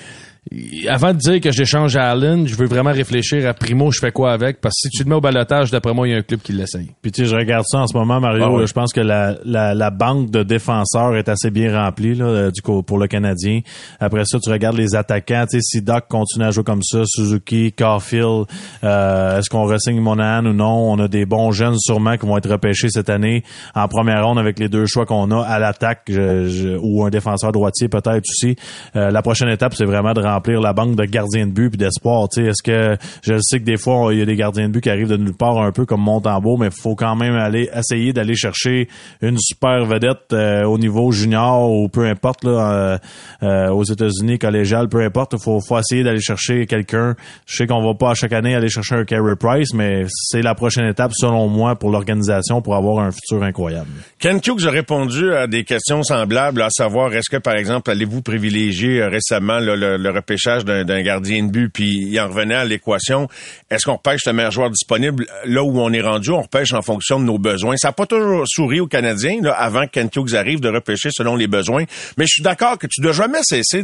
avant 0.88 1.14
de 1.14 1.18
dire 1.20 1.42
que 1.42 1.52
j'échange 1.52 1.96
à 1.96 2.10
Allen, 2.10 2.48
je 2.48 2.56
veux 2.56 2.66
vraiment 2.66 2.92
réfléchir 2.92 3.48
à 3.48 3.54
Primo, 3.54 3.92
je 3.92 4.00
fais 4.00 4.12
quoi 4.12 4.32
avec? 4.32 4.62
Parce 4.62 4.74
que 4.76 4.88
si 4.88 4.90
tu 4.90 5.04
le 5.04 5.10
mets 5.10 5.16
au 5.16 5.22
balotage, 5.22 5.70
d'après 5.70 5.94
moi, 5.94 6.08
il 6.08 6.12
y 6.12 6.14
a 6.16 6.18
un 6.18 6.22
club 6.24 6.40
qui 6.42 6.54
l'essaye. 6.54 6.90
Puis 7.02 7.12
tu 7.12 7.22
sais, 7.24 7.30
je 7.30 7.36
regarde 7.36 7.66
ça 7.68 7.80
en 7.80 7.88
ce 7.88 7.96
moment, 7.96 8.20
Mario. 8.20 8.44
Ah 8.46 8.52
ouais. 8.54 8.66
je 8.66 8.74
pense 8.74 8.92
que 8.94 9.02
la, 9.02 9.36
la, 9.46 9.76
la 9.76 9.90
banque 9.92 10.32
de 10.32 10.42
défenseurs 10.42 11.16
est 11.18 11.30
assez 11.30 11.52
bien 11.52 11.78
remplie 11.78 12.16
là, 12.16 12.26
euh, 12.26 12.52
du 12.52 12.62
coup, 12.62 12.82
pour 12.82 12.98
le 12.98 13.08
Canadien. 13.08 13.60
Après 14.00 14.24
ça, 14.26 14.40
tu 14.40 14.50
regardes 14.50 14.78
les 14.78 14.96
attaquants. 14.96 15.46
Tu 15.52 15.60
sais, 15.60 15.62
si 15.62 15.82
Doc 15.84 16.06
continue 16.10 16.46
à 16.46 16.52
jouer 16.52 16.64
comme 16.64 16.82
ça, 16.84 17.02
Suzuki, 17.06 17.72
Caulfield, 17.74 18.46
euh, 18.84 19.38
est-ce 19.40 19.50
qu'on 19.50 19.66
ressigne 19.66 20.00
Monahan 20.00 20.46
ou 20.46 20.54
non? 20.54 20.92
On 20.94 21.00
a 21.00 21.08
des 21.08 21.26
bons 21.26 21.52
jeunes 21.52 21.76
sûrement 21.78 22.18
qui 22.18 22.26
vont 22.26 22.38
être 22.38 22.50
repêchés 22.50 22.90
cette 22.90 23.10
année 23.10 23.44
en 23.76 23.88
première 23.88 24.26
ronde 24.26 24.40
avec 24.40 24.58
les 24.58 24.70
deux 24.70 24.86
choix 24.88 25.06
qu'on 25.06 25.30
a 25.32 25.44
à 25.44 25.60
l'attaque 25.60 26.04
je- 26.08 26.48
je- 26.48 26.78
ou 26.82 27.04
un 27.06 27.10
défenseur 27.10 27.52
droitier 27.52 27.88
peut-être 27.88 28.24
aussi. 28.28 28.56
Euh, 28.96 29.12
la 29.12 29.22
prochaine 29.22 29.50
étape, 29.50 29.76
c'est 29.76 29.86
vraiment 29.86 30.14
de 30.14 30.22
remplir 30.34 30.62
la 30.62 30.74
banque 30.74 30.96
de 30.96 31.06
gardiens 31.06 31.48
de 31.48 31.52
but 31.52 31.70
puis 31.70 31.78
d'espoir. 31.78 32.28
Est-ce 32.38 32.64
que 32.64 32.98
je 33.22 33.40
sais 33.42 33.60
que 33.60 33.66
des 33.66 33.78
fois 33.78 34.14
il 34.14 34.20
y 34.20 34.22
a 34.22 34.26
des 34.26 34.36
gardiens 34.36 34.68
de 34.68 34.74
but 34.74 34.82
qui 34.82 34.90
arrivent 34.90 35.10
de 35.10 35.18
nulle 35.18 35.36
part 35.36 35.58
un 35.60 35.72
peu 35.72 35.86
comme 35.86 36.02
Montembeau, 36.02 36.58
mais 36.58 36.70
faut 36.72 36.96
quand 36.96 37.16
même 37.16 37.36
aller 37.36 37.70
essayer 37.74 38.14
d'aller 38.14 38.36
chercher 38.36 38.88
une 39.22 39.38
super 39.38 39.86
vedette 39.86 40.34
euh, 40.34 40.64
au 40.64 40.78
niveau 40.78 41.12
junior 41.12 41.72
ou 41.72 41.90
peu 41.90 42.06
importe 42.06 42.44
là 42.44 42.72
euh, 42.72 42.98
euh, 43.44 43.70
aux 43.70 43.84
États-Unis 43.84 44.40
collégial, 44.40 44.90
peu 44.90 45.02
importe. 45.02 45.38
Faut, 45.38 45.60
faut 45.62 45.78
essayer 45.78 46.04
d'aller 46.04 46.22
chercher 46.22 46.66
quelqu'un. 46.66 47.16
Je 47.46 47.56
sais 47.56 47.68
qu'on 47.68 47.82
va 47.82 47.94
pas 47.94 48.12
à 48.12 48.14
chaque 48.14 48.34
année 48.34 48.56
aller 48.56 48.70
chercher 48.70 48.96
un 48.96 49.06
Carey 49.06 49.36
Price, 49.40 49.74
mais 49.74 50.06
c'est 50.10 50.42
la 50.42 50.56
prochaine 50.56 50.86
étape 50.86 51.12
selon 51.14 51.48
moi 51.48 51.76
pour 51.76 51.92
l'organisation 51.92 52.62
pour 52.62 52.76
avoir 52.76 53.04
un 53.04 53.12
futur 53.12 53.44
incroyable. 53.44 53.90
Ken 54.20 54.40
a 54.40 54.70
répondu 54.70 55.34
à 55.34 55.48
des 55.48 55.64
questions 55.64 56.04
semblables, 56.04 56.62
à 56.62 56.70
savoir 56.70 57.14
est-ce 57.14 57.30
que, 57.30 57.38
par 57.38 57.56
exemple, 57.56 57.90
allez-vous 57.92 58.22
privilégier 58.22 59.02
euh, 59.02 59.10
récemment 59.10 59.60
le, 59.60 59.76
le 59.76 60.10
repêchage 60.20 60.66
d'un 60.66 60.84
d'un 60.84 61.02
gardien 61.02 61.44
de 61.44 61.52
but, 61.52 61.70
puis 61.70 62.08
il 62.10 62.20
en 62.20 62.28
revenait 62.28 62.56
à 62.56 62.66
l'équation, 62.66 63.28
est-ce 63.70 63.86
qu'on 63.86 63.96
repêche 63.96 64.22
le 64.26 64.34
meilleur 64.34 64.52
joueur 64.52 64.70
disponible 64.70 65.26
là 65.46 65.64
où 65.64 65.80
on 65.80 65.92
est 65.94 66.02
rendu? 66.02 66.32
On 66.32 66.42
repêche 66.42 66.74
en 66.74 66.82
fonction 66.82 67.20
de 67.20 67.26
nos 67.26 67.38
besoins. 67.38 67.78
Ça 67.78 67.90
n'a 67.90 67.94
pas 67.94 68.06
toujours 68.06 68.44
souri 68.48 68.80
aux 68.80 68.88
Canadiens, 68.88 69.40
là, 69.42 69.54
avant 69.54 69.86
que 69.86 69.92
Kent 69.92 70.16
Hughes 70.16 70.36
arrive, 70.36 70.60
de 70.60 70.70
repêcher 70.70 71.10
selon 71.12 71.36
les 71.36 71.48
besoins. 71.48 71.86
Mais 72.18 72.26
je 72.26 72.34
suis 72.34 72.44
d'accord 72.44 72.78
que 72.78 72.88
tu 72.88 73.02
dois 73.02 73.14
jamais 73.14 73.40
cesser 73.44 73.84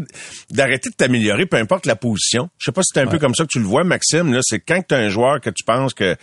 d'arrêter 0.50 0.90
de 0.90 0.96
t'améliorer, 0.96 1.46
peu 1.46 1.58
importe 1.58 1.86
la 1.86 1.96
position. 1.96 2.50
Je 2.58 2.66
sais 2.66 2.72
pas 2.72 2.82
si 2.82 2.92
c'est 2.94 3.02
un 3.02 3.08
peu 3.08 3.20
comme 3.20 3.36
ça 3.36 3.44
que 3.44 3.50
tu 3.50 3.60
le 3.60 3.66
vois, 3.66 3.84
Maxime. 3.84 4.34
Là, 4.34 4.40
c'est 4.44 4.60
quand 4.60 4.82
tu 4.88 4.96
as 4.96 4.98
un 4.98 5.10
joueur 5.10 5.42
que 5.42 5.50
tu 5.50 5.64
penses 5.64 5.94
que... 5.94 6.14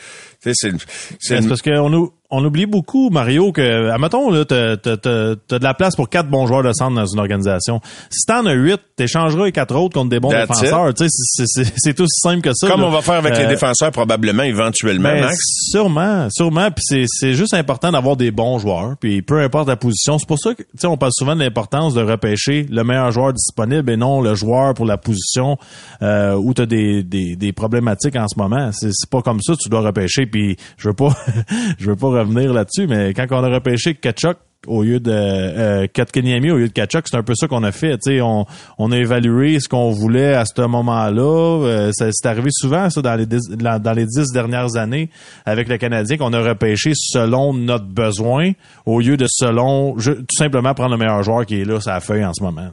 tu 0.42 0.52
sais, 0.52 0.52
C'est 0.54 0.72
c'est 1.20 1.42
C'est 1.42 1.48
parce 1.48 1.62
qu'on 1.62 1.90
nous, 1.90 2.12
on 2.34 2.42
oublie 2.44 2.64
beaucoup, 2.64 3.10
Mario, 3.10 3.52
que, 3.52 3.90
admettons, 3.90 4.30
là, 4.30 4.46
t'as, 4.46 4.78
t'as, 4.78 4.96
t'as, 4.96 5.34
t'as 5.46 5.58
de 5.58 5.62
la 5.64 5.74
place 5.74 5.94
pour 5.94 6.08
quatre 6.08 6.30
bons 6.30 6.46
joueurs 6.46 6.62
de 6.62 6.72
centre 6.72 6.94
dans 6.96 7.04
une 7.04 7.18
organisation. 7.18 7.80
Si 8.08 8.24
t'en 8.26 8.46
as 8.46 8.54
huit, 8.54 8.80
t'échangeras 8.96 9.44
les 9.44 9.52
quatre 9.52 9.76
autres 9.76 9.92
contre 9.94 10.08
des 10.08 10.18
bons 10.18 10.30
That's 10.30 10.48
défenseurs. 10.48 10.92
C'est, 10.96 11.06
c'est, 11.10 11.72
c'est 11.76 12.00
aussi 12.00 12.20
simple 12.22 12.40
que 12.40 12.52
ça. 12.54 12.68
Comme 12.68 12.80
là. 12.80 12.86
on 12.86 12.90
va 12.90 13.02
faire 13.02 13.16
avec 13.16 13.36
les 13.36 13.44
Euh, 13.44 13.48
défenseurs 13.48 13.90
probablement, 13.90 14.44
éventuellement, 14.44 15.10
ben, 15.10 15.26
Max. 15.26 15.38
Sûrement, 15.70 16.28
sûrement. 16.30 16.70
Puis 16.70 16.82
c'est, 16.86 17.04
c'est 17.06 17.34
juste 17.34 17.52
important 17.52 17.92
d'avoir 17.92 18.16
des 18.16 18.30
bons 18.30 18.58
joueurs. 18.58 18.94
Puis 18.98 19.20
peu 19.20 19.42
importe 19.42 19.68
la 19.68 19.76
position. 19.76 20.18
C'est 20.18 20.26
pour 20.26 20.38
ça 20.38 20.54
que, 20.54 20.62
tu 20.62 20.68
sais, 20.78 20.86
on 20.86 20.96
parle 20.96 21.12
souvent 21.14 21.34
de 21.36 21.40
l'importance 21.40 21.92
de 21.92 22.02
repêcher 22.02 22.66
le 22.70 22.82
meilleur 22.82 23.12
joueur 23.12 23.34
disponible 23.34 23.90
et 23.90 23.98
non 23.98 24.22
le 24.22 24.34
joueur 24.34 24.72
pour 24.72 24.86
la 24.86 24.96
position 24.96 25.58
euh, 26.00 26.34
où 26.34 26.54
tu 26.54 26.62
as 26.62 26.66
des, 26.66 27.02
des, 27.02 27.36
des 27.36 27.52
problématiques 27.52 28.16
en 28.16 28.26
ce 28.26 28.38
moment. 28.38 28.70
C'est, 28.72 28.90
c'est 28.92 29.10
pas 29.10 29.20
comme 29.20 29.42
ça. 29.42 29.52
Tu 29.62 29.68
dois 29.68 29.80
repêcher. 29.82 30.24
Puis 30.24 30.56
je 30.78 30.88
veux 30.88 30.94
pas, 30.94 31.14
je 31.78 31.90
veux 31.90 31.96
pas 31.96 32.21
revenir 32.22 32.52
là-dessus, 32.52 32.86
mais 32.86 33.14
quand 33.14 33.26
on 33.30 33.44
a 33.44 33.48
repêché 33.48 33.94
Kachuk 33.94 34.38
au 34.66 34.82
lieu 34.82 35.00
de 35.00 35.10
euh, 35.10 35.86
au 35.86 36.56
lieu 36.56 36.68
de 36.68 36.72
Kachuk, 36.72 37.08
c'est 37.08 37.16
un 37.16 37.22
peu 37.22 37.34
ça 37.34 37.48
qu'on 37.48 37.64
a 37.64 37.72
fait. 37.72 37.98
On, 38.20 38.46
on 38.78 38.92
a 38.92 38.96
évalué 38.96 39.58
ce 39.58 39.68
qu'on 39.68 39.90
voulait 39.90 40.34
à 40.34 40.44
ce 40.44 40.62
moment-là. 40.62 41.66
Euh, 41.66 41.90
c'est 41.92 42.26
arrivé 42.26 42.50
souvent 42.52 42.88
ça 42.90 43.02
dans 43.02 43.16
les 43.16 43.26
dix, 43.26 43.48
dans 43.50 43.92
les 43.92 44.06
dix 44.06 44.32
dernières 44.32 44.76
années 44.76 45.10
avec 45.44 45.68
le 45.68 45.78
Canadien 45.78 46.16
qu'on 46.16 46.32
a 46.32 46.40
repêché 46.40 46.92
selon 46.94 47.54
notre 47.54 47.86
besoin 47.86 48.52
au 48.86 49.00
lieu 49.00 49.16
de 49.16 49.26
selon 49.28 49.94
tout 49.96 50.36
simplement 50.36 50.74
prendre 50.74 50.92
le 50.92 50.98
meilleur 50.98 51.22
joueur 51.22 51.44
qui 51.46 51.60
est 51.60 51.64
là 51.64 51.80
sur 51.80 51.90
la 51.90 52.00
feuille 52.00 52.24
en 52.24 52.32
ce 52.32 52.42
moment. 52.42 52.70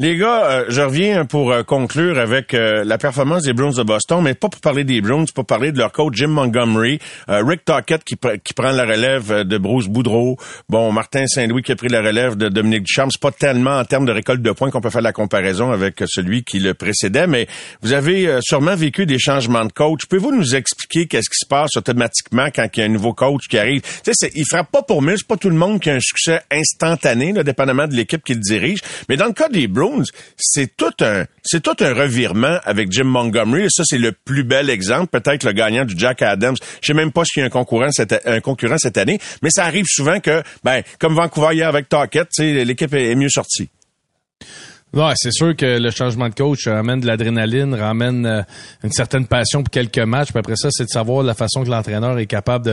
Les 0.00 0.16
gars, 0.16 0.50
euh, 0.50 0.64
je 0.70 0.80
reviens 0.80 1.24
pour 1.24 1.52
euh, 1.52 1.62
conclure 1.62 2.18
avec 2.18 2.52
euh, 2.52 2.82
la 2.82 2.98
performance 2.98 3.44
des 3.44 3.52
Bruins 3.52 3.70
de 3.70 3.84
Boston, 3.84 4.22
mais 4.24 4.34
pas 4.34 4.48
pour 4.48 4.60
parler 4.60 4.82
des 4.82 5.00
Bruins, 5.00 5.26
pour 5.32 5.46
parler 5.46 5.70
de 5.70 5.78
leur 5.78 5.92
coach 5.92 6.14
Jim 6.16 6.26
Montgomery, 6.26 6.98
euh, 7.28 7.44
Rick 7.44 7.64
Tockett 7.64 8.02
qui, 8.02 8.16
qui 8.42 8.54
prend 8.54 8.72
la 8.72 8.82
relève 8.82 9.30
euh, 9.30 9.44
de 9.44 9.56
Bruce 9.56 9.86
Boudreau, 9.86 10.36
bon 10.68 10.90
Martin 10.90 11.28
Saint-Louis 11.28 11.62
qui 11.62 11.70
a 11.70 11.76
pris 11.76 11.86
la 11.86 12.02
relève 12.02 12.34
de 12.34 12.48
Dominique 12.48 12.82
Ducharme. 12.82 13.10
C'est 13.12 13.22
pas 13.22 13.30
tellement 13.30 13.78
en 13.78 13.84
termes 13.84 14.04
de 14.04 14.10
récolte 14.10 14.42
de 14.42 14.50
points 14.50 14.72
qu'on 14.72 14.80
peut 14.80 14.90
faire 14.90 15.00
la 15.00 15.12
comparaison 15.12 15.70
avec 15.70 16.02
euh, 16.02 16.06
celui 16.08 16.42
qui 16.42 16.58
le 16.58 16.74
précédait, 16.74 17.28
mais 17.28 17.46
vous 17.82 17.92
avez 17.92 18.40
sûrement 18.42 18.74
vécu 18.74 19.06
des 19.06 19.20
changements 19.20 19.64
de 19.64 19.72
coach. 19.72 20.06
Pouvez-vous 20.06 20.34
nous 20.34 20.56
expliquer 20.56 21.06
qu'est-ce 21.06 21.30
qui 21.30 21.38
se 21.38 21.46
passe 21.46 21.76
automatiquement 21.76 22.48
quand 22.52 22.66
il 22.74 22.80
y 22.80 22.82
a 22.82 22.86
un 22.86 22.88
nouveau 22.88 23.12
coach 23.12 23.46
qui 23.48 23.58
arrive? 23.58 23.82
Tu 24.04 24.10
sais, 24.12 24.32
il 24.34 24.44
frappe 24.44 24.72
pas 24.72 24.82
pour 24.82 25.02
mille, 25.02 25.14
c'est 25.18 25.28
pas 25.28 25.36
tout 25.36 25.50
le 25.50 25.56
monde 25.56 25.78
qui 25.78 25.88
a 25.88 25.94
un 25.94 26.00
succès 26.00 26.40
instantané, 26.50 27.32
là, 27.32 27.44
dépendamment 27.44 27.86
de 27.86 27.94
l'équipe 27.94 28.24
qui 28.24 28.34
le 28.34 28.40
dirige. 28.40 28.80
Mais 29.08 29.16
dans 29.16 29.26
le 29.26 29.32
cas 29.32 29.48
des 29.48 29.68
Bruins, 29.68 29.83
c'est 30.36 30.76
tout 30.76 30.92
un, 31.00 31.24
c'est 31.42 31.62
tout 31.62 31.76
un 31.80 31.94
revirement 31.94 32.58
avec 32.64 32.90
Jim 32.90 33.04
Montgomery. 33.04 33.66
Ça, 33.70 33.82
c'est 33.84 33.98
le 33.98 34.12
plus 34.12 34.44
bel 34.44 34.70
exemple. 34.70 35.08
Peut-être 35.08 35.44
le 35.44 35.52
gagnant 35.52 35.84
du 35.84 35.94
Jack 35.96 36.22
Adams. 36.22 36.56
Je 36.80 36.86
sais 36.86 36.94
même 36.94 37.12
pas 37.12 37.24
s'il 37.24 37.40
y 37.40 37.44
a 37.44 37.46
un 37.46 37.50
concurrent 37.50 37.90
cette, 38.78 38.98
année. 38.98 39.18
Mais 39.42 39.50
ça 39.50 39.64
arrive 39.64 39.86
souvent 39.86 40.20
que, 40.20 40.42
ben, 40.62 40.82
comme 40.98 41.14
Vancouver 41.14 41.54
hier 41.54 41.68
avec 41.68 41.86
sais, 42.30 42.64
l'équipe 42.64 42.92
est 42.94 43.14
mieux 43.14 43.28
sortie. 43.28 43.68
Ouais, 44.92 45.12
c'est 45.16 45.32
sûr 45.32 45.56
que 45.56 45.80
le 45.80 45.90
changement 45.90 46.28
de 46.28 46.34
coach 46.34 46.68
ramène 46.68 47.00
de 47.00 47.06
l'adrénaline, 47.06 47.74
ramène 47.74 48.24
euh, 48.26 48.42
une 48.84 48.92
certaine 48.92 49.26
passion 49.26 49.64
pour 49.64 49.70
quelques 49.70 49.98
matchs. 49.98 50.28
Puis 50.28 50.38
après 50.38 50.54
ça, 50.54 50.68
c'est 50.70 50.84
de 50.84 50.88
savoir 50.88 51.24
la 51.24 51.34
façon 51.34 51.64
que 51.64 51.68
l'entraîneur 51.68 52.16
est 52.18 52.26
capable 52.26 52.64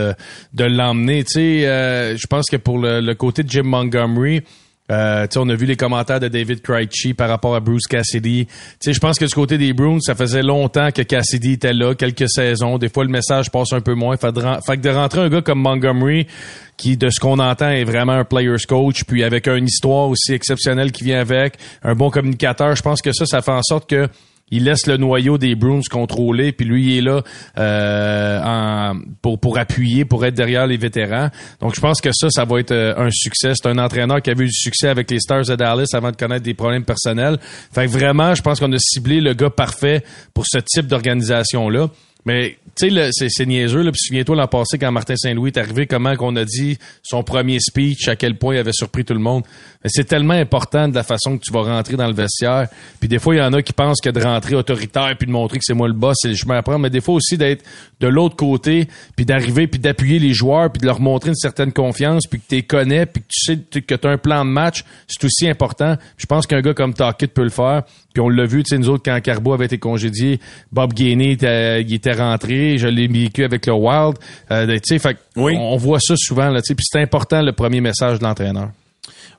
de, 0.54 0.64
l'emmener. 0.64 1.24
Tu 1.24 1.40
euh, 1.40 2.16
je 2.16 2.28
pense 2.28 2.46
que 2.48 2.58
pour 2.58 2.78
le 2.78 3.14
côté 3.14 3.42
de 3.42 3.50
Jim 3.50 3.64
Montgomery, 3.64 4.44
euh, 4.92 5.26
on 5.38 5.50
a 5.50 5.56
vu 5.56 5.66
les 5.66 5.78
commentaires 5.78 6.20
de 6.20 6.28
David 6.28 6.62
Krejci 6.62 7.14
par 7.14 7.30
rapport 7.30 7.56
à 7.56 7.60
Bruce 7.60 7.88
Cassidy. 7.88 8.48
Je 8.86 9.00
pense 9.00 9.18
que 9.18 9.26
du 9.26 9.34
côté 9.34 9.58
des 9.58 9.72
Bruins, 9.74 10.00
ça 10.02 10.16
faisait 10.16 10.44
longtemps 10.44 10.92
que 10.92 11.02
Cassidy 11.02 11.54
était 11.54 11.74
là, 11.74 11.96
quelques 11.96 12.30
saisons. 12.30 12.78
Des 12.78 12.90
fois, 12.90 13.06
le 13.06 13.10
message 13.10 13.50
passe 13.50 13.72
un 13.72 13.80
peu 13.82 13.94
moins. 13.94 14.18
Fait 14.18 14.32
que 14.34 14.82
de 14.82 14.90
rentrer 14.90 15.22
un 15.22 15.30
gars 15.30 15.42
comme 15.42 15.60
Montgomery, 15.60 16.28
qui, 16.76 16.98
de 16.98 17.10
ce 17.10 17.20
qu'on 17.20 17.40
entend, 17.40 17.70
est 17.70 17.86
vraiment 17.86 18.14
un 18.14 18.26
player's 18.26 18.66
coach, 18.66 19.04
puis 19.06 19.24
avec 19.24 19.48
une 19.48 19.66
histoire 19.66 20.10
aussi 20.10 20.34
exceptionnelle 20.34 20.92
qui 20.92 21.04
vient 21.04 21.22
avec, 21.22 21.56
un 21.84 21.96
bon 21.96 22.10
communicateur, 22.10 22.76
je 22.76 22.82
pense 22.82 23.02
que 23.02 23.14
ça, 23.14 23.26
ça 23.26 23.42
fait 23.42 23.52
en 23.52 23.64
sorte 23.64 23.90
que 23.90 24.10
il 24.52 24.66
laisse 24.66 24.86
le 24.86 24.98
noyau 24.98 25.38
des 25.38 25.56
Bruins 25.56 25.82
contrôler, 25.90 26.52
puis 26.52 26.66
lui 26.66 26.94
il 26.94 26.98
est 26.98 27.02
là 27.02 27.22
euh, 27.58 28.94
pour 29.22 29.40
pour 29.40 29.58
appuyer, 29.58 30.06
pour 30.06 30.26
être 30.26 30.36
derrière 30.36 30.68
les 30.68 30.78
vétérans. 30.78 31.30
Donc 31.62 31.76
je 31.76 31.82
pense 31.82 32.02
que 32.02 32.12
ça, 32.12 32.30
ça 32.30 32.46
va 32.46 32.60
être 32.60 32.72
euh, 32.72 32.94
un 32.98 33.10
succès. 33.12 33.54
C'est 33.56 33.68
un 33.68 33.78
entraîneur 33.78 34.22
qui 34.22 34.30
a 34.30 34.34
eu 34.34 34.46
du 34.46 34.52
succès 34.52 34.90
avec 34.90 35.10
les 35.10 35.20
Stars 35.20 35.46
de 35.46 35.56
Dallas 35.56 35.90
avant 35.94 36.12
de 36.12 36.18
connaître 36.18 36.44
des 36.44 36.54
problèmes 36.54 36.84
personnels. 36.84 37.38
Fait 37.74 37.86
que 37.86 37.92
vraiment, 37.92 38.36
je 38.36 38.42
pense 38.42 38.60
qu'on 38.60 38.72
a 38.74 38.80
ciblé 38.80 39.22
le 39.22 39.34
gars 39.34 39.50
parfait 39.50 40.04
pour 40.34 40.46
ce 40.48 40.60
type 40.60 40.88
d'organisation 40.88 41.70
là. 41.70 41.88
Mais 42.26 42.58
tu 42.76 42.90
sais, 42.90 43.28
c'est 43.30 43.46
niaiseux. 43.46 43.82
Là. 43.82 43.92
Puis 43.92 44.02
souviens-toi 44.08 44.36
l'an 44.36 44.48
passé 44.48 44.78
quand 44.78 44.92
Martin 44.92 45.16
Saint-Louis 45.16 45.50
est 45.50 45.58
arrivé, 45.58 45.88
comment 45.88 46.16
qu'on 46.16 46.36
a 46.36 46.46
dit 46.46 46.78
son 47.04 47.24
premier 47.24 47.60
speech, 47.60 48.08
à 48.08 48.16
quel 48.16 48.38
point 48.38 48.56
il 48.56 48.60
avait 48.60 48.74
surpris 48.74 49.06
tout 49.06 49.14
le 49.14 49.20
monde. 49.20 49.44
C'est 49.86 50.04
tellement 50.04 50.36
important 50.36 50.88
de 50.88 50.94
la 50.96 51.04
façon 51.04 51.38
que 51.38 51.44
tu 51.44 51.52
vas 51.52 51.62
rentrer 51.62 51.98
dans 51.98 52.08
le 52.08 52.14
vestiaire. 52.14 52.68
Puis 53.00 53.10
des 53.10 53.18
fois, 53.18 53.36
il 53.36 53.40
y 53.40 53.42
en 53.42 53.52
a 53.54 53.62
qui 53.62 53.74
pensent 53.74 54.00
que 54.00 54.10
de 54.10 54.22
rentrer 54.22 54.56
autoritaire 54.56 55.16
puis 55.18 55.26
de 55.26 55.32
montrer 55.32 55.58
que 55.58 55.64
c'est 55.66 55.74
moi 55.74 55.88
le 55.88 55.94
boss, 55.94 56.16
c'est 56.22 56.28
le 56.28 56.36
chemin 56.36 56.58
à 56.58 56.62
prendre. 56.62 56.80
Mais 56.80 56.90
des 56.90 57.02
fois 57.02 57.16
aussi 57.16 57.38
d'être 57.38 57.66
de 58.00 58.08
l'autre 58.08 58.36
côté, 58.36 58.88
puis 59.16 59.26
d'arriver 59.26 59.68
puis 59.68 59.80
d'appuyer 59.80 60.20
les 60.20 60.34
joueurs, 60.34 60.72
puis 60.72 60.82
de 60.82 60.86
leur 60.86 61.00
montrer 61.00 61.30
une 61.30 61.36
certaine 61.36 61.72
confiance, 61.72 62.28
puis 62.28 62.40
que 62.40 62.46
tu 62.48 62.56
les 62.56 62.64
connais, 62.64 63.06
puis 63.06 63.22
que 63.24 63.28
tu 63.28 63.42
sais 63.42 63.82
que 63.82 63.96
tu 63.96 64.08
as 64.08 64.12
un 64.12 64.18
plan 64.18 64.46
de 64.46 64.50
match, 64.50 64.84
c'est 65.08 65.24
aussi 65.24 65.48
important. 65.50 65.98
Je 66.18 66.26
pense 66.26 66.46
qu'un 66.46 66.62
gars 66.62 66.74
comme 66.74 66.94
Tackett 66.94 67.34
peut 67.34 67.44
le 67.44 67.50
faire. 67.50 67.84
Puis 68.14 68.22
on 68.22 68.30
l'a 68.30 68.46
vu, 68.46 68.64
tu 68.64 68.70
sais, 68.70 68.78
nous 68.78 68.90
autres, 68.90 69.04
quand 69.06 69.20
Carbo 69.22 69.54
avait 69.54 69.66
été 69.66 69.78
congédié, 69.78 70.40
Bob 70.72 70.94
Gainey, 70.94 71.38
il 71.42 71.94
était 71.94 72.14
rentré, 72.14 72.71
je 72.78 72.88
l'ai 72.88 73.08
vécu 73.08 73.44
avec 73.44 73.66
le 73.66 73.74
Wild. 73.74 74.18
Euh, 74.52 74.78
fait 75.00 75.18
Oui. 75.36 75.56
on, 75.58 75.74
on 75.74 75.78
voit 75.78 76.00
ça 76.00 76.16
souvent, 76.18 76.50
là, 76.50 76.62
puis 76.66 76.76
c'est 76.82 77.02
important 77.02 77.42
le 77.42 77.54
premier 77.54 77.82
message 77.82 78.20
de 78.20 78.24
l'entraîneur. 78.24 78.70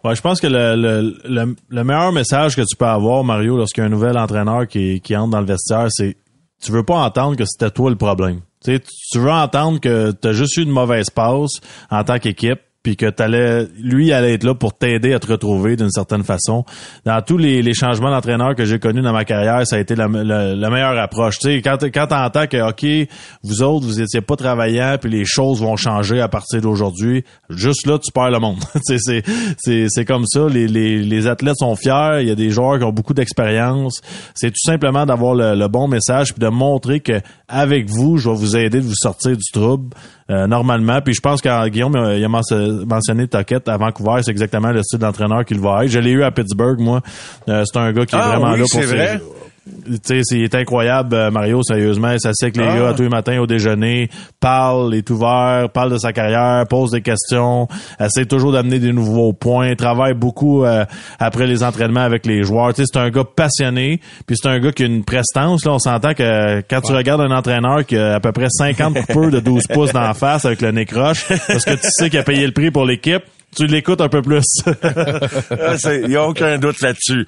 Ouais, 0.05 0.17
je 0.17 0.21
pense 0.21 0.41
que 0.41 0.49
le, 0.49 0.75
le, 0.75 1.17
le, 1.29 1.57
le 1.69 1.85
meilleur 1.85 2.13
message 2.13 2.57
que 2.57 2.63
tu 2.63 2.77
peux 2.77 2.87
avoir, 2.87 3.23
Mario, 3.23 3.57
lorsqu'il 3.57 3.83
y 3.83 3.85
a 3.85 3.87
un 3.87 3.91
nouvel 3.91 4.19
entraîneur 4.19 4.67
qui, 4.67 5.01
qui 5.01 5.17
entre 5.17 5.31
dans 5.31 5.41
le 5.41 5.47
vestiaire, 5.47 5.87
c'est 5.91 6.17
tu 6.61 6.73
veux 6.73 6.83
pas 6.83 6.97
entendre 6.97 7.37
que 7.37 7.45
c'était 7.45 7.71
toi 7.71 7.89
le 7.91 7.97
problème. 7.97 8.41
Tu 8.65 8.81
veux 9.17 9.31
entendre 9.31 9.81
que 9.81 10.13
tu 10.13 10.29
as 10.29 10.33
juste 10.33 10.57
eu 10.57 10.63
une 10.63 10.71
mauvaise 10.71 11.11
passe 11.11 11.61
en 11.91 12.05
tant 12.05 12.19
qu'équipe 12.19 12.61
puis 12.83 12.97
que 12.97 13.09
t'allais, 13.09 13.67
lui 13.81 14.13
allait 14.13 14.35
être 14.35 14.45
là 14.45 14.55
pour 14.55 14.75
t'aider 14.75 15.13
à 15.15 15.21
te 15.21 15.29
retrouver 15.31 15.77
d'une 15.77 15.91
certaine 15.91 16.25
façon. 16.25 16.65
Dans 17.05 17.23
tous 17.23 17.39
les, 17.39 17.73
changements 17.75 18.11
d'entraîneur 18.11 18.55
que 18.55 18.65
j'ai 18.65 18.79
connus 18.79 19.03
dans 19.03 19.13
ma 19.13 19.25
carrière, 19.25 19.67
ça 19.67 19.77
a 19.77 19.79
été 19.79 19.95
la, 19.95 20.09
la- 20.09 20.71
meilleure 20.71 20.99
approche. 20.99 21.39
Tu 21.39 21.49
sais, 21.49 21.63
quand, 21.63 21.79
quand 21.93 22.07
t'entends 22.09 22.47
que, 22.47 22.69
OK, 22.69 23.09
vous 23.43 23.63
autres, 23.63 23.87
vous 23.87 24.01
étiez 24.01 24.21
pas 24.21 24.37
travaillants, 24.37 24.97
puis 25.01 25.11
les 25.11 25.25
choses 25.25 25.61
vont 25.61 25.77
changer 25.77 26.21
à 26.21 26.29
partir 26.29 26.61
d'aujourd'hui, 26.61 27.25
juste 27.51 27.87
là, 27.87 27.99
tu 27.99 28.11
perds 28.13 28.31
le 28.31 28.41
monde. 28.41 28.59
C'est, 28.85 29.23
c'est, 29.59 29.87
c'est 29.89 30.05
comme 30.05 30.27
ça. 30.27 30.49
Les, 30.49 30.67
les, 30.67 30.99
les 30.99 31.27
athlètes 31.27 31.57
sont 31.59 31.75
fiers. 31.77 32.19
Il 32.21 32.29
y 32.29 32.31
a 32.31 32.35
des 32.35 32.51
joueurs 32.51 32.79
qui 32.79 32.85
ont 32.85 32.93
beaucoup 32.93 33.15
d'expérience. 33.15 34.01
C'est 34.35 34.51
tout 34.51 34.61
simplement 34.65 35.07
d'avoir 35.07 35.35
le, 35.35 35.55
le 35.55 35.69
bon 35.69 35.89
message 35.89 36.35
puis 36.35 36.41
de 36.41 36.49
montrer 36.49 37.01
que 37.01 37.21
avec 37.49 37.89
vous, 37.89 38.19
je 38.19 38.29
vais 38.29 38.37
vous 38.37 38.57
aider 38.57 38.81
de 38.81 38.85
vous 38.85 38.95
sortir 38.95 39.37
du 39.37 39.51
trouble 39.53 39.95
euh, 40.31 40.47
normalement. 40.47 41.01
Puis 41.03 41.15
je 41.15 41.21
pense 41.21 41.41
que 41.41 41.69
Guillaume 41.69 41.97
euh, 41.97 42.17
il 42.19 42.25
a 42.25 42.29
mentionné, 42.29 42.85
mentionné 42.85 43.29
Toquette 43.29 43.69
à 43.69 43.77
Vancouver, 43.77 44.23
c'est 44.23 44.31
exactement 44.31 44.71
le 44.71 44.83
style 44.83 44.99
d'entraîneur 44.99 45.45
qu'il 45.45 45.61
va 45.61 45.85
être. 45.85 45.91
Je 45.91 45.99
l'ai 45.99 46.11
eu 46.11 46.23
à 46.23 46.31
Pittsburgh, 46.31 46.79
moi. 46.81 47.01
Euh, 47.49 47.65
c'est 47.65 47.79
un 47.79 47.93
gars 47.93 48.07
qui 48.07 48.15
est 48.15 48.19
Ah 48.21 48.29
vraiment 48.39 48.53
oui, 48.53 48.59
là 48.61 48.65
pour 48.71 48.81
c'est 48.81 48.87
vrai? 48.87 49.21
Tu 49.65 49.97
sais, 50.03 50.21
c'est 50.25 50.39
il 50.39 50.45
est 50.45 50.55
incroyable, 50.55 51.15
euh, 51.15 51.31
Mario, 51.31 51.63
sérieusement. 51.63 52.11
Il 52.11 52.19
s'assied 52.21 52.47
avec 52.47 52.57
les 52.57 52.65
Ah. 52.65 52.77
gars 52.91 52.95
tous 52.95 53.03
les 53.03 53.09
matins 53.09 53.39
au 53.39 53.47
déjeuner, 53.47 54.11
parle, 54.41 54.95
est 54.95 55.09
ouvert, 55.11 55.69
parle 55.73 55.93
de 55.93 55.99
sa 55.99 56.13
carrière, 56.13 56.67
pose 56.69 56.91
des 56.91 57.01
questions, 57.01 57.69
essaie 58.01 58.27
toujours 58.27 58.53
d'amener 58.53 58.81
des 58.81 58.93
nouveaux 58.93 59.33
points, 59.33 59.75
travaille 59.77 60.15
beaucoup 60.15 60.65
euh, 60.65 60.85
après 61.21 61.47
les 61.47 61.63
entraînements 61.63 62.01
avec 62.01 62.27
les 62.27 62.43
joueurs. 62.43 62.75
Tu 62.75 62.83
sais, 62.83 62.91
c'est 62.93 62.99
un 62.99 63.11
gars 63.11 63.25
passionné, 63.25 64.01
puis 64.27 64.37
c'est 64.37 64.49
un 64.49 64.59
gars 64.59 64.73
qui 64.73 64.83
a 64.83 64.87
une 64.87 65.05
prestance. 65.05 65.65
Là, 65.65 65.73
on 65.75 65.79
s'entend 65.79 66.15
que 66.15 66.61
quand 66.69 66.81
tu 66.81 66.93
regardes 66.93 67.21
un 67.21 67.31
entraîneur 67.31 67.87
qui 67.87 67.97
a 67.97 68.15
à 68.17 68.21
peu 68.21 68.33
près 68.33 68.49
50 68.51 68.95
coupeurs 69.07 69.31
de 69.31 69.39
12 69.41 69.67
pouces 69.69 69.93
d'en 69.93 70.13
face 70.15 70.45
avec 70.45 70.61
le 70.61 70.73
nez 70.73 70.87
croche, 70.87 71.27
parce 71.47 71.65
que 71.65 71.75
tu 71.75 71.89
sais 71.91 72.11
qu'il 72.11 72.19
a 72.19 72.25
payé 72.25 72.45
le 72.47 72.53
prix 72.53 72.71
pour 72.73 72.85
l'équipe, 72.85 73.23
tu 73.57 73.67
l'écoutes 73.67 74.01
un 74.01 74.09
peu 74.09 74.23
plus. 74.23 74.45
Il 75.85 76.09
n'y 76.09 76.17
a 76.17 76.27
aucun 76.27 76.59
doute 76.59 76.81
là-dessus. 76.81 77.27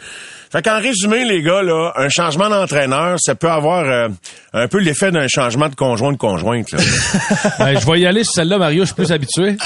Fait 0.51 0.63
qu'en 0.63 0.79
résumé, 0.79 1.25
les 1.25 1.43
gars, 1.43 1.63
là, 1.63 1.93
un 1.97 2.09
changement 2.09 2.49
d'entraîneur, 2.49 3.17
ça 3.19 3.35
peut 3.35 3.51
avoir 3.51 3.85
euh, 3.85 4.09
un 4.53 4.69
peu 4.69 4.79
l'effet 4.79 5.11
d'un 5.11 5.27
changement 5.27 5.69
de 5.69 5.75
conjoint 5.75 6.13
de 6.13 6.17
conjointe. 6.17 6.71
là. 6.71 6.79
Ben, 7.59 7.81
je 7.81 7.85
vais 7.91 8.01
y 8.01 8.07
aller 8.07 8.23
sur 8.23 8.35
celle-là, 8.35 8.59
Mario, 8.59 8.83
je 8.83 8.87
suis 8.87 8.95
plus 8.95 9.11
habitué. 9.11 9.57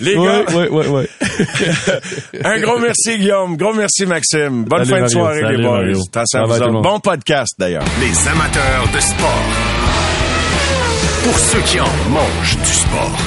Les 0.00 0.16
gars, 0.16 0.42
ouais, 0.54 0.68
ouais, 0.68 0.86
ouais. 0.88 1.08
un 2.44 2.60
gros 2.60 2.78
merci 2.78 3.18
Guillaume, 3.18 3.56
gros 3.56 3.74
merci 3.74 4.06
Maxime. 4.06 4.64
Bonne 4.64 4.84
Salut, 4.84 5.00
fin 5.00 5.06
de 5.06 5.08
soirée 5.10 5.40
Salut, 5.40 5.56
les 5.58 5.62
boys. 5.62 6.82
Bon 6.82 6.98
podcast 6.98 7.54
d'ailleurs. 7.58 7.84
Les 8.00 8.28
amateurs 8.28 8.88
de 8.92 9.00
sport. 9.00 9.77
Pour 11.24 11.38
ceux 11.38 11.60
qui 11.60 11.80
en 11.80 11.86
mangent 12.10 12.56
du 12.58 12.72
sport. 12.72 13.18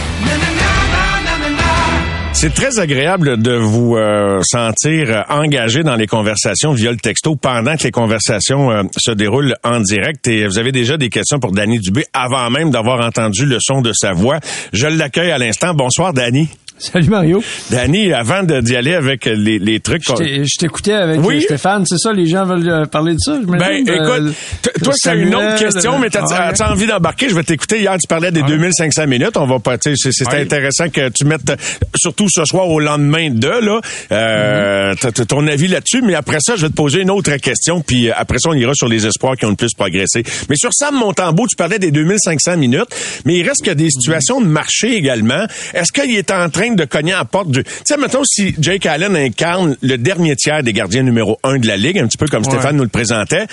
C'est 2.33 2.53
très 2.53 2.79
agréable 2.79 3.41
de 3.41 3.53
vous 3.53 3.95
euh, 3.97 4.39
sentir 4.43 5.25
engagé 5.29 5.83
dans 5.83 5.95
les 5.95 6.07
conversations 6.07 6.73
via 6.73 6.89
le 6.89 6.97
texto 6.97 7.35
pendant 7.35 7.75
que 7.75 7.83
les 7.83 7.91
conversations 7.91 8.71
euh, 8.71 8.83
se 8.97 9.11
déroulent 9.11 9.55
en 9.63 9.79
direct. 9.79 10.27
Et 10.27 10.47
vous 10.47 10.57
avez 10.57 10.71
déjà 10.71 10.97
des 10.97 11.09
questions 11.09 11.39
pour 11.39 11.51
Danny 11.51 11.77
Dubé 11.79 12.05
avant 12.13 12.49
même 12.49 12.71
d'avoir 12.71 13.05
entendu 13.05 13.45
le 13.45 13.57
son 13.61 13.81
de 13.81 13.91
sa 13.93 14.13
voix. 14.13 14.39
Je 14.73 14.87
l'accueille 14.87 15.31
à 15.31 15.37
l'instant. 15.37 15.73
Bonsoir, 15.73 16.13
Danny. 16.13 16.49
Salut 16.82 17.09
Mario. 17.09 17.43
Danny, 17.69 18.11
avant 18.11 18.41
de- 18.41 18.59
d'y 18.59 18.75
aller 18.75 18.95
avec 18.95 19.25
les, 19.25 19.59
les 19.59 19.79
trucs... 19.79 20.03
Je 20.03 20.13
t'ai- 20.15 20.43
je 20.45 20.57
t'écoutais 20.57 20.93
avec 20.93 21.21
Oui? 21.23 21.36
euh, 21.38 21.41
Stéphane, 21.41 21.86
c'est 21.86 21.99
ça, 21.99 22.11
les 22.11 22.25
gens 22.25 22.43
veulent 22.43 22.67
euh, 22.67 22.86
parler 22.86 23.13
de 23.13 23.19
ça, 23.19 23.38
je 23.39 23.45
Ben, 23.45 23.71
écoute, 23.88 24.34
t- 24.63 24.71
toi, 24.84 24.93
c'est 24.95 25.15
une 25.15 25.36
autre 25.36 25.59
question, 25.59 25.99
mais 25.99 26.09
t'as- 26.09 26.25
Ah, 26.32 26.47
as-tu 26.47 26.63
envie 26.63 26.88
d'embarquer? 26.88 27.29
Je 27.29 27.36
vais 27.36 27.43
t'écouter. 27.43 27.79
Hier, 27.82 27.93
tu 28.01 28.07
parlais 28.07 28.32
des 28.32 28.41
2500 28.41 29.05
minutes. 29.05 29.38
On 29.38 29.45
va 29.45 29.59
pas, 29.59 29.77
tu 29.77 29.95
sais, 29.95 29.95
c'est 29.95 30.11
c'est 30.11 30.34
Ouais. 30.34 30.41
intéressant 30.41 30.89
que 30.89 31.09
tu 31.09 31.23
mettes, 31.25 31.53
surtout 31.95 32.27
ce 32.29 32.45
soir 32.45 32.67
au 32.67 32.79
lendemain 32.79 33.29
de, 33.29 33.47
là, 33.47 33.79
euh, 34.11 34.95
t'as 34.99 35.11
ton 35.11 35.45
avis 35.47 35.67
là-dessus. 35.67 36.01
Mais 36.01 36.15
après 36.15 36.38
ça, 36.39 36.55
je 36.55 36.63
vais 36.63 36.69
te 36.69 36.75
poser 36.75 37.01
une 37.01 37.11
autre 37.11 37.36
question, 37.38 37.82
puis 37.82 38.09
euh, 38.09 38.13
après 38.17 38.38
ça, 38.39 38.49
on 38.49 38.53
ira 38.53 38.73
sur 38.73 38.88
les 38.88 39.05
espoirs 39.05 39.36
qui 39.38 39.45
ont 39.45 39.49
le 39.51 39.55
plus 39.55 39.73
progressé. 39.77 40.23
Mais 40.49 40.55
sur 40.55 40.71
Sam 40.73 40.95
Montembeau, 40.95 41.45
tu 41.47 41.55
parlais 41.55 41.77
des 41.79 41.91
2500 41.91 42.57
minutes, 42.57 42.89
mais 43.25 43.36
il 43.38 43.43
reste 43.47 43.59
qu'il 43.59 43.67
y 43.67 43.71
a 43.71 43.75
des 43.75 43.89
situations 43.91 44.41
de 44.41 44.47
marché 44.47 44.95
également. 44.95 45.45
Est-ce 45.75 45.91
qu'il 45.91 46.15
est 46.15 46.32
en 46.32 46.49
train 46.49 46.70
de 46.76 46.86
cogner 46.86 47.13
à 47.13 47.19
la 47.19 47.26
porte 47.26 47.49
du... 47.49 47.63
Tu 47.63 47.72
sais, 47.86 47.97
mettons, 47.97 48.24
si 48.24 48.55
Jake 48.59 48.86
Allen 48.86 49.15
incarne 49.15 49.76
le 49.82 49.97
dernier 49.97 50.36
tiers 50.36 50.63
des 50.63 50.74
gardiens 50.74 51.03
numéro 51.03 51.39
un 51.43 51.57
de 51.59 51.67
la 51.67 51.78
Ligue, 51.78 51.99
un 51.99 52.07
petit 52.07 52.17
peu 52.17 52.28
comme 52.28 52.43
Ouais. 52.43 52.49
Stéphane 52.51 52.76
nous 52.78 52.84
le 52.84 52.89
présentait, 52.89 53.45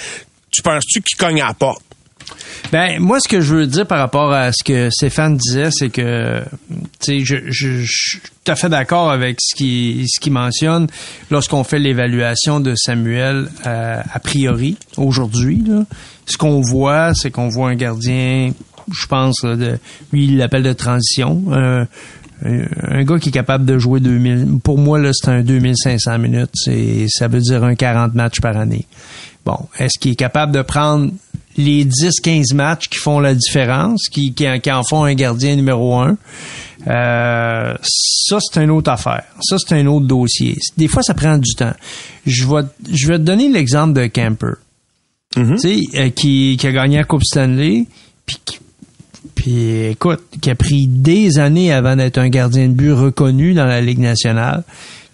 tu 0.50 0.62
penses-tu 0.62 1.02
qu'il 1.02 1.16
cogne 1.18 1.40
à 1.42 1.48
la 1.48 1.54
porte? 1.54 1.82
Ben, 2.72 2.98
moi, 2.98 3.20
ce 3.20 3.28
que 3.28 3.40
je 3.40 3.54
veux 3.54 3.66
dire 3.66 3.86
par 3.86 3.98
rapport 3.98 4.32
à 4.32 4.52
ce 4.52 4.62
que 4.62 4.90
Stéphane 4.90 5.36
disait, 5.36 5.70
c'est 5.70 5.88
que, 5.88 6.42
tu 7.00 7.20
sais, 7.20 7.20
je, 7.24 7.36
je, 7.46 7.80
je 7.80 7.86
suis 7.86 8.18
tout 8.20 8.52
à 8.52 8.56
fait 8.56 8.68
d'accord 8.68 9.10
avec 9.10 9.38
ce 9.40 9.54
qu'il 9.54 10.04
ce 10.06 10.20
qu'il 10.20 10.32
mentionne 10.32 10.88
lorsqu'on 11.30 11.64
fait 11.64 11.78
l'évaluation 11.78 12.60
de 12.60 12.74
Samuel 12.74 13.48
euh, 13.66 14.02
a 14.12 14.18
priori, 14.18 14.76
aujourd'hui. 14.98 15.64
Ce 16.26 16.36
qu'on 16.36 16.60
voit, 16.60 17.14
c'est 17.14 17.30
qu'on 17.30 17.48
voit 17.48 17.70
un 17.70 17.76
gardien, 17.76 18.52
je 18.92 19.06
pense, 19.06 19.42
là, 19.44 19.56
de, 19.56 19.78
lui, 20.12 20.24
il 20.26 20.36
l'appelle 20.36 20.62
de 20.64 20.72
transition. 20.74 21.44
euh, 21.52 21.84
un, 22.44 23.04
gars 23.04 23.18
qui 23.18 23.30
est 23.30 23.32
capable 23.32 23.64
de 23.64 23.78
jouer 23.78 24.00
2000, 24.00 24.58
pour 24.62 24.78
moi, 24.78 24.98
là, 24.98 25.10
c'est 25.12 25.28
un 25.28 25.42
2500 25.42 26.18
minutes. 26.18 26.50
C'est, 26.54 27.06
ça 27.08 27.28
veut 27.28 27.40
dire 27.40 27.64
un 27.64 27.74
40 27.74 28.14
matchs 28.14 28.40
par 28.40 28.56
année. 28.56 28.86
Bon, 29.44 29.56
est-ce 29.78 29.98
qu'il 29.98 30.12
est 30.12 30.16
capable 30.16 30.52
de 30.52 30.62
prendre 30.62 31.10
les 31.56 31.84
10-15 31.84 32.54
matchs 32.54 32.88
qui 32.88 32.98
font 32.98 33.18
la 33.20 33.34
différence, 33.34 34.08
qui, 34.10 34.32
qui, 34.34 34.46
qui 34.60 34.70
en 34.72 34.82
font 34.84 35.04
un 35.04 35.14
gardien 35.14 35.56
numéro 35.56 35.96
un? 35.96 36.16
Euh, 36.86 37.74
ça, 37.82 38.38
c'est 38.40 38.62
une 38.62 38.70
autre 38.70 38.90
affaire. 38.90 39.24
Ça, 39.40 39.56
c'est 39.58 39.74
un 39.74 39.86
autre 39.86 40.06
dossier. 40.06 40.56
Des 40.76 40.86
fois, 40.88 41.02
ça 41.02 41.14
prend 41.14 41.36
du 41.38 41.54
temps. 41.54 41.74
Je 42.26 42.46
vais, 42.46 42.62
je 42.92 43.08
vais 43.08 43.18
te 43.18 43.24
donner 43.24 43.48
l'exemple 43.48 43.94
de 43.98 44.06
Camper. 44.06 44.54
Tu 45.34 45.58
sais, 45.58 45.80
euh, 45.94 46.10
qui, 46.10 46.56
qui 46.58 46.66
a 46.66 46.72
gagné 46.72 46.96
la 46.98 47.04
Coupe 47.04 47.22
Stanley, 47.24 47.86
puis 48.26 48.38
qui- 48.44 48.58
puis 49.38 49.84
écoute, 49.84 50.20
qui 50.40 50.50
a 50.50 50.56
pris 50.56 50.88
des 50.88 51.38
années 51.38 51.72
avant 51.72 51.94
d'être 51.94 52.18
un 52.18 52.28
gardien 52.28 52.66
de 52.66 52.72
but 52.72 52.90
reconnu 52.92 53.54
dans 53.54 53.66
la 53.66 53.80
Ligue 53.80 54.00
nationale, 54.00 54.64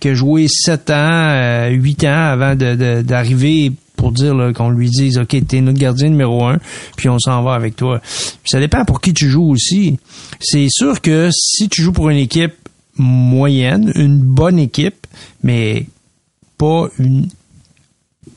qui 0.00 0.08
a 0.08 0.14
joué 0.14 0.46
7 0.48 0.88
ans, 0.88 0.94
euh, 1.28 1.68
8 1.68 2.04
ans 2.04 2.24
avant 2.32 2.54
de- 2.54 2.74
de- 2.74 3.02
d'arriver 3.02 3.70
pour 3.96 4.12
dire 4.12 4.34
qu'on 4.56 4.70
lui 4.70 4.88
dise 4.88 5.18
OK, 5.18 5.36
t'es 5.46 5.60
notre 5.60 5.78
gardien 5.78 6.08
numéro 6.08 6.42
un, 6.46 6.58
puis 6.96 7.10
on 7.10 7.18
s'en 7.18 7.42
va 7.42 7.52
avec 7.52 7.76
toi. 7.76 8.00
Puis 8.00 8.48
ça 8.50 8.60
dépend 8.60 8.86
pour 8.86 9.02
qui 9.02 9.12
tu 9.12 9.28
joues 9.28 9.50
aussi. 9.50 9.98
C'est 10.40 10.68
sûr 10.70 11.02
que 11.02 11.28
si 11.30 11.68
tu 11.68 11.82
joues 11.82 11.92
pour 11.92 12.08
une 12.08 12.16
équipe 12.16 12.54
moyenne, 12.96 13.92
une 13.94 14.18
bonne 14.18 14.58
équipe, 14.58 15.06
mais 15.42 15.84
pas 16.56 16.88
une 16.98 17.28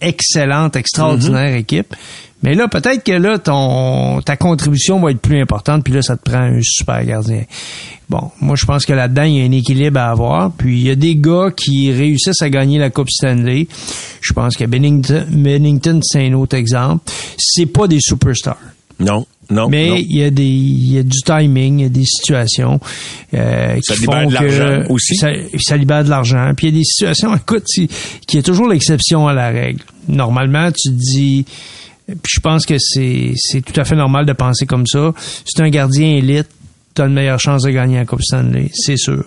excellente, 0.01 0.75
extraordinaire 0.75 1.55
équipe. 1.55 1.95
Mais 2.43 2.53
là, 2.53 2.67
peut-être 2.67 3.03
que 3.03 3.13
là, 3.13 3.39
ton 3.39 4.21
ta 4.21 4.37
contribution 4.37 4.99
va 4.99 5.11
être 5.11 5.19
plus 5.19 5.41
importante, 5.41 5.83
puis 5.83 5.93
là, 5.93 6.01
ça 6.01 6.17
te 6.17 6.29
prend 6.29 6.41
un 6.41 6.59
super 6.61 7.03
gardien. 7.03 7.43
Bon, 8.09 8.31
moi, 8.39 8.55
je 8.55 8.65
pense 8.65 8.85
que 8.85 8.93
là-dedans, 8.93 9.23
il 9.23 9.35
y 9.37 9.41
a 9.41 9.45
un 9.45 9.51
équilibre 9.51 9.99
à 9.99 10.11
avoir. 10.11 10.51
Puis, 10.51 10.79
il 10.79 10.87
y 10.87 10.89
a 10.89 10.95
des 10.95 11.15
gars 11.15 11.49
qui 11.55 11.91
réussissent 11.91 12.41
à 12.41 12.49
gagner 12.49 12.79
la 12.79 12.89
Coupe 12.89 13.09
Stanley. 13.09 13.67
Je 14.21 14.33
pense 14.33 14.55
que 14.55 14.63
Bennington, 14.65 15.25
Bennington 15.29 15.99
c'est 16.03 16.25
un 16.25 16.33
autre 16.33 16.55
exemple. 16.55 17.11
C'est 17.37 17.65
pas 17.65 17.87
des 17.87 17.99
superstars. 17.99 18.57
Non, 18.99 19.25
non. 19.49 19.67
Mais 19.69 19.89
non. 19.89 19.95
il 19.97 20.17
y 20.17 20.23
a 20.23 20.29
des 20.29 20.43
il 20.43 20.93
y 20.93 20.97
a 20.97 21.03
du 21.03 21.19
timing, 21.23 21.79
il 21.79 21.83
y 21.83 21.85
a 21.85 21.89
des 21.89 22.05
situations 22.05 22.79
euh, 23.33 23.77
Ça 23.83 23.93
qui 23.93 24.01
libère 24.01 24.21
font 24.23 24.27
de 24.29 24.33
l'argent 24.33 24.83
que 24.87 24.91
aussi. 24.91 25.15
Ça, 25.15 25.27
ça 25.59 25.77
libère 25.77 26.03
de 26.03 26.09
l'argent. 26.09 26.51
Puis 26.55 26.67
il 26.67 26.73
y 26.73 26.77
a 26.77 26.79
des 26.79 26.85
situations, 26.85 27.35
écoute, 27.35 27.65
qui 27.65 28.37
est 28.37 28.41
toujours 28.41 28.67
l'exception 28.67 29.27
à 29.27 29.33
la 29.33 29.49
règle. 29.49 29.83
Normalement, 30.07 30.69
tu 30.71 30.89
te 30.89 30.95
dis 30.95 31.45
puis 32.07 32.33
je 32.35 32.39
pense 32.39 32.65
que 32.65 32.77
c'est 32.79 33.33
c'est 33.35 33.61
tout 33.61 33.79
à 33.79 33.83
fait 33.83 33.95
normal 33.95 34.25
de 34.25 34.33
penser 34.33 34.65
comme 34.65 34.87
ça. 34.87 35.13
Si 35.45 35.53
tu 35.55 35.61
un 35.61 35.69
gardien 35.69 36.15
élite, 36.15 36.47
tu 36.95 37.01
as 37.01 37.05
une 37.05 37.13
meilleure 37.13 37.39
chance 37.39 37.63
de 37.63 37.69
gagner 37.69 37.97
la 37.97 38.05
Coupe 38.05 38.21
Stanley, 38.21 38.69
c'est 38.73 38.97
sûr. 38.97 39.25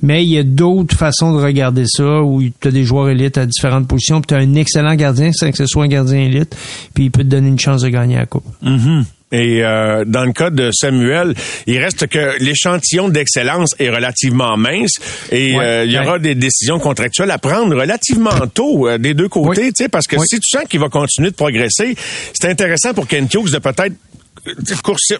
Mais 0.00 0.24
il 0.24 0.30
y 0.30 0.38
a 0.38 0.44
d'autres 0.44 0.96
façons 0.96 1.32
de 1.32 1.42
regarder 1.42 1.84
ça 1.86 2.22
où 2.22 2.40
tu 2.42 2.68
as 2.68 2.70
des 2.70 2.84
joueurs 2.84 3.08
élites 3.08 3.36
à 3.36 3.46
différentes 3.46 3.88
positions, 3.88 4.20
puis 4.20 4.28
tu 4.28 4.34
un 4.34 4.54
excellent 4.54 4.94
gardien 4.94 5.32
sans 5.32 5.50
que 5.50 5.56
ce 5.56 5.66
soit 5.66 5.84
un 5.84 5.88
gardien 5.88 6.20
élite, 6.20 6.56
puis 6.94 7.04
il 7.06 7.10
peut 7.10 7.24
te 7.24 7.28
donner 7.28 7.48
une 7.48 7.58
chance 7.58 7.82
de 7.82 7.88
gagner 7.88 8.16
la 8.16 8.26
Coupe. 8.26 8.46
Mhm. 8.62 9.04
Et 9.30 9.62
euh, 9.62 10.04
dans 10.06 10.24
le 10.24 10.32
cas 10.32 10.48
de 10.50 10.70
Samuel, 10.72 11.34
il 11.66 11.78
reste 11.78 12.06
que 12.06 12.42
l'échantillon 12.42 13.08
d'excellence 13.10 13.74
est 13.78 13.90
relativement 13.90 14.56
mince 14.56 14.92
et 15.30 15.54
Ouais. 15.54 15.64
euh, 15.64 15.84
il 15.84 15.92
y 15.92 15.98
aura 15.98 16.14
Ouais. 16.14 16.18
des 16.20 16.34
décisions 16.34 16.78
contractuelles 16.78 17.30
à 17.30 17.36
prendre 17.38 17.76
relativement 17.76 18.30
tôt 18.52 18.88
euh, 18.88 18.96
des 18.96 19.12
deux 19.14 19.28
côtés, 19.28 19.62
Oui. 19.64 19.72
tu 19.76 19.84
sais, 19.84 19.88
parce 19.90 20.06
que 20.06 20.16
Oui. 20.16 20.24
si 20.26 20.40
tu 20.40 20.48
sens 20.48 20.64
qu'il 20.68 20.80
va 20.80 20.88
continuer 20.88 21.30
de 21.30 21.34
progresser, 21.36 21.94
c'est 22.32 22.48
intéressant 22.48 22.94
pour 22.94 23.06
Ken 23.06 23.26
Hughes 23.32 23.50
de 23.52 23.58
peut-être 23.58 23.92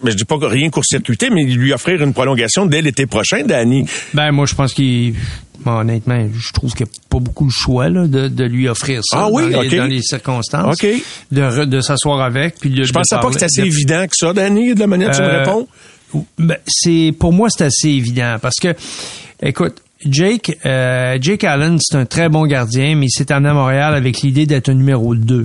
mais 0.03 0.11
je 0.11 0.15
dis 0.17 0.25
pas 0.25 0.37
rien 0.41 0.69
court-circuiter, 0.69 1.29
mais 1.29 1.43
lui 1.43 1.73
offrir 1.73 2.01
une 2.03 2.13
prolongation 2.13 2.65
dès 2.65 2.81
l'été 2.81 3.05
prochain, 3.05 3.43
Danny. 3.45 3.85
Ben 4.13 4.31
moi 4.31 4.45
je 4.45 4.55
pense 4.55 4.73
qu'il 4.73 5.13
bon, 5.65 5.79
honnêtement, 5.79 6.27
je 6.33 6.53
trouve 6.53 6.73
qu'il 6.73 6.85
n'y 6.85 6.91
a 6.91 6.93
pas 7.09 7.19
beaucoup 7.19 7.45
le 7.45 7.51
choix 7.51 7.89
là, 7.89 8.07
de, 8.07 8.27
de 8.27 8.43
lui 8.45 8.67
offrir 8.67 9.01
ça 9.03 9.23
Ah 9.25 9.29
oui, 9.31 9.51
dans, 9.51 9.61
les, 9.61 9.77
dans 9.77 9.85
les 9.85 10.01
circonstances. 10.01 10.75
OK. 10.81 10.87
De, 11.31 11.41
re- 11.41 11.65
de 11.65 11.81
s'asseoir 11.81 12.21
avec. 12.21 12.55
Puis 12.59 12.69
de, 12.69 12.83
Je 12.83 12.91
pensais 12.93 13.15
pas 13.15 13.27
que 13.27 13.33
c'était 13.33 13.45
assez 13.45 13.61
de- 13.61 13.67
évident 13.67 14.03
que 14.05 14.13
ça, 14.15 14.33
Danny, 14.33 14.73
de 14.73 14.79
la 14.79 14.87
manière 14.87 15.11
que 15.11 15.15
tu 15.17 15.21
me 15.21 15.27
Euh, 15.27 15.39
réponds. 15.39 15.67
Ben, 16.39 16.57
c'est 16.65 17.13
pour 17.19 17.31
moi 17.33 17.49
c'est 17.51 17.65
assez 17.65 17.89
évident 17.89 18.37
parce 18.41 18.55
que 18.59 18.73
écoute 19.43 19.75
Jake 20.03 20.57
euh, 20.65 21.19
Jake 21.21 21.43
Allen 21.43 21.77
c'est 21.79 21.97
un 21.97 22.05
très 22.05 22.29
bon 22.29 22.47
gardien 22.47 22.95
mais 22.95 23.05
il 23.05 23.11
s'est 23.11 23.31
amené 23.31 23.49
à 23.49 23.53
Montréal 23.53 23.93
avec 23.93 24.21
l'idée 24.21 24.47
d'être 24.47 24.69
un 24.69 24.73
numéro 24.73 25.13
2. 25.13 25.43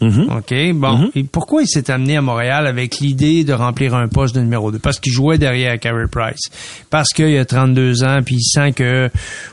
Mm-hmm. 0.00 0.38
OK, 0.38 0.74
bon. 0.76 1.10
Et 1.14 1.24
pourquoi 1.24 1.62
il 1.62 1.66
s'est 1.68 1.90
amené 1.90 2.16
à 2.16 2.22
Montréal 2.22 2.66
avec 2.66 3.00
l'idée 3.00 3.44
de 3.44 3.52
remplir 3.52 3.94
un 3.94 4.08
poste 4.08 4.34
de 4.34 4.40
numéro 4.40 4.70
2? 4.72 4.78
Parce 4.78 4.98
qu'il 4.98 5.12
jouait 5.12 5.36
derrière 5.38 5.78
Carey 5.78 6.06
Price. 6.10 6.50
Parce 6.88 7.10
qu'il 7.10 7.36
a 7.36 7.44
32 7.44 8.02
ans, 8.04 8.20
puis 8.24 8.36
il 8.36 8.42
sent 8.44 8.72
que, 8.72 9.10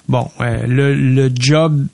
bon, 0.07 0.29
euh, 0.41 0.65
le, 0.67 0.93
le 0.95 1.29
job... 1.37 1.85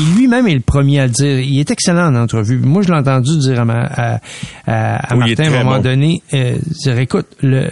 Il 0.00 0.14
lui-même 0.16 0.48
est 0.48 0.54
le 0.54 0.60
premier 0.60 0.98
à 0.98 1.06
le 1.06 1.12
dire. 1.12 1.38
Il 1.38 1.58
est 1.60 1.70
excellent 1.70 2.08
en 2.12 2.16
entrevue. 2.16 2.58
Moi, 2.58 2.82
je 2.82 2.88
l'ai 2.88 2.94
entendu 2.98 3.38
dire 3.38 3.60
à, 3.60 3.64
ma- 3.64 3.84
à, 3.84 4.20
à- 4.66 5.12
à 5.12 5.16
Oui, 5.16 5.28
Martin 5.28 5.44
à 5.44 5.46
un 5.46 5.62
moment 5.64 5.76
bon. 5.76 5.82
donné, 5.82 6.22
euh, 6.34 6.56
dire, 6.82 6.98
écoute, 6.98 7.26
le, 7.42 7.68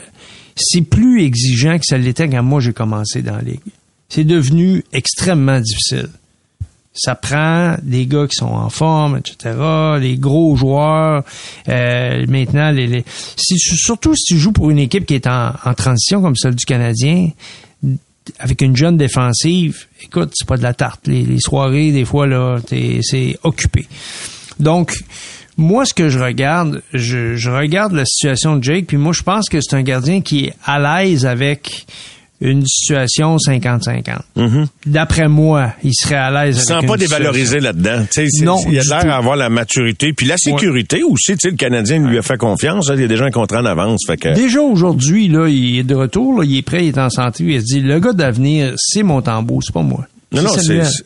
c'est 0.55 0.83
plus 0.83 1.23
exigeant 1.25 1.77
que 1.77 1.85
ça 1.85 1.99
l'était 1.99 2.29
quand 2.29 2.43
moi 2.45 2.61
j'ai 2.61 2.73
commencé 2.73 3.23
dans 3.23 3.35
la 3.35 3.43
ligue. 3.43 3.61
C'est 4.09 4.23
devenu 4.25 4.85
extrêmement 4.93 5.59
difficile 5.61 6.09
ça 6.99 7.15
prend 7.15 7.77
des 7.83 8.07
gars 8.07 8.27
qui 8.27 8.37
sont 8.37 8.47
en 8.47 8.69
forme, 8.71 9.19
etc., 9.19 9.55
les 10.01 10.17
gros 10.17 10.57
joueurs. 10.57 11.23
Euh, 11.69 12.27
maintenant, 12.29 12.75
surtout 13.37 14.15
si 14.15 14.35
tu 14.35 14.39
joues 14.39 14.53
pour 14.53 14.71
une 14.71 14.79
équipe 14.79 15.07
qui 15.07 15.15
est 15.15 15.27
en, 15.27 15.53
transition 15.77 16.21
comme 16.21 16.37
celle 16.37 16.55
du 16.55 16.65
Canadien, 16.65 17.31
avec 18.39 18.61
une 18.61 18.77
jeune 18.77 18.97
défensive, 18.97 19.87
écoute, 20.03 20.33
c'est 20.35 20.47
pas 20.47 20.57
de 20.57 20.63
la 20.63 20.75
tarte. 20.75 21.07
Les, 21.07 21.23
les 21.23 21.41
soirées, 21.41 21.93
des 21.93 22.05
fois, 22.05 22.27
là, 22.27 22.59
c'est 22.69 23.39
occupé. 23.45 23.87
Donc, 24.59 24.93
moi, 25.57 25.85
ce 25.85 25.95
que 25.95 26.09
je 26.09 26.19
regarde, 26.19 26.83
je, 26.93 27.37
je 27.37 27.51
regarde 27.51 27.93
la 27.93 28.05
situation 28.05 28.57
de 28.57 28.65
Jake, 28.65 28.87
puis 28.87 28.97
moi, 28.97 29.13
je 29.13 29.23
pense 29.23 29.49
que 29.49 29.61
c'est 29.61 29.75
un 29.75 29.83
gardien 29.83 30.21
qui 30.21 30.47
est 30.47 30.55
à 30.65 30.79
l'aise 30.79 31.27
avec 31.27 31.87
une 32.41 32.65
situation 32.67 33.37
50-50. 33.37 34.67
D'après 34.87 35.29
moi, 35.29 35.73
il 35.83 35.93
serait 35.95 36.15
à 36.17 36.31
l'aise 36.31 36.57
Il 36.57 36.59
avec 36.59 36.69
sent 36.69 36.81
une 36.83 36.87
pas 36.89 36.97
dévalorisé 36.97 37.61
là-dedans. 37.61 38.05
Non, 38.43 38.59
il 38.71 38.79
a 38.79 38.83
l'air 38.83 39.01
tout. 39.03 39.09
à 39.09 39.17
avoir 39.17 39.37
la 39.37 39.49
maturité. 39.49 40.13
Puis 40.13 40.27
la 40.27 40.37
sécurité 40.37 41.03
aussi. 41.03 41.33
Tu 41.33 41.39
sais, 41.41 41.51
le 41.51 41.57
Canadien 41.57 41.99
lui 42.07 42.17
a 42.19 42.23
fait 42.23 42.37
confiance. 42.37 42.91
hein. 42.91 42.95
Il 42.97 43.01
y 43.03 43.05
a 43.05 43.09
déjà 43.09 43.25
un 43.25 43.31
contrat 43.31 43.61
en 43.61 43.65
avance. 43.67 44.03
Fait 44.07 44.17
que... 44.17 44.35
Déjà 44.35 44.61
aujourd'hui, 44.61 45.29
là, 45.29 45.49
il 45.49 45.79
est 45.79 45.83
de 45.85 45.95
retour, 45.95 46.39
là, 46.41 46.45
il 46.47 46.57
est 46.57 46.63
prêt, 46.63 46.85
il 46.85 46.89
est 46.89 46.99
en 46.99 47.11
santé. 47.11 47.45
Il 47.45 47.61
se 47.61 47.65
dit, 47.67 47.81
le 47.81 47.99
gars 48.01 48.13
d'avenir, 48.13 48.73
c'est 48.77 49.03
Montembeau, 49.03 49.61
c'est 49.61 49.73
pas 49.75 49.83
moi. 49.83 50.07
Non, 50.31 50.43
non, 50.43 50.51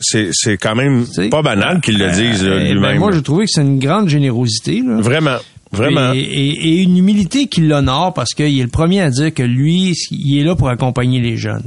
c'est, 0.01 0.57
quand 0.59 0.75
même 0.75 1.07
pas 1.31 1.43
banal 1.43 1.81
qu'il 1.81 1.97
le 1.97 2.11
dise 2.11 2.45
là, 2.45 2.57
Eh 2.57 2.65
ben, 2.65 2.73
lui-même. 2.75 2.99
moi, 2.99 3.13
j'ai 3.13 3.23
trouvé 3.23 3.45
que 3.45 3.53
c'est 3.55 3.63
une 3.63 3.79
grande 3.79 4.09
générosité. 4.09 4.83
Là. 4.85 5.01
Vraiment, 5.01 5.37
vraiment. 5.73 6.13
Et, 6.15 6.83
une 6.83 6.97
humilité 6.97 7.47
qui 7.47 7.61
l'honore 7.63 8.13
parce 8.15 8.31
qu'il 8.35 8.59
est 8.59 8.63
le 8.63 8.69
premier 8.69 9.01
à 9.01 9.11
dire 9.11 9.33
que 9.33 9.43
lui, 9.43 9.95
il 10.11 10.39
est 10.39 10.45
là 10.45 10.55
pour 10.55 10.69
accompagner 10.69 11.21
les 11.21 11.37
jeunes. 11.37 11.65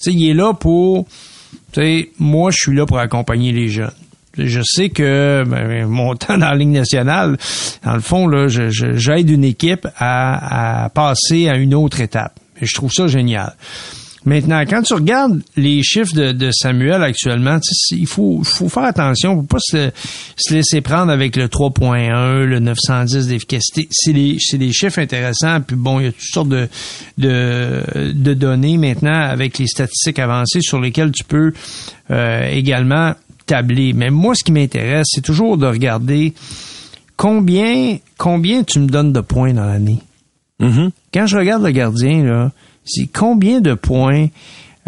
Tu 0.00 0.10
sais, 0.10 0.12
il 0.12 0.28
est 0.28 0.34
là 0.34 0.52
pour... 0.54 1.06
Tu 1.72 1.80
sais, 1.80 2.10
moi, 2.18 2.50
je 2.50 2.56
suis 2.58 2.74
là 2.76 2.86
pour 2.86 2.98
accompagner 2.98 3.52
les 3.52 3.68
jeunes. 3.68 3.92
Je 4.38 4.60
sais 4.62 4.90
que 4.90 5.44
ben, 5.46 5.86
mon 5.86 6.14
temps 6.16 6.36
dans 6.38 6.48
la 6.50 6.54
Ligue 6.54 6.68
nationale, 6.68 7.38
dans 7.84 7.94
le 7.94 8.00
fond, 8.00 8.26
là, 8.28 8.48
je- 8.48 8.68
je- 8.70 8.94
j'aide 8.96 9.30
une 9.30 9.44
équipe 9.44 9.86
à, 9.96 10.84
à 10.84 10.88
passer 10.90 11.48
à 11.48 11.56
une 11.56 11.74
autre 11.74 12.00
étape. 12.00 12.38
Et 12.60 12.66
je 12.66 12.74
trouve 12.74 12.92
ça 12.92 13.06
génial. 13.06 13.54
Maintenant, 14.26 14.60
quand 14.62 14.82
tu 14.82 14.92
regardes 14.92 15.40
les 15.56 15.84
chiffres 15.84 16.12
de, 16.12 16.32
de 16.32 16.50
Samuel 16.50 17.04
actuellement, 17.04 17.60
tu 17.60 17.72
sais, 17.72 17.94
il 17.94 18.08
faut, 18.08 18.42
faut 18.42 18.68
faire 18.68 18.82
attention, 18.82 19.36
faut 19.36 19.42
pas 19.44 19.58
se, 19.60 19.90
se 20.36 20.52
laisser 20.52 20.80
prendre 20.80 21.12
avec 21.12 21.36
le 21.36 21.46
3.1, 21.46 22.42
le 22.42 22.58
910 22.58 23.28
d'efficacité. 23.28 23.86
C'est 23.92 24.12
des, 24.12 24.36
c'est 24.40 24.58
des 24.58 24.72
chiffres 24.72 24.98
intéressants, 24.98 25.60
puis 25.60 25.76
bon, 25.76 26.00
il 26.00 26.06
y 26.06 26.08
a 26.08 26.12
toutes 26.12 26.20
sortes 26.22 26.48
de, 26.48 26.68
de, 27.18 28.12
de 28.12 28.34
données 28.34 28.78
maintenant 28.78 29.20
avec 29.20 29.58
les 29.58 29.68
statistiques 29.68 30.18
avancées 30.18 30.60
sur 30.60 30.80
lesquelles 30.80 31.12
tu 31.12 31.22
peux 31.22 31.52
euh, 32.10 32.48
également 32.50 33.14
tabler. 33.46 33.92
Mais 33.92 34.10
moi, 34.10 34.34
ce 34.34 34.42
qui 34.42 34.50
m'intéresse, 34.50 35.06
c'est 35.08 35.22
toujours 35.22 35.56
de 35.56 35.66
regarder 35.66 36.34
combien, 37.16 37.98
combien 38.18 38.64
tu 38.64 38.80
me 38.80 38.88
donnes 38.88 39.12
de 39.12 39.20
points 39.20 39.54
dans 39.54 39.66
l'année. 39.66 40.00
Mm-hmm. 40.60 40.90
Quand 41.14 41.26
je 41.26 41.36
regarde 41.36 41.62
le 41.62 41.70
gardien, 41.70 42.24
là, 42.24 42.50
c'est 42.86 43.08
combien 43.12 43.60
de 43.60 43.74
points 43.74 44.28